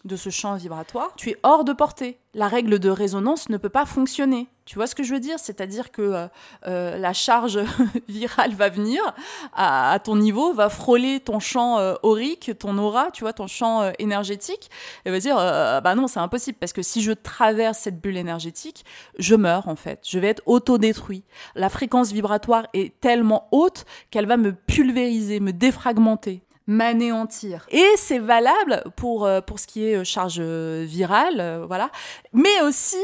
de 0.06 0.16
ce 0.16 0.30
champ 0.30 0.56
vibratoire, 0.56 1.14
tu 1.16 1.30
es 1.30 1.38
hors 1.44 1.64
de 1.64 1.74
portée. 1.74 2.18
La 2.34 2.48
règle 2.48 2.80
de 2.80 2.90
résonance 2.90 3.50
ne 3.50 3.58
peut 3.58 3.70
pas 3.70 3.86
fonctionner. 3.86 4.48
Tu 4.66 4.76
vois 4.76 4.88
ce 4.88 4.96
que 4.96 5.04
je 5.04 5.14
veux 5.14 5.20
dire? 5.20 5.38
C'est-à-dire 5.38 5.92
que 5.92 6.02
euh, 6.02 6.28
euh, 6.66 6.98
la 6.98 7.12
charge 7.12 7.60
virale 8.08 8.54
va 8.54 8.70
venir 8.70 9.02
à, 9.54 10.00
ton 10.04 10.16
niveau, 10.16 10.54
va 10.54 10.70
frôler 10.70 11.20
ton 11.20 11.40
champ 11.40 11.78
euh, 11.78 11.96
aurique, 12.04 12.52
ton 12.58 12.78
aura, 12.78 13.12
tu 13.12 13.24
vois, 13.24 13.34
ton 13.34 13.48
champ 13.48 13.92
énergétique, 14.00 14.72
et 15.06 15.12
va 15.12 15.20
dire 15.20 15.36
bah 15.36 15.94
non, 15.96 16.08
c'est 16.08 16.20
impossible 16.20 16.58
parce 16.60 16.74
que 16.74 16.82
si 16.82 17.02
je 17.02 17.12
traverse 17.12 17.80
cette 17.80 18.00
bulle 18.00 18.18
énergétique, 18.18 18.86
je 19.20 19.36
meurs 19.36 19.68
en 19.68 19.76
fait. 19.76 20.00
Je 20.08 20.18
vais 20.20 20.28
être 20.28 20.44
autodétruit. 20.46 21.24
La 21.56 21.70
fréquence 21.70 22.12
vibratoire 22.12 22.68
est 22.74 23.00
tellement 23.02 23.50
haute 23.52 23.86
qu'elle 24.10 24.26
va 24.26 24.38
me 24.38 24.54
pulvériser, 24.54 25.40
me 25.40 25.52
défragmenter 25.52 26.44
m'anéantir. 26.72 27.66
Et 27.70 27.86
c'est 27.98 28.20
valable 28.20 28.84
pour, 28.96 29.26
euh, 29.26 29.42
pour 29.42 29.60
ce 29.60 29.68
qui 29.68 29.86
est 29.86 29.98
euh, 29.98 30.04
charge 30.06 30.38
euh, 30.40 30.86
virale, 30.88 31.64
voilà, 31.68 31.90
mais 32.32 32.62
aussi 32.64 32.98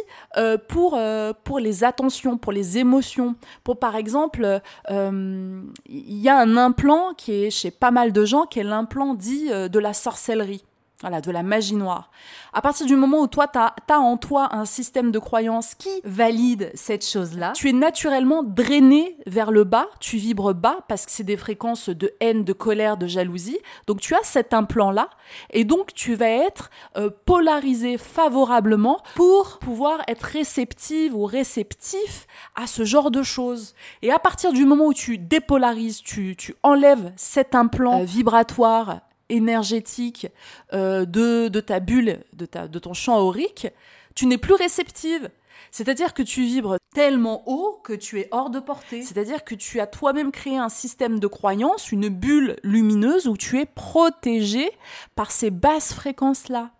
pour, 0.67 0.99
pour 1.43 1.59
les 1.59 1.83
attentions, 1.83 2.37
pour 2.37 2.51
les 2.51 2.77
émotions. 2.77 3.35
Pour 3.63 3.77
par 3.77 3.95
exemple, 3.95 4.61
il 4.89 5.73
y 5.87 6.29
a 6.29 6.37
un 6.37 6.57
implant 6.57 7.13
qui 7.15 7.45
est 7.45 7.49
chez 7.49 7.71
pas 7.71 7.91
mal 7.91 8.13
de 8.13 8.25
gens, 8.25 8.45
qui 8.45 8.59
est 8.59 8.63
l'implant 8.63 9.13
dit 9.13 9.49
de 9.49 9.79
la 9.79 9.93
sorcellerie. 9.93 10.63
Voilà, 11.01 11.21
de 11.21 11.29
la 11.29 11.43
magie 11.43 11.75
noire. 11.75 12.09
À 12.53 12.61
partir 12.63 12.87
du 12.87 12.95
moment 12.95 13.19
où 13.19 13.27
toi, 13.27 13.47
tu 13.47 13.59
as, 13.59 13.99
en 13.99 14.17
toi 14.17 14.55
un 14.55 14.65
système 14.65 15.11
de 15.11 15.19
croyance 15.19 15.75
qui 15.75 15.91
valide 16.03 16.71
cette 16.73 17.05
chose-là, 17.05 17.51
tu 17.53 17.69
es 17.69 17.71
naturellement 17.71 18.41
drainé 18.41 19.15
vers 19.27 19.51
le 19.51 19.63
bas, 19.63 19.85
tu 19.99 20.17
vibres 20.17 20.55
bas 20.55 20.79
parce 20.87 21.05
que 21.05 21.11
c'est 21.11 21.23
des 21.23 21.37
fréquences 21.37 21.89
de 21.89 22.13
haine, 22.19 22.43
de 22.43 22.51
colère, 22.51 22.97
de 22.97 23.05
jalousie. 23.05 23.59
Donc 23.85 23.99
tu 23.99 24.15
as 24.15 24.23
cet 24.23 24.55
implant-là 24.55 25.11
et 25.51 25.65
donc 25.65 25.93
tu 25.93 26.15
vas 26.15 26.29
être 26.29 26.71
euh, 26.97 27.11
polarisé 27.25 27.99
favorablement 27.99 29.03
pour 29.13 29.59
pouvoir 29.59 29.99
être 30.07 30.23
réceptive 30.23 31.15
ou 31.15 31.25
réceptif 31.25 32.25
à 32.55 32.65
ce 32.65 32.85
genre 32.85 33.11
de 33.11 33.21
choses. 33.21 33.75
Et 34.01 34.11
à 34.11 34.17
partir 34.17 34.51
du 34.51 34.65
moment 34.65 34.87
où 34.87 34.93
tu 34.95 35.19
dépolarises, 35.19 36.01
tu, 36.01 36.35
tu 36.35 36.55
enlèves 36.63 37.13
cet 37.17 37.53
implant 37.53 38.01
euh, 38.01 38.03
vibratoire 38.03 39.01
énergétique 39.29 40.27
euh, 40.73 41.05
de, 41.05 41.47
de, 41.47 41.59
ta 41.59 41.79
bulle, 41.79 42.19
de, 42.33 42.45
ta, 42.45 42.67
de 42.67 42.79
ton 42.79 42.93
champ 42.93 43.19
aurique, 43.19 43.67
tu 44.15 44.25
n'es 44.25 44.37
plus 44.37 44.53
réceptive. 44.53 45.29
C'est-à-dire 45.71 46.13
que 46.13 46.23
tu 46.23 46.43
vibres 46.43 46.77
tellement 46.93 47.43
haut 47.47 47.79
que 47.83 47.93
tu 47.93 48.19
es 48.19 48.27
hors 48.31 48.49
de 48.49 48.59
portée. 48.59 49.03
C'est-à-dire 49.03 49.43
que 49.43 49.55
tu 49.55 49.79
as 49.79 49.87
toi-même 49.87 50.31
créé 50.31 50.57
un 50.57 50.69
système 50.69 51.19
de 51.19 51.27
croyance, 51.27 51.91
une 51.91 52.09
bulle 52.09 52.57
lumineuse 52.63 53.27
où 53.27 53.37
tu 53.37 53.59
es 53.59 53.65
protégé 53.65 54.71
par 55.15 55.31
ces 55.31 55.51
basses 55.51 55.93
fréquences-là. 55.93 56.71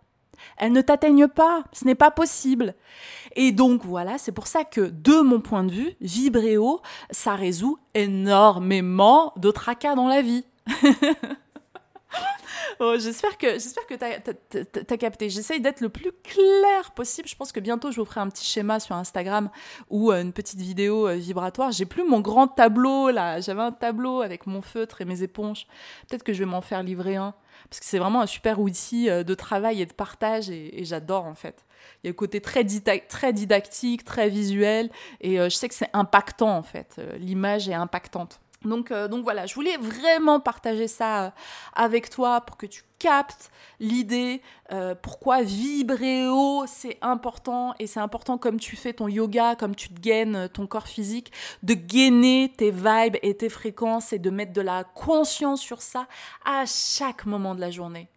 Elles 0.56 0.72
ne 0.72 0.80
t'atteignent 0.80 1.28
pas, 1.28 1.64
ce 1.72 1.84
n'est 1.84 1.94
pas 1.94 2.10
possible. 2.10 2.74
Et 3.36 3.52
donc 3.52 3.84
voilà, 3.84 4.18
c'est 4.18 4.32
pour 4.32 4.46
ça 4.46 4.64
que 4.64 4.80
de 4.80 5.20
mon 5.20 5.40
point 5.40 5.64
de 5.64 5.72
vue, 5.72 5.92
vibrer 6.00 6.56
haut, 6.56 6.80
ça 7.10 7.34
résout 7.34 7.78
énormément 7.94 9.32
de 9.36 9.50
tracas 9.50 9.94
dans 9.94 10.08
la 10.08 10.22
vie. 10.22 10.44
Oh, 12.80 12.94
j'espère 12.96 13.36
que 13.38 13.52
j'espère 13.54 13.86
que 13.86 13.94
t'as 13.94 14.92
as, 14.92 14.96
capté. 14.96 15.30
J'essaye 15.30 15.60
d'être 15.60 15.80
le 15.80 15.88
plus 15.88 16.12
clair 16.22 16.92
possible. 16.94 17.26
Je 17.26 17.34
pense 17.34 17.50
que 17.50 17.58
bientôt 17.58 17.90
je 17.90 18.00
vous 18.00 18.06
ferai 18.06 18.20
un 18.20 18.28
petit 18.28 18.44
schéma 18.44 18.78
sur 18.78 18.94
Instagram 18.94 19.50
ou 19.90 20.12
euh, 20.12 20.22
une 20.22 20.32
petite 20.32 20.60
vidéo 20.60 21.08
euh, 21.08 21.14
vibratoire. 21.14 21.72
J'ai 21.72 21.86
plus 21.86 22.04
mon 22.04 22.20
grand 22.20 22.46
tableau 22.46 23.10
là. 23.10 23.40
J'avais 23.40 23.62
un 23.62 23.72
tableau 23.72 24.22
avec 24.22 24.46
mon 24.46 24.62
feutre 24.62 25.00
et 25.00 25.04
mes 25.04 25.22
éponges. 25.22 25.66
Peut-être 26.08 26.22
que 26.22 26.32
je 26.32 26.40
vais 26.40 26.50
m'en 26.50 26.60
faire 26.60 26.84
livrer 26.84 27.16
un 27.16 27.34
parce 27.68 27.80
que 27.80 27.86
c'est 27.86 27.98
vraiment 27.98 28.20
un 28.20 28.26
super 28.26 28.60
outil 28.60 29.10
euh, 29.10 29.24
de 29.24 29.34
travail 29.34 29.82
et 29.82 29.86
de 29.86 29.92
partage 29.92 30.48
et, 30.48 30.84
j'adore 30.84 31.24
en 31.24 31.34
fait. 31.34 31.66
Il 32.02 32.06
y 32.06 32.08
a 32.08 32.10
le 32.10 32.14
côté 32.14 32.40
très, 32.40 32.64
très 33.08 33.32
didactique, 33.32 34.04
très 34.04 34.28
visuel 34.28 34.90
et 35.20 35.36
je 35.36 35.48
sais 35.48 35.68
que 35.68 35.74
c'est 35.74 35.90
impactant 35.92 36.56
en 36.56 36.62
fait. 36.62 37.00
L'image 37.18 37.68
est 37.68 37.74
impactante. 37.74 38.40
Donc, 38.64 38.90
euh, 38.90 39.06
donc 39.06 39.22
voilà, 39.22 39.46
je 39.46 39.54
voulais 39.54 39.76
vraiment 39.76 40.40
partager 40.40 40.88
ça 40.88 41.26
euh, 41.26 41.30
avec 41.74 42.10
toi 42.10 42.40
pour 42.40 42.56
que 42.56 42.66
tu 42.66 42.82
captes 42.98 43.52
l'idée, 43.78 44.42
euh, 44.72 44.96
pourquoi 45.00 45.42
vibrer 45.42 46.26
haut, 46.26 46.64
c'est 46.66 46.98
important, 47.00 47.74
et 47.78 47.86
c'est 47.86 48.00
important 48.00 48.36
comme 48.36 48.58
tu 48.58 48.74
fais 48.74 48.92
ton 48.92 49.06
yoga, 49.06 49.54
comme 49.54 49.76
tu 49.76 49.88
te 49.90 50.00
gaines 50.00 50.48
ton 50.48 50.66
corps 50.66 50.88
physique, 50.88 51.30
de 51.62 51.74
gainer 51.74 52.52
tes 52.56 52.72
vibes 52.72 53.16
et 53.22 53.36
tes 53.36 53.48
fréquences 53.48 54.12
et 54.12 54.18
de 54.18 54.30
mettre 54.30 54.52
de 54.52 54.60
la 54.60 54.82
conscience 54.82 55.60
sur 55.60 55.80
ça 55.80 56.08
à 56.44 56.64
chaque 56.66 57.26
moment 57.26 57.54
de 57.54 57.60
la 57.60 57.70
journée. 57.70 58.08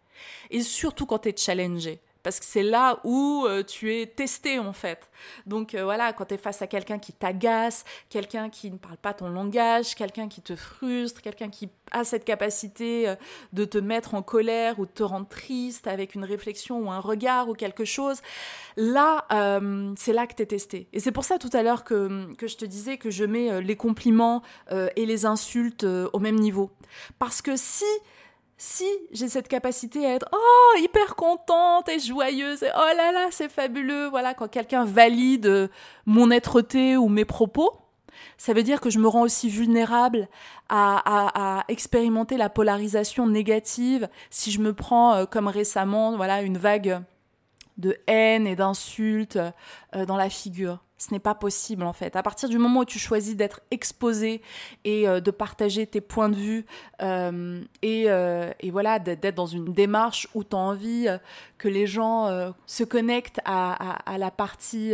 Et 0.50 0.62
surtout 0.62 1.06
quand 1.06 1.20
tu 1.20 1.30
es 1.30 1.38
challengé. 1.38 2.02
Parce 2.24 2.40
que 2.40 2.46
c'est 2.46 2.64
là 2.64 3.00
où 3.04 3.46
euh, 3.46 3.64
tu 3.64 3.94
es 3.94 4.06
testé 4.06 4.60
en 4.60 4.74
fait. 4.74 5.10
Donc 5.46 5.74
euh, 5.74 5.84
voilà, 5.84 6.14
quand 6.14 6.26
tu 6.26 6.36
es 6.36 6.38
face 6.38 6.62
à 6.62 6.68
quelqu'un 6.68 7.00
qui 7.00 7.14
t'agace, 7.14 7.84
quelqu'un 8.10 8.50
qui 8.50 8.72
ne 8.72 8.78
parle 8.78 8.98
pas 8.98 9.14
ton 9.14 9.30
langage, 9.30 9.96
quelqu'un 9.96 10.28
qui 10.28 10.42
te 10.42 10.56
frustre, 10.56 11.22
quelqu'un 11.22 11.50
qui 11.50 11.70
a 11.92 12.04
cette 12.04 12.24
capacité 12.24 13.10
euh, 13.10 13.16
de 13.54 13.66
te 13.66 13.78
mettre 13.78 14.14
en 14.14 14.22
colère 14.22 14.80
ou 14.80 14.86
de 14.86 14.92
te 14.92 15.04
rendre 15.04 15.28
triste 15.28 15.88
avec 15.88 16.16
une 16.16 16.24
réflexion 16.24 16.80
ou 16.80 16.92
un 16.92 17.00
regard 17.00 17.50
ou 17.50 17.54
quelque 17.54 17.86
chose, 17.86 18.22
là, 18.78 19.26
c'est 19.98 20.14
là 20.14 20.28
que 20.28 20.36
tu 20.36 20.44
es 20.44 20.46
testé. 20.46 20.88
Et 20.94 21.00
c'est 21.00 21.12
pour 21.12 21.24
ça 21.24 21.38
tout 21.38 21.50
à 21.54 21.64
l'heure 21.64 21.84
que, 21.84 22.34
que 22.36 22.48
je 22.48 22.58
te 22.58 22.66
disais 22.66 22.98
que 22.98 23.10
je 23.10 23.24
mets 23.26 23.62
les 23.62 23.76
compliments 23.76 24.42
et 24.70 25.06
les 25.06 25.26
insultes 25.26 25.84
au 25.84 26.20
même 26.20 26.36
niveau. 26.36 26.72
Parce 27.20 27.42
que 27.42 27.56
si 27.56 27.86
si 28.64 28.86
j'ai 29.12 29.28
cette 29.28 29.48
capacité 29.48 30.06
à 30.06 30.14
être 30.14 30.28
oh 30.32 30.78
hyper 30.78 31.16
contente 31.16 31.90
et 31.90 31.98
joyeuse 31.98 32.62
et 32.62 32.70
oh 32.76 32.96
là 32.96 33.12
là 33.12 33.30
c'est 33.32 33.50
fabuleux 33.50 34.08
voilà 34.08 34.36
quand 34.36 34.48
quelqu'un 34.48 34.86
valide 34.86 35.48
euh, 35.48 35.68
mon 36.06 36.30
êtreté 36.30 36.96
ou 36.96 37.10
mes 37.10 37.26
propos 37.26 37.72
ça 38.38 38.54
veut 38.54 38.62
dire 38.62 38.80
que 38.80 38.92
je 38.92 39.00
me 39.00 39.08
rends 39.08 39.24
aussi 39.24 39.50
vulnérable 39.50 40.28
à, 40.70 41.64
expérimenter 41.70 42.38
la 42.38 42.50
polarisation 42.50 43.26
négative. 43.26 44.10
Si 44.30 44.52
je 44.52 44.60
me 44.60 44.74
prends 44.74 45.16
euh, 45.16 45.26
comme 45.26 45.48
récemment 45.48 46.16
voilà 46.16 46.44
une 46.44 46.60
vague 46.60 47.02
de 47.78 47.98
haine 48.06 48.46
et 48.46 48.56
d'insultes 48.56 49.40
euh, 49.96 50.06
dans 50.06 50.18
la 50.18 50.30
figure 50.30 50.84
ce 51.02 51.12
n'est 51.12 51.20
pas 51.20 51.34
possible 51.34 51.84
en 51.84 51.94
fait. 51.94 52.16
À 52.16 52.22
partir 52.22 52.48
du 52.48 52.60
moment 52.60 52.82
où 52.82 52.86
tu 52.86 53.00
choisis 53.00 53.36
d'être 53.36 53.62
exposé 53.72 54.42
et 54.84 55.08
euh, 55.08 55.20
de 55.20 55.32
partager 55.32 55.88
tes 55.88 56.00
points 56.00 56.30
de 56.30 56.36
vue 56.36 56.66
euh, 57.02 57.64
euh, 57.84 58.54
et, 58.60 58.72
voilà, 58.72 59.00
d'être 59.00 59.34
dans 59.34 59.48
une 59.48 59.74
démarche 59.74 60.28
où 60.36 60.44
tu 60.44 60.56
as 60.56 60.60
envie 60.60 61.08
que 61.58 61.68
les 61.68 61.88
gens 61.88 62.54
se 62.68 62.84
connectent 62.84 63.42
à 63.46 64.18
la 64.18 64.32
partie 64.32 64.94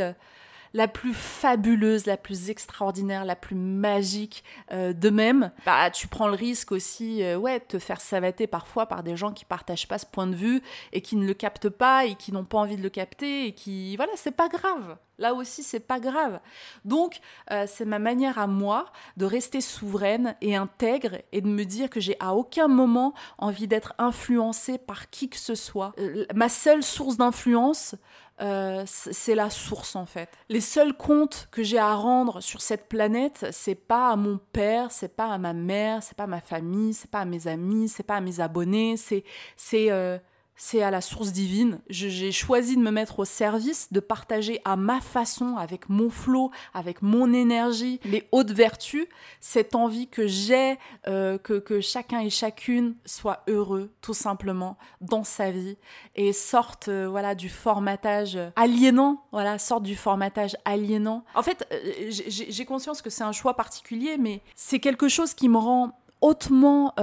la 0.73 0.87
plus 0.87 1.13
fabuleuse, 1.13 2.05
la 2.05 2.17
plus 2.17 2.49
extraordinaire, 2.49 3.25
la 3.25 3.35
plus 3.35 3.55
magique 3.55 4.43
euh, 4.71 4.93
d'eux-mêmes, 4.93 5.51
bah, 5.65 5.89
tu 5.89 6.07
prends 6.07 6.27
le 6.27 6.35
risque 6.35 6.71
aussi 6.71 7.23
euh, 7.23 7.37
ouais, 7.37 7.59
de 7.59 7.65
te 7.65 7.79
faire 7.79 8.01
savater 8.01 8.47
parfois 8.47 8.85
par 8.85 9.03
des 9.03 9.15
gens 9.15 9.31
qui 9.31 9.45
partagent 9.45 9.87
pas 9.87 9.97
ce 9.97 10.05
point 10.05 10.27
de 10.27 10.35
vue 10.35 10.61
et 10.93 11.01
qui 11.01 11.15
ne 11.15 11.25
le 11.25 11.33
captent 11.33 11.69
pas 11.69 12.05
et 12.05 12.15
qui 12.15 12.31
n'ont 12.31 12.45
pas 12.45 12.57
envie 12.57 12.77
de 12.77 12.83
le 12.83 12.89
capter 12.89 13.47
et 13.47 13.53
qui, 13.53 13.95
voilà, 13.95 14.11
c'est 14.15 14.31
pas 14.31 14.49
grave. 14.49 14.97
Là 15.19 15.33
aussi, 15.33 15.63
c'est 15.63 15.79
pas 15.79 15.99
grave. 15.99 16.39
Donc, 16.85 17.21
euh, 17.51 17.65
c'est 17.67 17.85
ma 17.85 17.97
manière 17.97 18.37
à 18.37 18.45
moi 18.45 18.85
de 19.17 19.25
rester 19.25 19.61
souveraine 19.61 20.35
et 20.41 20.55
intègre 20.55 21.17
et 21.31 21.41
de 21.41 21.47
me 21.47 21.63
dire 21.63 21.89
que 21.89 21.99
j'ai 21.99 22.15
à 22.19 22.35
aucun 22.35 22.67
moment 22.67 23.15
envie 23.39 23.67
d'être 23.67 23.95
influencée 23.97 24.77
par 24.77 25.09
qui 25.09 25.29
que 25.29 25.37
ce 25.37 25.55
soit. 25.55 25.93
ma 26.35 26.49
seule 26.49 26.83
source 26.83 27.17
d'influence, 27.17 27.95
euh, 28.39 28.83
c'est 28.85 29.35
la 29.35 29.49
source 29.49 29.95
en 29.95 30.05
fait. 30.05 30.29
Les 30.49 30.61
seuls 30.61 30.93
comptes 30.93 31.47
que 31.51 31.63
j'ai 31.63 31.79
à 31.79 31.95
rendre 31.95 32.41
sur 32.41 32.61
cette 32.61 32.87
planète, 32.87 33.47
c'est 33.51 33.75
pas 33.75 34.11
à 34.11 34.15
mon 34.15 34.39
père, 34.53 34.91
c'est 34.91 35.15
pas 35.15 35.31
à 35.31 35.37
ma 35.37 35.53
mère, 35.53 36.03
c'est 36.03 36.15
pas 36.15 36.25
à 36.25 36.27
ma 36.27 36.41
famille, 36.41 36.93
c'est 36.93 37.09
pas 37.09 37.21
à 37.21 37.25
mes 37.25 37.47
amis, 37.47 37.89
c'est 37.89 38.03
pas 38.03 38.17
à 38.17 38.21
mes 38.21 38.39
abonnés, 38.39 38.95
c'est 38.97 39.23
c'est 39.55 39.91
euh, 39.91 40.19
c'est 40.57 40.81
à 40.81 40.89
la 40.89 41.01
source 41.01 41.31
divine. 41.31 41.79
J'ai 41.87 42.31
choisi 42.31 42.75
de 42.75 42.81
me 42.81 42.89
mettre 42.89 43.19
au 43.19 43.25
service, 43.25 43.93
de 43.93 43.99
partager 43.99 44.59
à 44.65 44.75
ma 44.75 44.99
façon, 44.99 45.55
avec 45.55 45.87
mon 45.87 46.09
flot, 46.09 46.51
avec 46.73 47.03
mon 47.03 47.31
énergie, 47.31 47.99
les 48.03 48.27
hautes 48.31 48.51
vertus, 48.51 49.05
cette 49.39 49.75
envie 49.75 50.07
que 50.07 50.25
j'ai 50.25 50.77
euh, 51.07 51.37
que, 51.37 51.59
que, 51.59 51.79
chacun 51.79 52.21
et 52.21 52.31
chacune 52.31 52.95
soit 53.05 53.43
heureux, 53.47 53.91
tout 54.01 54.15
simplement, 54.15 54.77
dans 54.99 55.23
sa 55.23 55.51
vie 55.51 55.77
et 56.15 56.33
sorte 56.33 56.87
euh, 56.87 57.07
voilà 57.07 57.35
du 57.35 57.49
formatage 57.49 58.37
aliénant, 58.55 59.23
voilà, 59.31 59.59
sorte 59.59 59.83
du 59.83 59.95
formatage 59.95 60.57
aliénant. 60.65 61.23
En 61.35 61.43
fait, 61.43 61.67
euh, 61.71 62.09
j'ai 62.09 62.65
conscience 62.65 63.03
que 63.03 63.11
c'est 63.11 63.23
un 63.23 63.31
choix 63.31 63.53
particulier, 63.53 64.17
mais 64.17 64.41
c'est 64.55 64.79
quelque 64.79 65.07
chose 65.07 65.35
qui 65.35 65.49
me 65.49 65.57
rend 65.57 65.91
hautement 66.21 66.95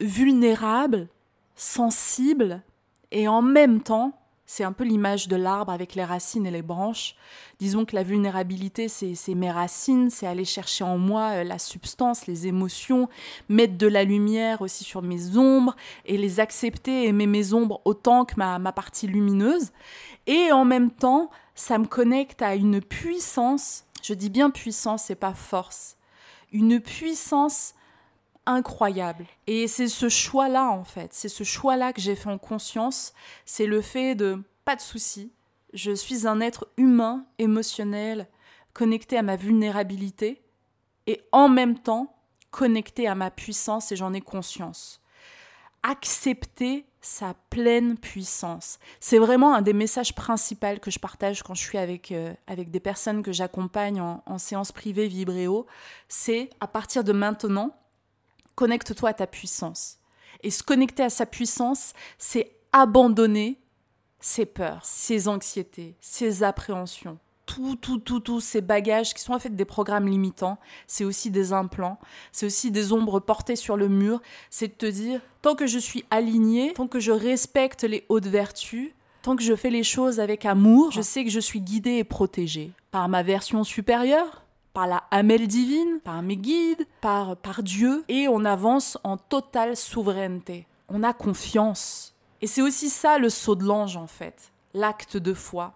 vulnérable, 0.00 1.08
sensible 1.56 2.62
et 3.10 3.28
en 3.28 3.42
même 3.42 3.82
temps, 3.82 4.12
c'est 4.52 4.64
un 4.64 4.72
peu 4.72 4.82
l'image 4.82 5.28
de 5.28 5.36
l'arbre 5.36 5.70
avec 5.70 5.94
les 5.94 6.02
racines 6.02 6.44
et 6.44 6.50
les 6.50 6.60
branches. 6.60 7.14
Disons 7.60 7.84
que 7.84 7.94
la 7.94 8.02
vulnérabilité, 8.02 8.88
c'est 8.88 9.34
mes 9.36 9.50
racines, 9.50 10.10
c'est 10.10 10.26
aller 10.26 10.44
chercher 10.44 10.82
en 10.82 10.98
moi 10.98 11.30
euh, 11.34 11.44
la 11.44 11.60
substance, 11.60 12.26
les 12.26 12.48
émotions, 12.48 13.08
mettre 13.48 13.78
de 13.78 13.86
la 13.86 14.02
lumière 14.02 14.60
aussi 14.60 14.82
sur 14.82 15.02
mes 15.02 15.36
ombres 15.36 15.76
et 16.04 16.18
les 16.18 16.40
accepter, 16.40 17.06
aimer 17.06 17.28
mes 17.28 17.52
ombres 17.52 17.80
autant 17.84 18.24
que 18.24 18.34
ma, 18.38 18.58
ma 18.58 18.72
partie 18.72 19.06
lumineuse. 19.06 19.70
Et 20.26 20.50
en 20.50 20.64
même 20.64 20.90
temps, 20.90 21.30
ça 21.54 21.78
me 21.78 21.86
connecte 21.86 22.42
à 22.42 22.56
une 22.56 22.80
puissance, 22.80 23.84
je 24.02 24.14
dis 24.14 24.30
bien 24.30 24.50
puissance 24.50 25.10
et 25.10 25.14
pas 25.14 25.34
force, 25.34 25.96
une 26.50 26.80
puissance 26.80 27.74
incroyable. 28.50 29.26
Et 29.46 29.68
c'est 29.68 29.88
ce 29.88 30.08
choix-là, 30.08 30.70
en 30.70 30.84
fait, 30.84 31.12
c'est 31.12 31.28
ce 31.28 31.44
choix-là 31.44 31.92
que 31.92 32.00
j'ai 32.00 32.16
fait 32.16 32.30
en 32.30 32.38
conscience, 32.38 33.12
c'est 33.44 33.66
le 33.66 33.80
fait 33.80 34.14
de 34.14 34.42
pas 34.64 34.76
de 34.76 34.80
souci, 34.80 35.32
je 35.72 35.92
suis 35.92 36.26
un 36.26 36.40
être 36.40 36.68
humain, 36.76 37.26
émotionnel, 37.38 38.28
connecté 38.72 39.16
à 39.16 39.22
ma 39.22 39.36
vulnérabilité, 39.36 40.42
et 41.06 41.22
en 41.32 41.48
même 41.48 41.78
temps 41.78 42.14
connecté 42.50 43.06
à 43.06 43.14
ma 43.14 43.30
puissance, 43.30 43.92
et 43.92 43.96
j'en 43.96 44.12
ai 44.12 44.20
conscience. 44.20 45.00
Accepter 45.82 46.86
sa 47.00 47.34
pleine 47.48 47.96
puissance. 47.96 48.78
C'est 49.00 49.18
vraiment 49.18 49.54
un 49.54 49.62
des 49.62 49.72
messages 49.72 50.14
principaux 50.14 50.78
que 50.82 50.90
je 50.90 50.98
partage 50.98 51.42
quand 51.42 51.54
je 51.54 51.62
suis 51.62 51.78
avec, 51.78 52.12
euh, 52.12 52.34
avec 52.46 52.70
des 52.70 52.80
personnes 52.80 53.22
que 53.22 53.32
j'accompagne 53.32 54.00
en, 54.00 54.22
en 54.26 54.38
séance 54.38 54.72
privée 54.72 55.08
Vibréo. 55.08 55.66
C'est 56.08 56.50
à 56.60 56.66
partir 56.66 57.02
de 57.04 57.12
maintenant, 57.12 57.74
connecte-toi 58.60 59.08
à 59.08 59.14
ta 59.14 59.26
puissance. 59.26 59.96
Et 60.42 60.50
se 60.50 60.62
connecter 60.62 61.02
à 61.02 61.08
sa 61.08 61.24
puissance, 61.24 61.94
c'est 62.18 62.52
abandonner 62.74 63.58
ses 64.20 64.44
peurs, 64.44 64.84
ses 64.84 65.28
anxiétés, 65.28 65.94
ses 66.02 66.42
appréhensions, 66.42 67.18
tout, 67.46 67.76
tout, 67.76 67.96
tout, 67.96 68.20
tous 68.20 68.40
ces 68.40 68.60
bagages 68.60 69.14
qui 69.14 69.22
sont 69.22 69.32
en 69.32 69.38
fait 69.38 69.56
des 69.56 69.64
programmes 69.64 70.08
limitants, 70.08 70.58
c'est 70.86 71.04
aussi 71.04 71.30
des 71.30 71.54
implants, 71.54 71.98
c'est 72.32 72.44
aussi 72.44 72.70
des 72.70 72.92
ombres 72.92 73.18
portées 73.18 73.56
sur 73.56 73.78
le 73.78 73.88
mur, 73.88 74.20
c'est 74.50 74.68
de 74.68 74.74
te 74.74 74.84
dire, 74.84 75.22
tant 75.40 75.54
que 75.54 75.66
je 75.66 75.78
suis 75.78 76.04
aligné, 76.10 76.74
tant 76.74 76.86
que 76.86 77.00
je 77.00 77.12
respecte 77.12 77.84
les 77.84 78.04
hautes 78.10 78.26
vertus, 78.26 78.90
tant 79.22 79.36
que 79.36 79.42
je 79.42 79.56
fais 79.56 79.70
les 79.70 79.84
choses 79.84 80.20
avec 80.20 80.44
amour, 80.44 80.90
je 80.90 81.00
sais 81.00 81.24
que 81.24 81.30
je 81.30 81.40
suis 81.40 81.62
guidée 81.62 81.96
et 81.96 82.04
protégée 82.04 82.72
par 82.90 83.08
ma 83.08 83.22
version 83.22 83.64
supérieure, 83.64 84.44
par 84.72 84.86
la 84.86 85.04
Hamel 85.10 85.46
divine, 85.46 86.00
par 86.04 86.22
mes 86.22 86.36
guides, 86.36 86.86
par, 87.00 87.36
par 87.36 87.62
Dieu, 87.62 88.04
et 88.08 88.28
on 88.28 88.44
avance 88.44 88.98
en 89.04 89.16
totale 89.16 89.76
souveraineté. 89.76 90.66
On 90.88 91.02
a 91.02 91.12
confiance. 91.12 92.14
Et 92.40 92.46
c'est 92.46 92.62
aussi 92.62 92.88
ça 92.88 93.18
le 93.18 93.28
saut 93.28 93.54
de 93.54 93.64
l'ange 93.64 93.96
en 93.96 94.06
fait, 94.06 94.52
l'acte 94.74 95.16
de 95.16 95.34
foi. 95.34 95.74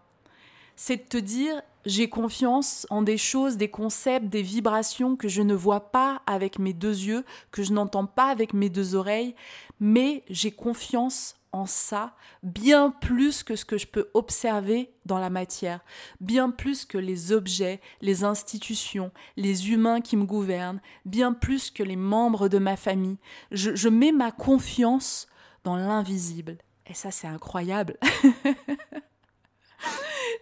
C'est 0.77 0.97
de 0.97 1.03
te 1.03 1.17
dire, 1.17 1.61
j'ai 1.85 2.09
confiance 2.09 2.87
en 2.91 3.03
des 3.03 3.19
choses, 3.19 3.57
des 3.57 3.69
concepts, 3.69 4.29
des 4.29 4.43
vibrations 4.43 5.17
que 5.17 5.29
je 5.29 5.43
ne 5.43 5.55
vois 5.55 5.93
pas 5.93 6.23
avec 6.27 6.59
mes 6.59 6.73
deux 6.73 7.05
yeux, 7.05 7.25
que 7.51 7.63
je 7.63 7.73
n'entends 7.73 8.07
pas 8.07 8.27
avec 8.27 8.55
mes 8.55 8.71
deux 8.71 8.95
oreilles, 8.95 9.35
mais 9.81 10.25
j'ai 10.31 10.51
confiance 10.51 11.37
en 11.55 11.67
ça 11.67 12.15
bien 12.43 12.91
plus 12.91 13.45
que 13.45 13.55
ce 13.55 13.65
que 13.65 13.79
je 13.79 13.87
peux 13.87 14.11
observer 14.13 14.93
dans 15.07 15.19
la 15.19 15.31
matière, 15.31 15.81
bien 16.21 16.51
plus 16.51 16.85
que 16.85 16.99
les 16.99 17.31
objets, 17.31 17.81
les 18.01 18.25
institutions, 18.25 19.13
les 19.37 19.71
humains 19.71 20.01
qui 20.01 20.17
me 20.17 20.25
gouvernent, 20.25 20.81
bien 21.05 21.33
plus 21.33 21.71
que 21.71 21.85
les 21.85 21.97
membres 21.97 22.49
de 22.49 22.59
ma 22.59 22.77
famille. 22.77 23.19
Je, 23.53 23.75
je 23.77 23.89
mets 23.89 24.13
ma 24.13 24.33
confiance 24.33 25.29
dans 25.63 25.77
l'invisible. 25.77 26.59
Et 26.87 26.95
ça, 26.95 27.13
c'est 27.13 27.29
incroyable. 27.29 27.97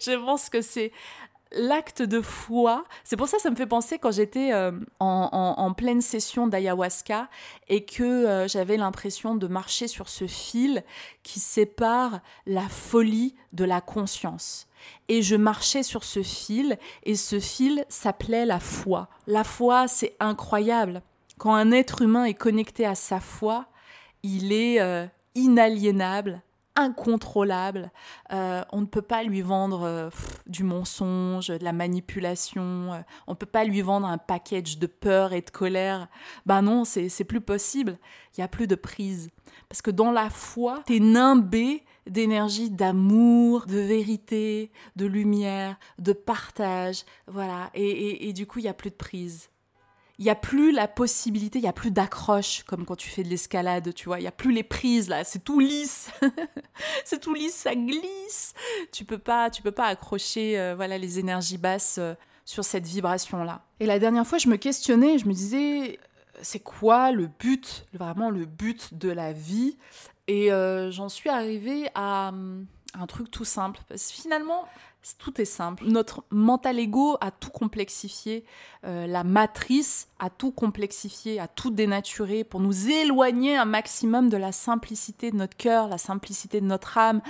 je 0.01 0.17
pense 0.25 0.49
que 0.49 0.63
c'est 0.63 0.93
l'acte 1.55 2.03
de 2.03 2.21
foi. 2.21 2.85
C'est 3.05 3.17
pour 3.17 3.29
ça 3.29 3.37
que 3.37 3.43
ça 3.43 3.51
me 3.51 3.57
fait 3.57 3.67
penser 3.67 3.99
quand 3.99 4.11
j'étais 4.11 4.53
euh, 4.53 4.73
en, 5.01 5.73
pleine 5.75 6.01
session 6.01 6.47
d'ayahuasca 6.47 7.29
et 7.69 7.85
que 7.85 8.03
euh, 8.03 8.49
j'avais 8.49 8.77
l'impression 8.77 9.35
de 9.35 9.47
marcher 9.47 9.89
sur 9.89 10.09
ce 10.09 10.27
fil 10.27 10.85
qui 11.23 11.41
sépare 11.41 12.21
la 12.47 12.69
folie 12.69 13.35
de 13.53 13.65
la 13.65 13.81
conscience. 13.81 14.69
Et 15.09 15.23
je 15.23 15.37
marchais 15.37 15.83
sur 15.83 16.05
ce 16.05 16.23
fil 16.23 16.79
et 17.05 17.15
ce 17.15 17.39
fil 17.39 17.85
s'appelait 17.89 18.47
la 18.47 18.61
foi. 18.61 19.09
La 19.27 19.45
foi, 19.45 19.89
c'est 19.89 20.17
incroyable. 20.21 21.03
Quand 21.39 21.55
un 21.55 21.71
être 21.73 22.03
humain 22.03 22.25
est 22.25 22.35
connecté 22.35 22.85
à 22.85 22.95
sa 22.95 23.21
foi, 23.21 23.67
il 24.23 24.53
est 24.53 24.81
euh, 24.81 25.07
inaliénable, 25.35 26.43
incontrôlable. 26.77 27.91
Euh, 28.33 28.63
on 28.73 28.81
ne 28.81 28.87
peut 28.87 29.03
pas 29.03 29.23
lui 29.23 29.43
vendre 29.43 29.83
euh, 29.83 30.11
du 30.47 30.65
mensonge, 30.65 31.49
de 31.49 31.63
la 31.63 31.73
manipulation. 31.73 32.93
Euh, 32.93 33.01
on 33.27 33.33
ne 33.33 33.37
peut 33.37 33.47
pas 33.47 33.65
lui 33.65 33.83
vendre 33.83 34.07
un 34.07 34.19
package 34.19 34.79
de 34.79 34.87
peur 34.87 35.33
et 35.33 35.43
de 35.43 35.51
colère. 35.51 36.09
Ben 36.47 36.63
non, 36.63 36.85
c'est 36.85 37.25
plus 37.25 37.41
possible. 37.41 37.99
Il 38.37 38.41
n'y 38.41 38.45
a 38.45 38.49
plus 38.49 38.67
de 38.67 38.75
prise. 38.75 39.31
Parce 39.69 39.83
que 39.83 39.91
dans 39.91 40.13
la 40.13 40.31
foi, 40.31 40.83
tu 40.87 40.97
es 40.97 41.01
nimbé 41.01 41.85
d'énergie, 42.07 42.71
d'amour, 42.71 43.67
de 43.67 43.79
vérité, 43.79 44.71
de 44.97 45.07
lumière, 45.07 45.77
de 45.99 46.13
partage, 46.13 47.05
voilà. 47.27 47.71
Et, 47.75 48.33
du 48.33 48.47
coup, 48.47 48.59
il 48.59 48.63
n'y 48.63 48.69
a 48.69 48.75
plus 48.75 48.91
de 48.91 48.97
prise. 48.97 49.49
Il 50.23 50.27
n'y 50.27 50.31
a 50.31 50.37
plus 50.37 50.71
la 50.71 50.87
possibilité, 50.87 51.59
il 51.59 51.63
n'y 51.63 51.69
a 51.69 51.73
plus 51.73 51.91
d'accroche, 51.91 52.63
comme 52.63 52.85
quand 52.85 52.95
tu 52.95 53.09
fais 53.09 53.25
de 53.25 53.29
l'escalade, 53.29 53.93
tu 53.93 54.05
vois. 54.05 54.21
Il 54.21 54.23
n'y 54.23 54.29
a 54.29 54.31
plus 54.31 54.53
les 54.53 54.63
prises, 54.63 55.09
là, 55.09 55.25
c'est 55.25 55.43
tout 55.43 55.59
lisse. 55.59 56.13
c'est 57.05 57.19
tout 57.19 57.35
lisse, 57.35 57.57
ça 57.57 57.75
glisse. 57.75 58.55
Tu 58.93 59.05
peux 59.05 59.19
pas, 59.19 59.51
tu 59.51 59.63
peux 59.63 59.73
pas 59.73 59.87
accrocher, 59.87 60.61
euh, 60.61 60.77
voilà, 60.77 60.97
les 60.97 61.19
énergies 61.19 61.59
basses 61.59 61.97
euh, 61.99 62.15
sur 62.45 62.65
cette 62.65 62.87
vibration-là. 62.87 63.65
Et 63.81 63.87
la 63.87 63.99
dernière 63.99 64.25
fois, 64.25 64.39
je 64.39 64.47
me 64.47 64.55
questionnais, 64.55 65.19
je 65.19 65.27
me 65.27 65.33
disais, 65.33 65.99
c'est 66.41 66.61
quoi 66.61 67.11
le 67.11 67.27
but, 67.27 67.85
vraiment 67.93 68.31
le 68.31 68.45
but 68.45 68.97
de 68.97 69.11
la 69.11 69.33
vie? 69.33 69.77
Et 70.29 70.53
euh, 70.53 70.93
j'en 70.93 71.09
suis 71.09 71.31
arrivée 71.31 71.89
à, 71.97 72.33
un 72.95 73.07
truc 73.09 73.29
tout 73.29 73.45
simple. 73.45 73.81
Parce 73.89 74.07
que 74.07 74.23
finalement, 74.23 74.69
tout 75.19 75.41
est 75.41 75.47
simple. 75.47 75.85
Notre 75.87 76.25
mental 76.31 76.79
ego 76.79 77.17
a 77.21 77.31
tout 77.31 77.51
complexifié, 77.51 78.45
euh, 78.85 79.07
la 79.07 79.25
matrice 79.25 80.09
a 80.19 80.31
tout 80.31 80.53
complexifié, 80.53 81.41
a 81.41 81.49
tout 81.49 81.71
dénaturé 81.71 82.45
pour 82.45 82.61
nous 82.61 82.89
éloigner 82.89 83.57
un 83.57 83.65
maximum 83.65 84.29
de 84.29 84.37
la 84.37 84.53
simplicité 84.53 85.31
de 85.31 85.37
notre 85.37 85.57
cœur, 85.57 85.89
la 85.89 85.99
simplicité 85.99 86.61
de 86.61 86.67
notre 86.67 86.99
âme, 86.99 87.21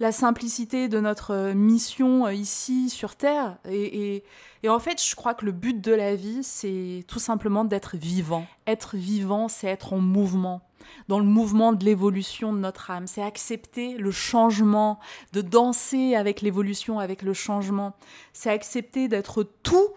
la 0.00 0.10
simplicité 0.10 0.88
de 0.88 0.98
notre 0.98 1.30
euh, 1.32 1.54
mission 1.54 2.28
ici 2.28 2.90
sur 2.90 3.14
Terre. 3.14 3.58
et 3.70 4.22
en 4.66 4.78
fait, 4.80 5.02
je 5.02 5.14
crois 5.14 5.34
que 5.34 5.44
le 5.44 5.52
but 5.52 5.80
de 5.80 5.92
la 5.92 6.16
vie, 6.16 6.42
c'est 6.42 7.04
tout 7.06 7.18
simplement 7.18 7.64
d'être 7.64 7.96
vivant. 7.96 8.46
Être 8.66 8.96
vivant, 8.96 9.48
c'est 9.48 9.68
être 9.68 9.92
en 9.92 9.98
mouvement 9.98 10.62
dans 11.08 11.18
le 11.18 11.24
mouvement 11.24 11.72
de 11.72 11.84
l'évolution 11.84 12.52
de 12.52 12.58
notre 12.58 12.90
âme. 12.90 13.06
C'est 13.06 13.22
accepter 13.22 13.96
le 13.96 14.10
changement, 14.10 14.98
de 15.32 15.40
danser 15.40 16.14
avec 16.14 16.40
l'évolution, 16.40 16.98
avec 16.98 17.22
le 17.22 17.34
changement. 17.34 17.94
C'est 18.32 18.50
accepter 18.50 19.08
d'être 19.08 19.42
tout 19.62 19.88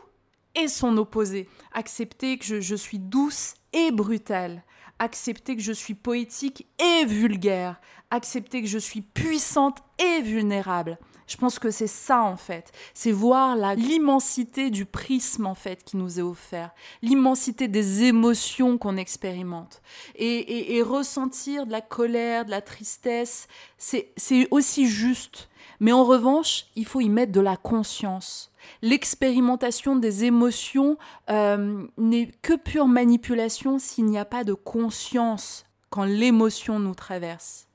et 0.55 0.67
son 0.67 0.97
opposé. 0.97 1.47
Accepter 1.73 2.38
que 2.38 2.61
je, 2.61 2.75
suis 2.75 2.99
douce 2.99 3.55
et 3.73 3.91
brutale. 3.91 4.63
Accepter 4.99 5.55
que 5.55 5.61
je 5.61 5.71
suis 5.71 5.93
poétique 5.93 6.67
et 6.79 7.05
vulgaire. 7.05 7.79
Accepter 8.09 8.61
que 8.61 8.67
je 8.67 8.79
suis 8.79 9.01
puissante 9.01 9.77
et 9.99 10.21
vulnérable. 10.21 10.97
Je 11.28 11.36
pense 11.36 11.59
que 11.59 11.71
c'est 11.71 11.88
ça 11.88 12.23
en 12.23 12.38
fait, 12.38 12.71
c'est 12.93 13.11
voir 13.11 13.57
l'immensité 13.75 14.69
du 14.69 14.86
prisme 14.86 15.45
en 15.45 15.55
fait 15.55 15.84
qui 15.84 15.97
nous 15.97 16.19
est 16.19 16.23
offert, 16.23 16.71
l'immensité 17.01 17.67
des 17.67 18.03
émotions 18.03 18.78
qu'on 18.78 18.95
expérimente 18.95 19.82
et, 20.15 20.82
ressentir 20.82 21.65
de 21.65 21.71
la 21.71 21.82
colère, 21.82 22.45
de 22.45 22.51
la 22.51 22.61
tristesse, 22.61 23.47
c'est 23.78 24.47
aussi 24.51 24.88
juste. 24.88 25.49
Mais 25.80 25.91
en 25.91 26.05
revanche, 26.05 26.67
il 26.75 26.86
faut 26.86 27.01
y 27.01 27.09
mettre 27.09 27.34
de 27.34 27.41
la 27.41 27.57
conscience. 27.57 28.51
L'expérimentation 28.82 29.95
des 29.95 30.23
émotions 30.23 30.97
euh, 31.30 31.86
n'est 31.97 32.32
que 32.41 32.53
pure 32.55 32.88
manipulation 32.88 33.80
s'il 33.80 34.05
n'y 34.05 34.17
a 34.17 34.25
pas 34.25 34.43
de 34.43 34.53
conscience 34.53 35.65
quand 35.89 36.03
l'émotion 36.03 36.80
nous 36.80 36.95
traverse. 36.95 37.67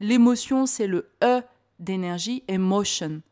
L'émotion, 0.00 0.66
c'est 0.66 0.86
le 0.86 1.10
E 1.22 1.42
d'énergie, 1.84 2.42
emotion. 2.48 3.22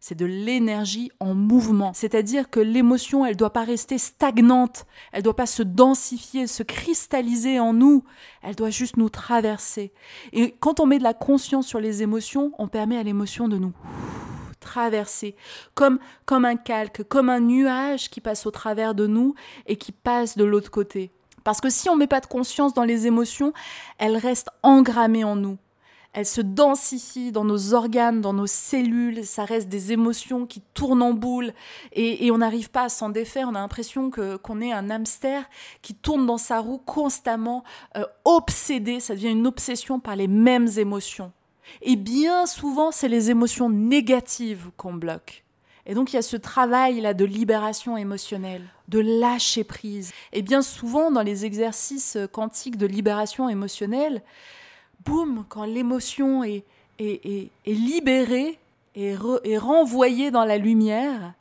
C'est 0.00 0.14
de 0.14 0.26
l'énergie 0.26 1.10
en 1.18 1.34
mouvement. 1.34 1.92
C'est-à-dire 1.92 2.50
que 2.50 2.60
l'émotion, 2.60 3.26
elle 3.26 3.32
ne 3.32 3.38
doit 3.38 3.52
pas 3.52 3.64
rester 3.64 3.98
stagnante, 3.98 4.86
elle 5.12 5.20
ne 5.20 5.24
doit 5.24 5.36
pas 5.36 5.46
se 5.46 5.64
densifier, 5.64 6.46
se 6.46 6.62
cristalliser 6.62 7.58
en 7.58 7.72
nous, 7.72 8.04
elle 8.42 8.54
doit 8.54 8.70
juste 8.70 8.96
nous 8.96 9.08
traverser. 9.08 9.92
Et 10.32 10.54
quand 10.60 10.78
on 10.78 10.86
met 10.86 10.98
de 10.98 11.02
la 11.02 11.14
conscience 11.14 11.66
sur 11.66 11.80
les 11.80 12.02
émotions, 12.02 12.52
on 12.58 12.68
permet 12.68 12.96
à 12.96 13.02
l'émotion 13.02 13.48
de 13.48 13.58
nous 13.58 13.72
traverser, 14.60 15.34
comme, 15.74 15.98
comme 16.26 16.44
un 16.44 16.56
calque, 16.56 17.02
comme 17.04 17.28
un 17.28 17.40
nuage 17.40 18.10
qui 18.10 18.20
passe 18.20 18.46
au 18.46 18.50
travers 18.50 18.94
de 18.94 19.06
nous 19.06 19.34
et 19.66 19.76
qui 19.76 19.92
passe 19.92 20.36
de 20.36 20.44
l'autre 20.44 20.70
côté. 20.70 21.10
Parce 21.42 21.60
que 21.60 21.70
si 21.70 21.88
on 21.88 21.94
ne 21.94 22.00
met 22.00 22.06
pas 22.06 22.20
de 22.20 22.26
conscience 22.26 22.74
dans 22.74 22.84
les 22.84 23.06
émotions, 23.06 23.52
elles 23.98 24.16
restent 24.16 24.50
engrammées 24.62 25.24
en 25.24 25.36
nous 25.36 25.58
elle 26.14 26.26
se 26.26 26.40
densifie 26.40 27.32
dans 27.32 27.44
nos 27.44 27.74
organes, 27.74 28.20
dans 28.20 28.32
nos 28.32 28.46
cellules, 28.46 29.24
ça 29.26 29.44
reste 29.44 29.68
des 29.68 29.92
émotions 29.92 30.46
qui 30.46 30.62
tournent 30.74 31.02
en 31.02 31.12
boule 31.12 31.52
et, 31.92 32.30
on 32.30 32.38
n'arrive 32.38 32.70
pas 32.70 32.84
à 32.84 32.88
s'en 32.88 33.10
défaire. 33.10 33.48
On 33.48 33.54
a 33.54 33.60
l'impression 33.60 34.10
qu'on 34.10 34.60
est 34.60 34.72
un 34.72 34.90
hamster 34.90 35.44
qui 35.82 35.94
tourne 35.94 36.26
dans 36.26 36.38
sa 36.38 36.60
roue 36.60 36.78
constamment, 36.78 37.62
euh, 37.96 38.04
obsédé. 38.24 39.00
Ça 39.00 39.14
devient 39.14 39.30
une 39.30 39.46
obsession 39.46 40.00
par 40.00 40.16
les 40.16 40.28
mêmes 40.28 40.68
émotions. 40.76 41.32
Et 41.82 41.96
bien 41.96 42.46
souvent, 42.46 42.90
c'est 42.90 43.08
les 43.08 43.30
émotions 43.30 43.68
négatives 43.68 44.70
qu'on 44.76 44.94
bloque. 44.94 45.44
Et 45.84 45.94
donc 45.94 46.12
il 46.12 46.16
y 46.16 46.18
a 46.18 46.22
ce 46.22 46.36
travail 46.36 47.00
là 47.00 47.14
de 47.14 47.24
libération 47.24 47.96
émotionnelle, 47.96 48.62
de 48.88 48.98
lâcher 48.98 49.64
prise. 49.64 50.12
Et 50.32 50.42
bien 50.42 50.62
souvent 50.62 51.10
dans 51.10 51.22
les 51.22 51.44
exercices 51.44 52.18
quantiques 52.32 52.76
de 52.76 52.86
libération 52.86 53.48
émotionnelle, 53.48 54.22
boum, 55.04 55.44
quand 55.48 55.64
l'émotion 55.64 56.44
est, 56.44 56.64
libérée 57.66 58.58
et, 58.94 59.16
renvoyée 59.16 60.30
dans 60.30 60.44
la 60.44 60.58
lumière, 60.58 61.34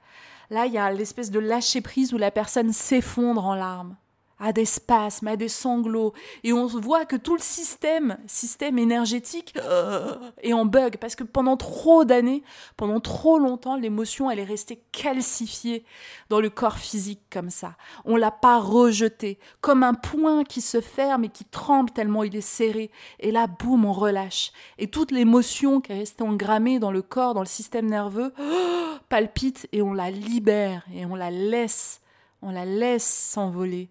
là, 0.49 0.65
il 0.65 0.73
y 0.73 0.77
a 0.77 0.91
l'espèce 0.91 1.31
de 1.31 1.39
lâcher 1.39 1.81
prise 1.81 2.13
où 2.13 2.17
la 2.17 2.31
personne 2.31 2.71
s'effondre 2.71 3.45
en 3.45 3.55
larmes 3.55 3.95
à 4.39 4.53
des 4.53 4.65
spasmes, 4.65 5.27
à 5.27 5.35
des 5.35 5.47
sanglots. 5.47 6.13
Et 6.43 6.53
on 6.53 6.67
voit 6.67 7.05
que 7.05 7.15
tout 7.15 7.35
le 7.35 7.41
système, 7.41 8.17
système 8.27 8.77
énergétique, 8.77 9.53
euh, 9.57 10.15
est 10.41 10.53
en 10.53 10.65
bug. 10.65 10.97
Parce 10.97 11.15
que 11.15 11.23
pendant 11.23 11.57
trop 11.57 12.05
d'années, 12.05 12.43
pendant 12.75 12.99
trop 12.99 13.39
longtemps, 13.39 13.75
l'émotion, 13.75 14.29
elle 14.29 14.39
est 14.39 14.43
restée 14.43 14.81
calcifiée 14.91 15.85
dans 16.29 16.39
le 16.39 16.49
corps 16.49 16.77
physique 16.77 17.21
comme 17.31 17.49
ça. 17.49 17.75
On 18.05 18.15
l'a 18.15 18.31
pas 18.31 18.59
rejetée. 18.59 19.39
Comme 19.61 19.83
un 19.83 19.93
poing 19.93 20.43
qui 20.43 20.61
se 20.61 20.81
ferme 20.81 21.25
et 21.25 21.29
qui 21.29 21.45
tremble 21.45 21.91
tellement 21.91 22.23
il 22.23 22.35
est 22.35 22.41
serré. 22.41 22.91
Et 23.19 23.31
là, 23.31 23.47
boum, 23.47 23.85
on 23.85 23.93
relâche. 23.93 24.51
Et 24.77 24.87
toute 24.87 25.11
l'émotion 25.11 25.81
qui 25.81 25.91
est 25.91 25.99
restée 25.99 26.23
engrammée 26.23 26.79
dans 26.79 26.91
le 26.91 27.01
corps, 27.01 27.33
dans 27.33 27.41
le 27.41 27.47
système 27.47 27.87
nerveux, 27.87 28.33
palpite 29.09 29.67
et 29.71 29.81
on 29.81 29.93
la 29.93 30.11
libère 30.11 30.83
et 30.93 31.05
on 31.05 31.15
la 31.15 31.31
laisse. 31.31 32.01
On 32.43 32.51
la 32.51 32.65
laisse 32.65 33.07
s'envoler 33.31 33.89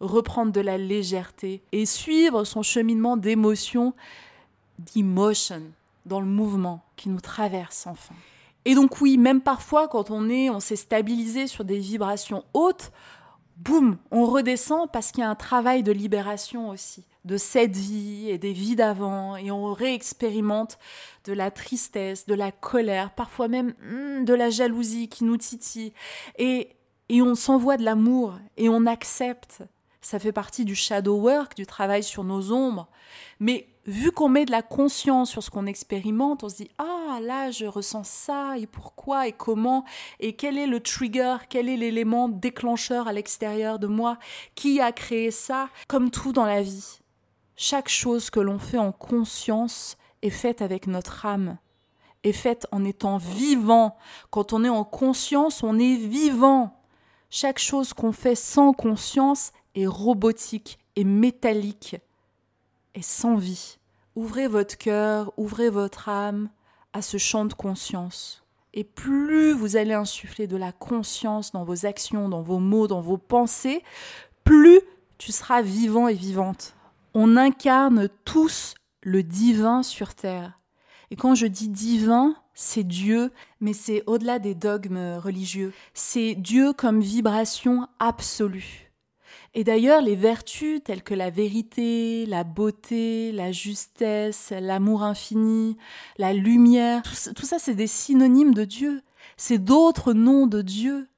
reprendre 0.00 0.52
de 0.52 0.60
la 0.60 0.78
légèreté 0.78 1.62
et 1.72 1.86
suivre 1.86 2.44
son 2.44 2.62
cheminement 2.62 3.16
d'émotion, 3.16 3.94
d'emotion, 4.94 5.62
dans 6.06 6.20
le 6.20 6.26
mouvement 6.26 6.82
qui 6.96 7.08
nous 7.08 7.20
traverse 7.20 7.86
enfin. 7.86 8.14
Et 8.64 8.74
donc 8.74 9.00
oui, 9.00 9.18
même 9.18 9.40
parfois 9.40 9.88
quand 9.88 10.10
on 10.10 10.28
est, 10.28 10.50
on 10.50 10.60
s'est 10.60 10.76
stabilisé 10.76 11.46
sur 11.46 11.64
des 11.64 11.78
vibrations 11.78 12.44
hautes, 12.54 12.92
boum, 13.56 13.98
on 14.10 14.24
redescend 14.24 14.90
parce 14.90 15.10
qu'il 15.10 15.20
y 15.20 15.24
a 15.24 15.30
un 15.30 15.34
travail 15.34 15.82
de 15.82 15.92
libération 15.92 16.70
aussi 16.70 17.04
de 17.28 17.36
cette 17.36 17.76
vie 17.76 18.30
et 18.30 18.38
des 18.38 18.52
vies 18.52 18.74
d'avant, 18.74 19.36
et 19.36 19.50
on 19.50 19.72
réexpérimente 19.72 20.78
de 21.24 21.34
la 21.34 21.50
tristesse, 21.50 22.26
de 22.26 22.34
la 22.34 22.50
colère, 22.50 23.10
parfois 23.14 23.48
même 23.48 23.74
hmm, 23.82 24.24
de 24.24 24.32
la 24.34 24.48
jalousie 24.48 25.08
qui 25.08 25.24
nous 25.24 25.36
titille, 25.36 25.92
et, 26.38 26.70
et 27.10 27.20
on 27.20 27.34
s'envoie 27.34 27.76
de 27.76 27.84
l'amour, 27.84 28.38
et 28.56 28.70
on 28.70 28.86
accepte, 28.86 29.62
ça 30.08 30.18
fait 30.18 30.32
partie 30.32 30.64
du 30.64 30.74
shadow 30.74 31.16
work, 31.16 31.54
du 31.54 31.66
travail 31.66 32.02
sur 32.02 32.24
nos 32.24 32.50
ombres. 32.50 32.88
Mais 33.40 33.68
vu 33.84 34.10
qu'on 34.10 34.30
met 34.30 34.46
de 34.46 34.50
la 34.50 34.62
conscience 34.62 35.28
sur 35.28 35.42
ce 35.42 35.50
qu'on 35.50 35.66
expérimente, 35.66 36.42
on 36.44 36.48
se 36.48 36.56
dit 36.56 36.70
ah 36.78 37.18
là 37.20 37.50
je 37.50 37.66
ressens 37.66 38.04
ça 38.04 38.56
et 38.56 38.66
pourquoi 38.66 39.28
et 39.28 39.32
comment 39.32 39.84
et 40.18 40.32
quel 40.32 40.56
est 40.56 40.66
le 40.66 40.80
trigger, 40.80 41.36
quel 41.50 41.68
est 41.68 41.76
l'élément 41.76 42.30
déclencheur 42.30 43.06
à 43.06 43.12
l'extérieur 43.12 43.78
de 43.78 43.86
moi 43.86 44.16
qui 44.54 44.80
a 44.80 44.92
créé 44.92 45.30
ça? 45.30 45.68
Comme 45.88 46.10
tout 46.10 46.32
dans 46.32 46.46
la 46.46 46.62
vie. 46.62 47.00
Chaque 47.54 47.90
chose 47.90 48.30
que 48.30 48.40
l'on 48.40 48.58
fait 48.58 48.78
en 48.78 48.92
conscience 48.92 49.98
est 50.22 50.30
faite 50.30 50.62
avec 50.62 50.86
notre 50.86 51.26
âme, 51.26 51.58
est 52.24 52.32
faite 52.32 52.66
en 52.72 52.82
étant 52.82 53.18
vivant. 53.18 53.98
Quand 54.30 54.54
on 54.54 54.64
est 54.64 54.70
en 54.70 54.84
conscience, 54.84 55.62
on 55.62 55.78
est 55.78 55.96
vivant. 55.96 56.80
Chaque 57.28 57.58
chose 57.58 57.92
qu'on 57.92 58.12
fait 58.12 58.34
sans 58.34 58.72
conscience 58.72 59.52
robotique 59.86 60.78
et 60.96 61.04
métallique 61.04 61.96
et 62.94 63.02
sans 63.02 63.36
vie. 63.36 63.78
Ouvrez 64.16 64.48
votre 64.48 64.76
cœur, 64.76 65.32
ouvrez 65.36 65.70
votre 65.70 66.08
âme 66.08 66.50
à 66.92 67.02
ce 67.02 67.18
champ 67.18 67.44
de 67.44 67.54
conscience. 67.54 68.42
Et 68.74 68.84
plus 68.84 69.52
vous 69.52 69.76
allez 69.76 69.94
insuffler 69.94 70.46
de 70.46 70.56
la 70.56 70.72
conscience 70.72 71.52
dans 71.52 71.64
vos 71.64 71.86
actions, 71.86 72.28
dans 72.28 72.42
vos 72.42 72.58
mots, 72.58 72.86
dans 72.86 73.00
vos 73.00 73.18
pensées, 73.18 73.82
plus 74.44 74.80
tu 75.18 75.32
seras 75.32 75.62
vivant 75.62 76.08
et 76.08 76.14
vivante. 76.14 76.74
On 77.14 77.36
incarne 77.36 78.08
tous 78.24 78.74
le 79.02 79.22
divin 79.22 79.82
sur 79.82 80.14
Terre. 80.14 80.58
Et 81.10 81.16
quand 81.16 81.34
je 81.34 81.46
dis 81.46 81.68
divin, 81.68 82.36
c'est 82.54 82.84
Dieu, 82.84 83.32
mais 83.60 83.72
c'est 83.72 84.02
au-delà 84.06 84.38
des 84.38 84.54
dogmes 84.54 85.16
religieux. 85.16 85.72
C'est 85.94 86.34
Dieu 86.34 86.72
comme 86.72 87.00
vibration 87.00 87.88
absolue. 87.98 88.87
Et 89.54 89.64
d'ailleurs, 89.64 90.02
les 90.02 90.14
vertus 90.14 90.82
telles 90.84 91.02
que 91.02 91.14
la 91.14 91.30
vérité, 91.30 92.26
la 92.26 92.44
beauté, 92.44 93.32
la 93.32 93.50
justesse, 93.50 94.52
l'amour 94.60 95.02
infini, 95.02 95.76
la 96.18 96.32
lumière, 96.32 97.02
tout 97.34 97.46
ça, 97.46 97.58
c'est 97.58 97.74
des 97.74 97.86
synonymes 97.86 98.54
de 98.54 98.64
Dieu. 98.64 99.02
C'est 99.36 99.58
d'autres 99.58 100.12
noms 100.12 100.46
de 100.46 100.62
Dieu. 100.62 101.08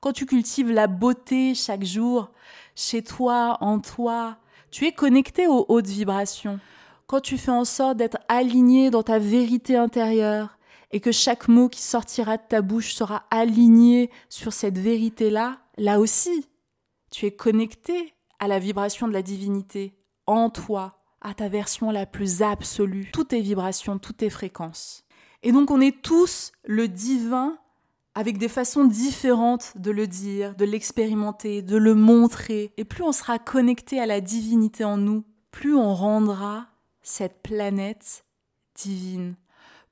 Quand 0.00 0.12
tu 0.12 0.26
cultives 0.26 0.70
la 0.70 0.86
beauté 0.86 1.54
chaque 1.54 1.84
jour, 1.84 2.30
chez 2.76 3.02
toi, 3.02 3.58
en 3.60 3.80
toi, 3.80 4.36
tu 4.70 4.86
es 4.86 4.92
connecté 4.92 5.46
aux 5.46 5.64
hautes 5.68 5.86
vibrations. 5.86 6.60
Quand 7.06 7.20
tu 7.20 7.38
fais 7.38 7.50
en 7.50 7.64
sorte 7.64 7.96
d'être 7.96 8.18
aligné 8.28 8.90
dans 8.90 9.02
ta 9.02 9.18
vérité 9.18 9.76
intérieure 9.76 10.58
et 10.90 11.00
que 11.00 11.12
chaque 11.12 11.48
mot 11.48 11.68
qui 11.68 11.82
sortira 11.82 12.36
de 12.36 12.42
ta 12.48 12.62
bouche 12.62 12.94
sera 12.94 13.24
aligné 13.30 14.10
sur 14.28 14.52
cette 14.52 14.78
vérité-là, 14.78 15.58
là 15.76 16.00
aussi, 16.00 16.46
tu 17.14 17.26
es 17.26 17.30
connecté 17.30 18.12
à 18.40 18.48
la 18.48 18.58
vibration 18.58 19.06
de 19.06 19.12
la 19.12 19.22
divinité, 19.22 19.94
en 20.26 20.50
toi, 20.50 20.98
à 21.20 21.32
ta 21.32 21.48
version 21.48 21.92
la 21.92 22.06
plus 22.06 22.42
absolue, 22.42 23.08
toutes 23.12 23.28
tes 23.28 23.40
vibrations, 23.40 23.98
toutes 23.98 24.16
tes 24.16 24.30
fréquences. 24.30 25.04
Et 25.44 25.52
donc 25.52 25.70
on 25.70 25.80
est 25.80 26.02
tous 26.02 26.50
le 26.64 26.88
divin 26.88 27.56
avec 28.16 28.38
des 28.38 28.48
façons 28.48 28.84
différentes 28.84 29.74
de 29.76 29.92
le 29.92 30.08
dire, 30.08 30.56
de 30.56 30.64
l'expérimenter, 30.64 31.62
de 31.62 31.76
le 31.76 31.94
montrer. 31.94 32.72
Et 32.78 32.84
plus 32.84 33.04
on 33.04 33.12
sera 33.12 33.38
connecté 33.38 34.00
à 34.00 34.06
la 34.06 34.20
divinité 34.20 34.82
en 34.82 34.96
nous, 34.96 35.24
plus 35.52 35.76
on 35.76 35.94
rendra 35.94 36.66
cette 37.02 37.42
planète 37.42 38.24
divine, 38.74 39.36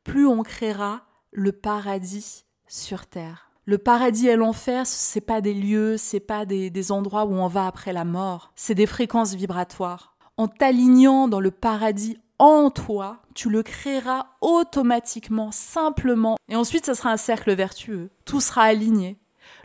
plus 0.03 0.27
on 0.27 0.43
créera 0.43 1.07
le 1.31 1.53
paradis 1.53 2.47
sur 2.67 3.07
terre. 3.07 3.52
Le 3.65 3.79
paradis 3.79 4.27
et 4.27 4.35
l'enfer, 4.35 4.89
c'est 4.89 5.21
pas 5.21 5.41
des 5.41 5.55
lieux, 5.55 5.97
c'est 5.97 6.19
pas 6.19 6.45
des, 6.45 6.91
endroits 6.91 7.27
où 7.27 7.35
on 7.35 7.47
va 7.47 7.69
après 7.69 7.93
la 7.93 8.05
mort, 8.05 8.53
c'est 8.57 8.75
des 8.75 8.87
fréquences 8.87 9.35
vibratoires. 9.35 10.17
En 10.37 10.49
t'alignant 10.49 11.29
dans 11.29 11.39
le 11.39 11.53
paradis 11.53 12.19
en 12.41 12.71
toi, 12.71 13.23
tu 13.35 13.49
le 13.49 13.63
créeras 13.63 14.27
automatiquement, 14.41 15.53
simplement, 15.53 16.37
et 16.49 16.57
ensuite 16.57 16.87
ce 16.87 16.95
sera 16.95 17.13
un 17.13 17.17
cercle 17.17 17.55
vertueux. 17.55 18.11
Tout 18.25 18.41
sera 18.41 18.63
aligné. 18.63 19.17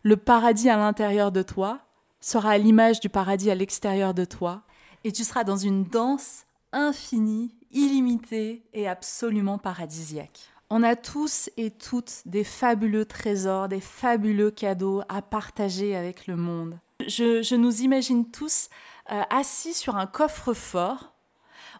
Le 0.04 0.16
paradis 0.16 0.70
à 0.70 0.78
l'intérieur 0.78 1.32
de 1.32 1.42
toi 1.42 1.80
sera 2.22 2.52
à 2.52 2.58
l'image 2.60 3.00
du 3.00 3.10
paradis 3.10 3.50
à 3.50 3.56
l'extérieur 3.56 4.14
de 4.14 4.26
toi, 4.26 4.62
et 5.06 5.12
tu 5.12 5.24
seras 5.24 5.44
dans 5.44 5.58
une 5.58 5.86
danse 5.86 6.44
infinie, 6.72 7.56
illimitée 7.72 8.64
et 8.74 8.88
absolument 8.88 9.58
paradisiaque. 9.58 10.52
On 10.70 10.84
a 10.84 10.98
tous 10.98 11.50
et 11.56 11.72
toutes 11.72 12.24
des 12.26 12.44
fabuleux 12.44 13.06
trésors, 13.06 13.70
des 13.70 13.80
fabuleux 13.80 14.52
cadeaux 14.52 15.02
à 15.08 15.22
partager 15.22 15.96
avec 15.96 16.28
le 16.28 16.36
monde. 16.36 16.78
Je, 17.08 17.56
nous 17.56 17.84
imagine 17.84 18.30
tous 18.30 18.70
euh, 19.12 19.22
assis 19.30 19.74
sur 19.74 19.96
un 19.96 20.08
coffre-fort. 20.08 21.14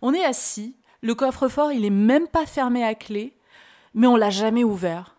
On 0.02 0.14
est 0.14 0.24
assis, 0.24 0.78
le 1.02 1.16
coffre-fort 1.16 1.74
il 1.74 1.84
est 1.84 1.90
même 1.90 2.28
pas 2.30 2.46
fermé 2.46 2.84
à 2.86 2.96
clé, 2.96 3.36
mais 3.94 4.08
on 4.08 4.16
l'a 4.16 4.30
jamais 4.30 4.64
ouvert. 4.64 5.18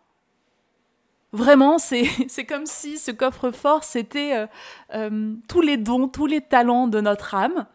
Vraiment, 1.32 1.78
c'est 1.78 2.46
comme 2.48 2.64
si 2.64 2.96
ce 2.96 3.10
coffre-fort, 3.10 3.84
c'était 3.84 4.34
euh, 4.34 4.46
euh, 4.94 5.34
tous 5.46 5.60
les 5.60 5.76
dons, 5.76 6.08
tous 6.08 6.26
les 6.26 6.40
talents 6.40 6.88
de 6.88 7.02
notre 7.02 7.34
âme. 7.34 7.66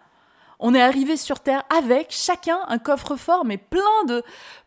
On 0.60 0.74
est 0.74 0.82
arrivé 0.82 1.18
sur 1.18 1.42
Terre 1.42 1.64
avec 1.70 2.08
chacun 2.10 2.60
un 2.68 2.78
coffre-fort, 2.80 3.44
mais 3.44 3.58
plein 3.58 4.06
de, 4.08 4.24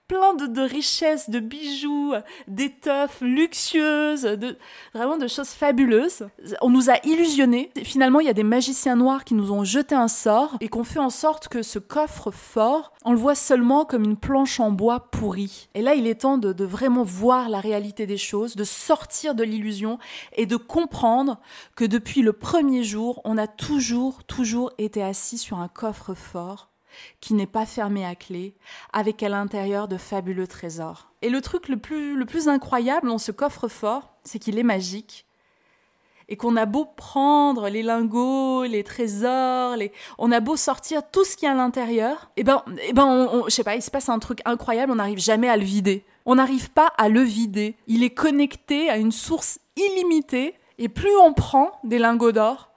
plein 0.09 0.35
de, 0.35 0.61
richesses, 0.61 1.31
de 1.31 1.41
bijoux, 1.41 2.15
d'étoffes 2.49 3.21
luxueuses, 3.21 4.23
de, 4.23 4.57
vraiment 4.95 5.17
de 5.17 5.27
choses 5.27 5.51
fabuleuses. 5.51 6.29
On 6.61 6.71
nous 6.71 6.91
a 6.91 6.99
illusionnés. 7.05 7.71
Finalement, 7.83 8.21
il 8.21 8.27
y 8.27 8.31
a 8.31 8.35
des 8.35 8.43
magiciens 8.43 8.97
noirs 8.97 9.25
qui 9.25 9.35
nous 9.35 9.53
ont 9.53 9.65
jeté 9.65 9.95
un 9.95 10.09
sort 10.09 10.57
et 10.61 10.69
qu'on 10.69 10.85
fait 10.85 11.01
en 11.01 11.11
sorte 11.11 11.49
que 11.49 11.63
ce 11.63 11.79
coffre 11.79 12.31
fort, 12.31 12.93
on 13.05 13.13
le 13.13 13.19
voit 13.19 13.35
seulement 13.35 13.85
comme 13.85 14.05
une 14.05 14.17
planche 14.17 14.61
en 14.61 14.71
bois 14.71 15.11
pourrie. 15.11 15.69
Et 15.75 15.83
là, 15.83 15.95
il 15.95 16.07
est 16.07 16.23
temps 16.23 16.39
de, 16.39 16.65
vraiment 16.65 17.03
voir 17.03 17.49
la 17.49 17.61
réalité 17.61 18.07
des 18.07 18.17
choses, 18.17 18.57
de 18.57 18.65
sortir 18.65 19.35
de 19.35 19.45
l'illusion 19.45 19.99
et 20.35 20.47
de 20.47 20.57
comprendre 20.57 21.39
que 21.75 21.85
depuis 21.85 22.23
le 22.23 22.33
premier 22.33 22.85
jour, 22.85 23.21
on 23.25 23.39
a 23.39 23.47
toujours, 23.47 24.25
toujours 24.25 24.73
été 24.79 25.03
assis 25.03 25.39
sur 25.39 25.59
un 25.59 25.69
coffre 25.69 26.15
fort 26.15 26.71
qui 27.21 27.35
n'est 27.35 27.47
pas 27.47 27.67
fermé 27.67 28.05
à 28.05 28.15
clé, 28.15 28.55
avec 28.93 29.23
à 29.23 29.29
l'intérieur 29.29 29.89
de 29.89 29.97
fabuleux 29.97 30.47
trésors. 30.47 31.11
Et 31.23 31.29
le 31.29 31.41
truc 31.41 31.69
le 31.69 31.77
plus, 31.77 32.17
le 32.17 32.25
plus 32.25 32.49
incroyable 32.49 33.09
dans 33.09 33.19
ce 33.19 33.33
coffre-fort, 33.33 34.15
c'est 34.25 34.39
qu'il 34.39 34.59
est 34.59 34.63
magique. 34.63 35.27
Et 36.29 36.37
qu'on 36.37 36.57
a 36.57 36.67
beau 36.67 36.85
prendre 36.85 37.69
les 37.69 37.85
lingots, 37.85 38.65
les 38.65 38.83
trésors, 38.83 39.77
on 40.19 40.33
a 40.33 40.41
beau 40.41 40.57
sortir 40.57 41.09
tout 41.11 41.25
ce 41.25 41.37
qui 41.37 41.47
est 41.47 41.49
à 41.49 41.55
l'intérieur, 41.55 42.31
et 42.37 42.41
eh 42.41 42.45
ben, 42.45 42.65
et 42.79 42.89
eh 42.89 42.93
ben 42.93 43.07
on, 43.07 43.45
je 43.45 43.51
sais 43.51 43.63
pas, 43.63 43.77
il 43.77 43.83
se 43.83 43.93
passe 43.93 44.09
un 44.09 44.19
truc 44.19 44.41
incroyable, 44.45 44.91
on 44.91 44.97
n'arrive 44.97 45.21
jamais 45.21 45.49
à 45.49 45.57
le 45.57 45.65
vider. 45.65 46.05
On 46.25 46.35
n'arrive 46.35 46.73
pas 46.73 46.89
à 46.99 47.09
le 47.09 47.21
vider. 47.21 47.77
Il 47.87 48.03
est 48.03 48.11
connecté 48.11 48.91
à 48.91 48.97
une 48.97 49.13
source 49.13 49.61
illimitée, 49.77 50.55
et 50.79 50.89
plus 50.89 51.17
on 51.17 51.33
prend 51.33 51.71
des 51.85 51.99
lingots 51.99 52.33
d'or, 52.33 52.73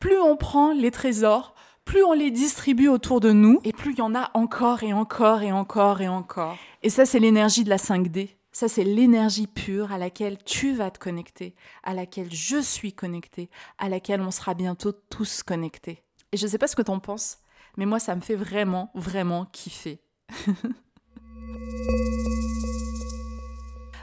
plus 0.00 0.18
on 0.18 0.36
prend 0.36 0.72
les 0.72 0.90
trésors, 0.90 1.54
plus 1.88 2.04
on 2.04 2.12
les 2.12 2.30
distribue 2.30 2.88
autour 2.88 3.18
de 3.18 3.32
nous, 3.32 3.60
et 3.64 3.72
plus 3.72 3.92
il 3.92 3.98
y 3.98 4.02
en 4.02 4.14
a 4.14 4.30
encore 4.34 4.82
et 4.82 4.92
encore 4.92 5.40
et 5.40 5.52
encore 5.52 6.02
et 6.02 6.08
encore. 6.08 6.58
Et 6.82 6.90
ça, 6.90 7.06
c'est 7.06 7.18
l'énergie 7.18 7.64
de 7.64 7.70
la 7.70 7.78
5D. 7.78 8.28
Ça, 8.52 8.68
c'est 8.68 8.84
l'énergie 8.84 9.46
pure 9.46 9.90
à 9.90 9.96
laquelle 9.96 10.36
tu 10.44 10.74
vas 10.74 10.90
te 10.90 10.98
connecter, 10.98 11.54
à 11.82 11.94
laquelle 11.94 12.30
je 12.30 12.60
suis 12.60 12.92
connectée, 12.92 13.48
à 13.78 13.88
laquelle 13.88 14.20
on 14.20 14.30
sera 14.30 14.52
bientôt 14.52 14.92
tous 14.92 15.42
connectés. 15.42 16.02
Et 16.32 16.36
je 16.36 16.44
ne 16.44 16.50
sais 16.50 16.58
pas 16.58 16.66
ce 16.66 16.76
que 16.76 16.82
tu 16.82 16.90
en 16.90 16.98
penses, 16.98 17.38
mais 17.78 17.86
moi, 17.86 18.00
ça 18.00 18.14
me 18.14 18.20
fait 18.20 18.36
vraiment, 18.36 18.90
vraiment 18.94 19.46
kiffer. 19.46 19.98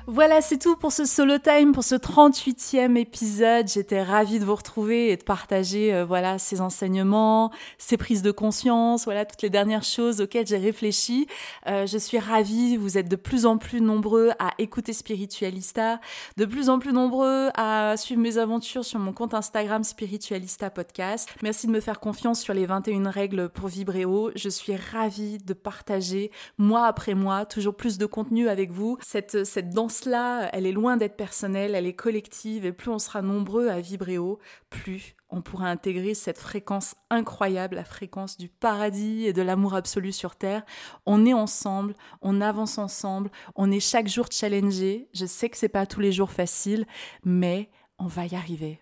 Voilà, 0.07 0.39
c'est 0.41 0.59
tout 0.59 0.75
pour 0.75 0.91
ce 0.91 1.03
solo 1.03 1.39
time, 1.39 1.71
pour 1.71 1.83
ce 1.83 1.95
38e 1.95 2.95
épisode. 2.95 3.67
J'étais 3.67 4.03
ravie 4.03 4.37
de 4.37 4.45
vous 4.45 4.53
retrouver 4.53 5.09
et 5.09 5.17
de 5.17 5.23
partager 5.23 5.95
euh, 5.95 6.05
voilà 6.05 6.37
ces 6.37 6.61
enseignements, 6.61 7.51
ces 7.79 7.97
prises 7.97 8.21
de 8.21 8.29
conscience, 8.29 9.05
voilà 9.05 9.25
toutes 9.25 9.41
les 9.41 9.49
dernières 9.49 9.83
choses 9.83 10.21
auxquelles 10.21 10.45
j'ai 10.45 10.59
réfléchi. 10.59 11.25
Euh, 11.65 11.87
je 11.87 11.97
suis 11.97 12.19
ravie, 12.19 12.77
vous 12.77 12.99
êtes 12.99 13.09
de 13.09 13.15
plus 13.15 13.47
en 13.47 13.57
plus 13.57 13.81
nombreux 13.81 14.29
à 14.37 14.51
écouter 14.59 14.93
Spiritualista, 14.93 15.99
de 16.37 16.45
plus 16.45 16.69
en 16.69 16.77
plus 16.77 16.93
nombreux 16.93 17.49
à 17.55 17.97
suivre 17.97 18.21
mes 18.21 18.37
aventures 18.37 18.85
sur 18.85 18.99
mon 18.99 19.11
compte 19.11 19.33
Instagram 19.33 19.83
Spiritualista 19.83 20.69
Podcast. 20.69 21.29
Merci 21.41 21.65
de 21.65 21.71
me 21.71 21.79
faire 21.79 21.99
confiance 21.99 22.41
sur 22.41 22.53
les 22.53 22.67
21 22.67 23.09
règles 23.09 23.49
pour 23.49 23.69
vibrer 23.69 24.05
haut. 24.05 24.29
Je 24.35 24.49
suis 24.49 24.75
ravie 24.75 25.39
de 25.39 25.53
partager 25.53 26.29
mois 26.59 26.85
après 26.85 27.15
mois 27.15 27.47
toujours 27.47 27.75
plus 27.75 27.97
de 27.97 28.05
contenu 28.05 28.49
avec 28.49 28.69
vous. 28.71 28.99
Cette 29.01 29.45
cette 29.45 29.71
danse 29.71 29.94
là 30.03 30.49
elle 30.51 30.65
est 30.65 30.73
loin 30.73 30.97
d'être 30.97 31.15
personnelle, 31.15 31.75
elle 31.75 31.85
est 31.85 31.93
collective, 31.93 32.65
et 32.65 32.73
plus 32.73 32.91
on 32.91 32.99
sera 32.99 33.21
nombreux 33.21 33.69
à 33.69 33.79
vibrer 33.79 34.17
haut, 34.17 34.39
plus 34.69 35.15
on 35.29 35.41
pourra 35.41 35.69
intégrer 35.69 36.13
cette 36.13 36.37
fréquence 36.37 36.95
incroyable, 37.09 37.75
la 37.75 37.85
fréquence 37.85 38.37
du 38.37 38.49
paradis 38.49 39.25
et 39.25 39.33
de 39.33 39.41
l'amour 39.41 39.75
absolu 39.75 40.11
sur 40.11 40.35
Terre. 40.35 40.63
On 41.05 41.25
est 41.25 41.33
ensemble, 41.33 41.95
on 42.21 42.41
avance 42.41 42.77
ensemble, 42.77 43.29
on 43.55 43.71
est 43.71 43.79
chaque 43.79 44.07
jour 44.07 44.27
challengé. 44.29 45.07
Je 45.13 45.25
sais 45.25 45.49
que 45.49 45.57
c'est 45.57 45.69
pas 45.69 45.85
tous 45.85 46.01
les 46.01 46.11
jours 46.11 46.31
facile, 46.31 46.85
mais 47.23 47.69
on 47.97 48.07
va 48.07 48.25
y 48.25 48.35
arriver. 48.35 48.81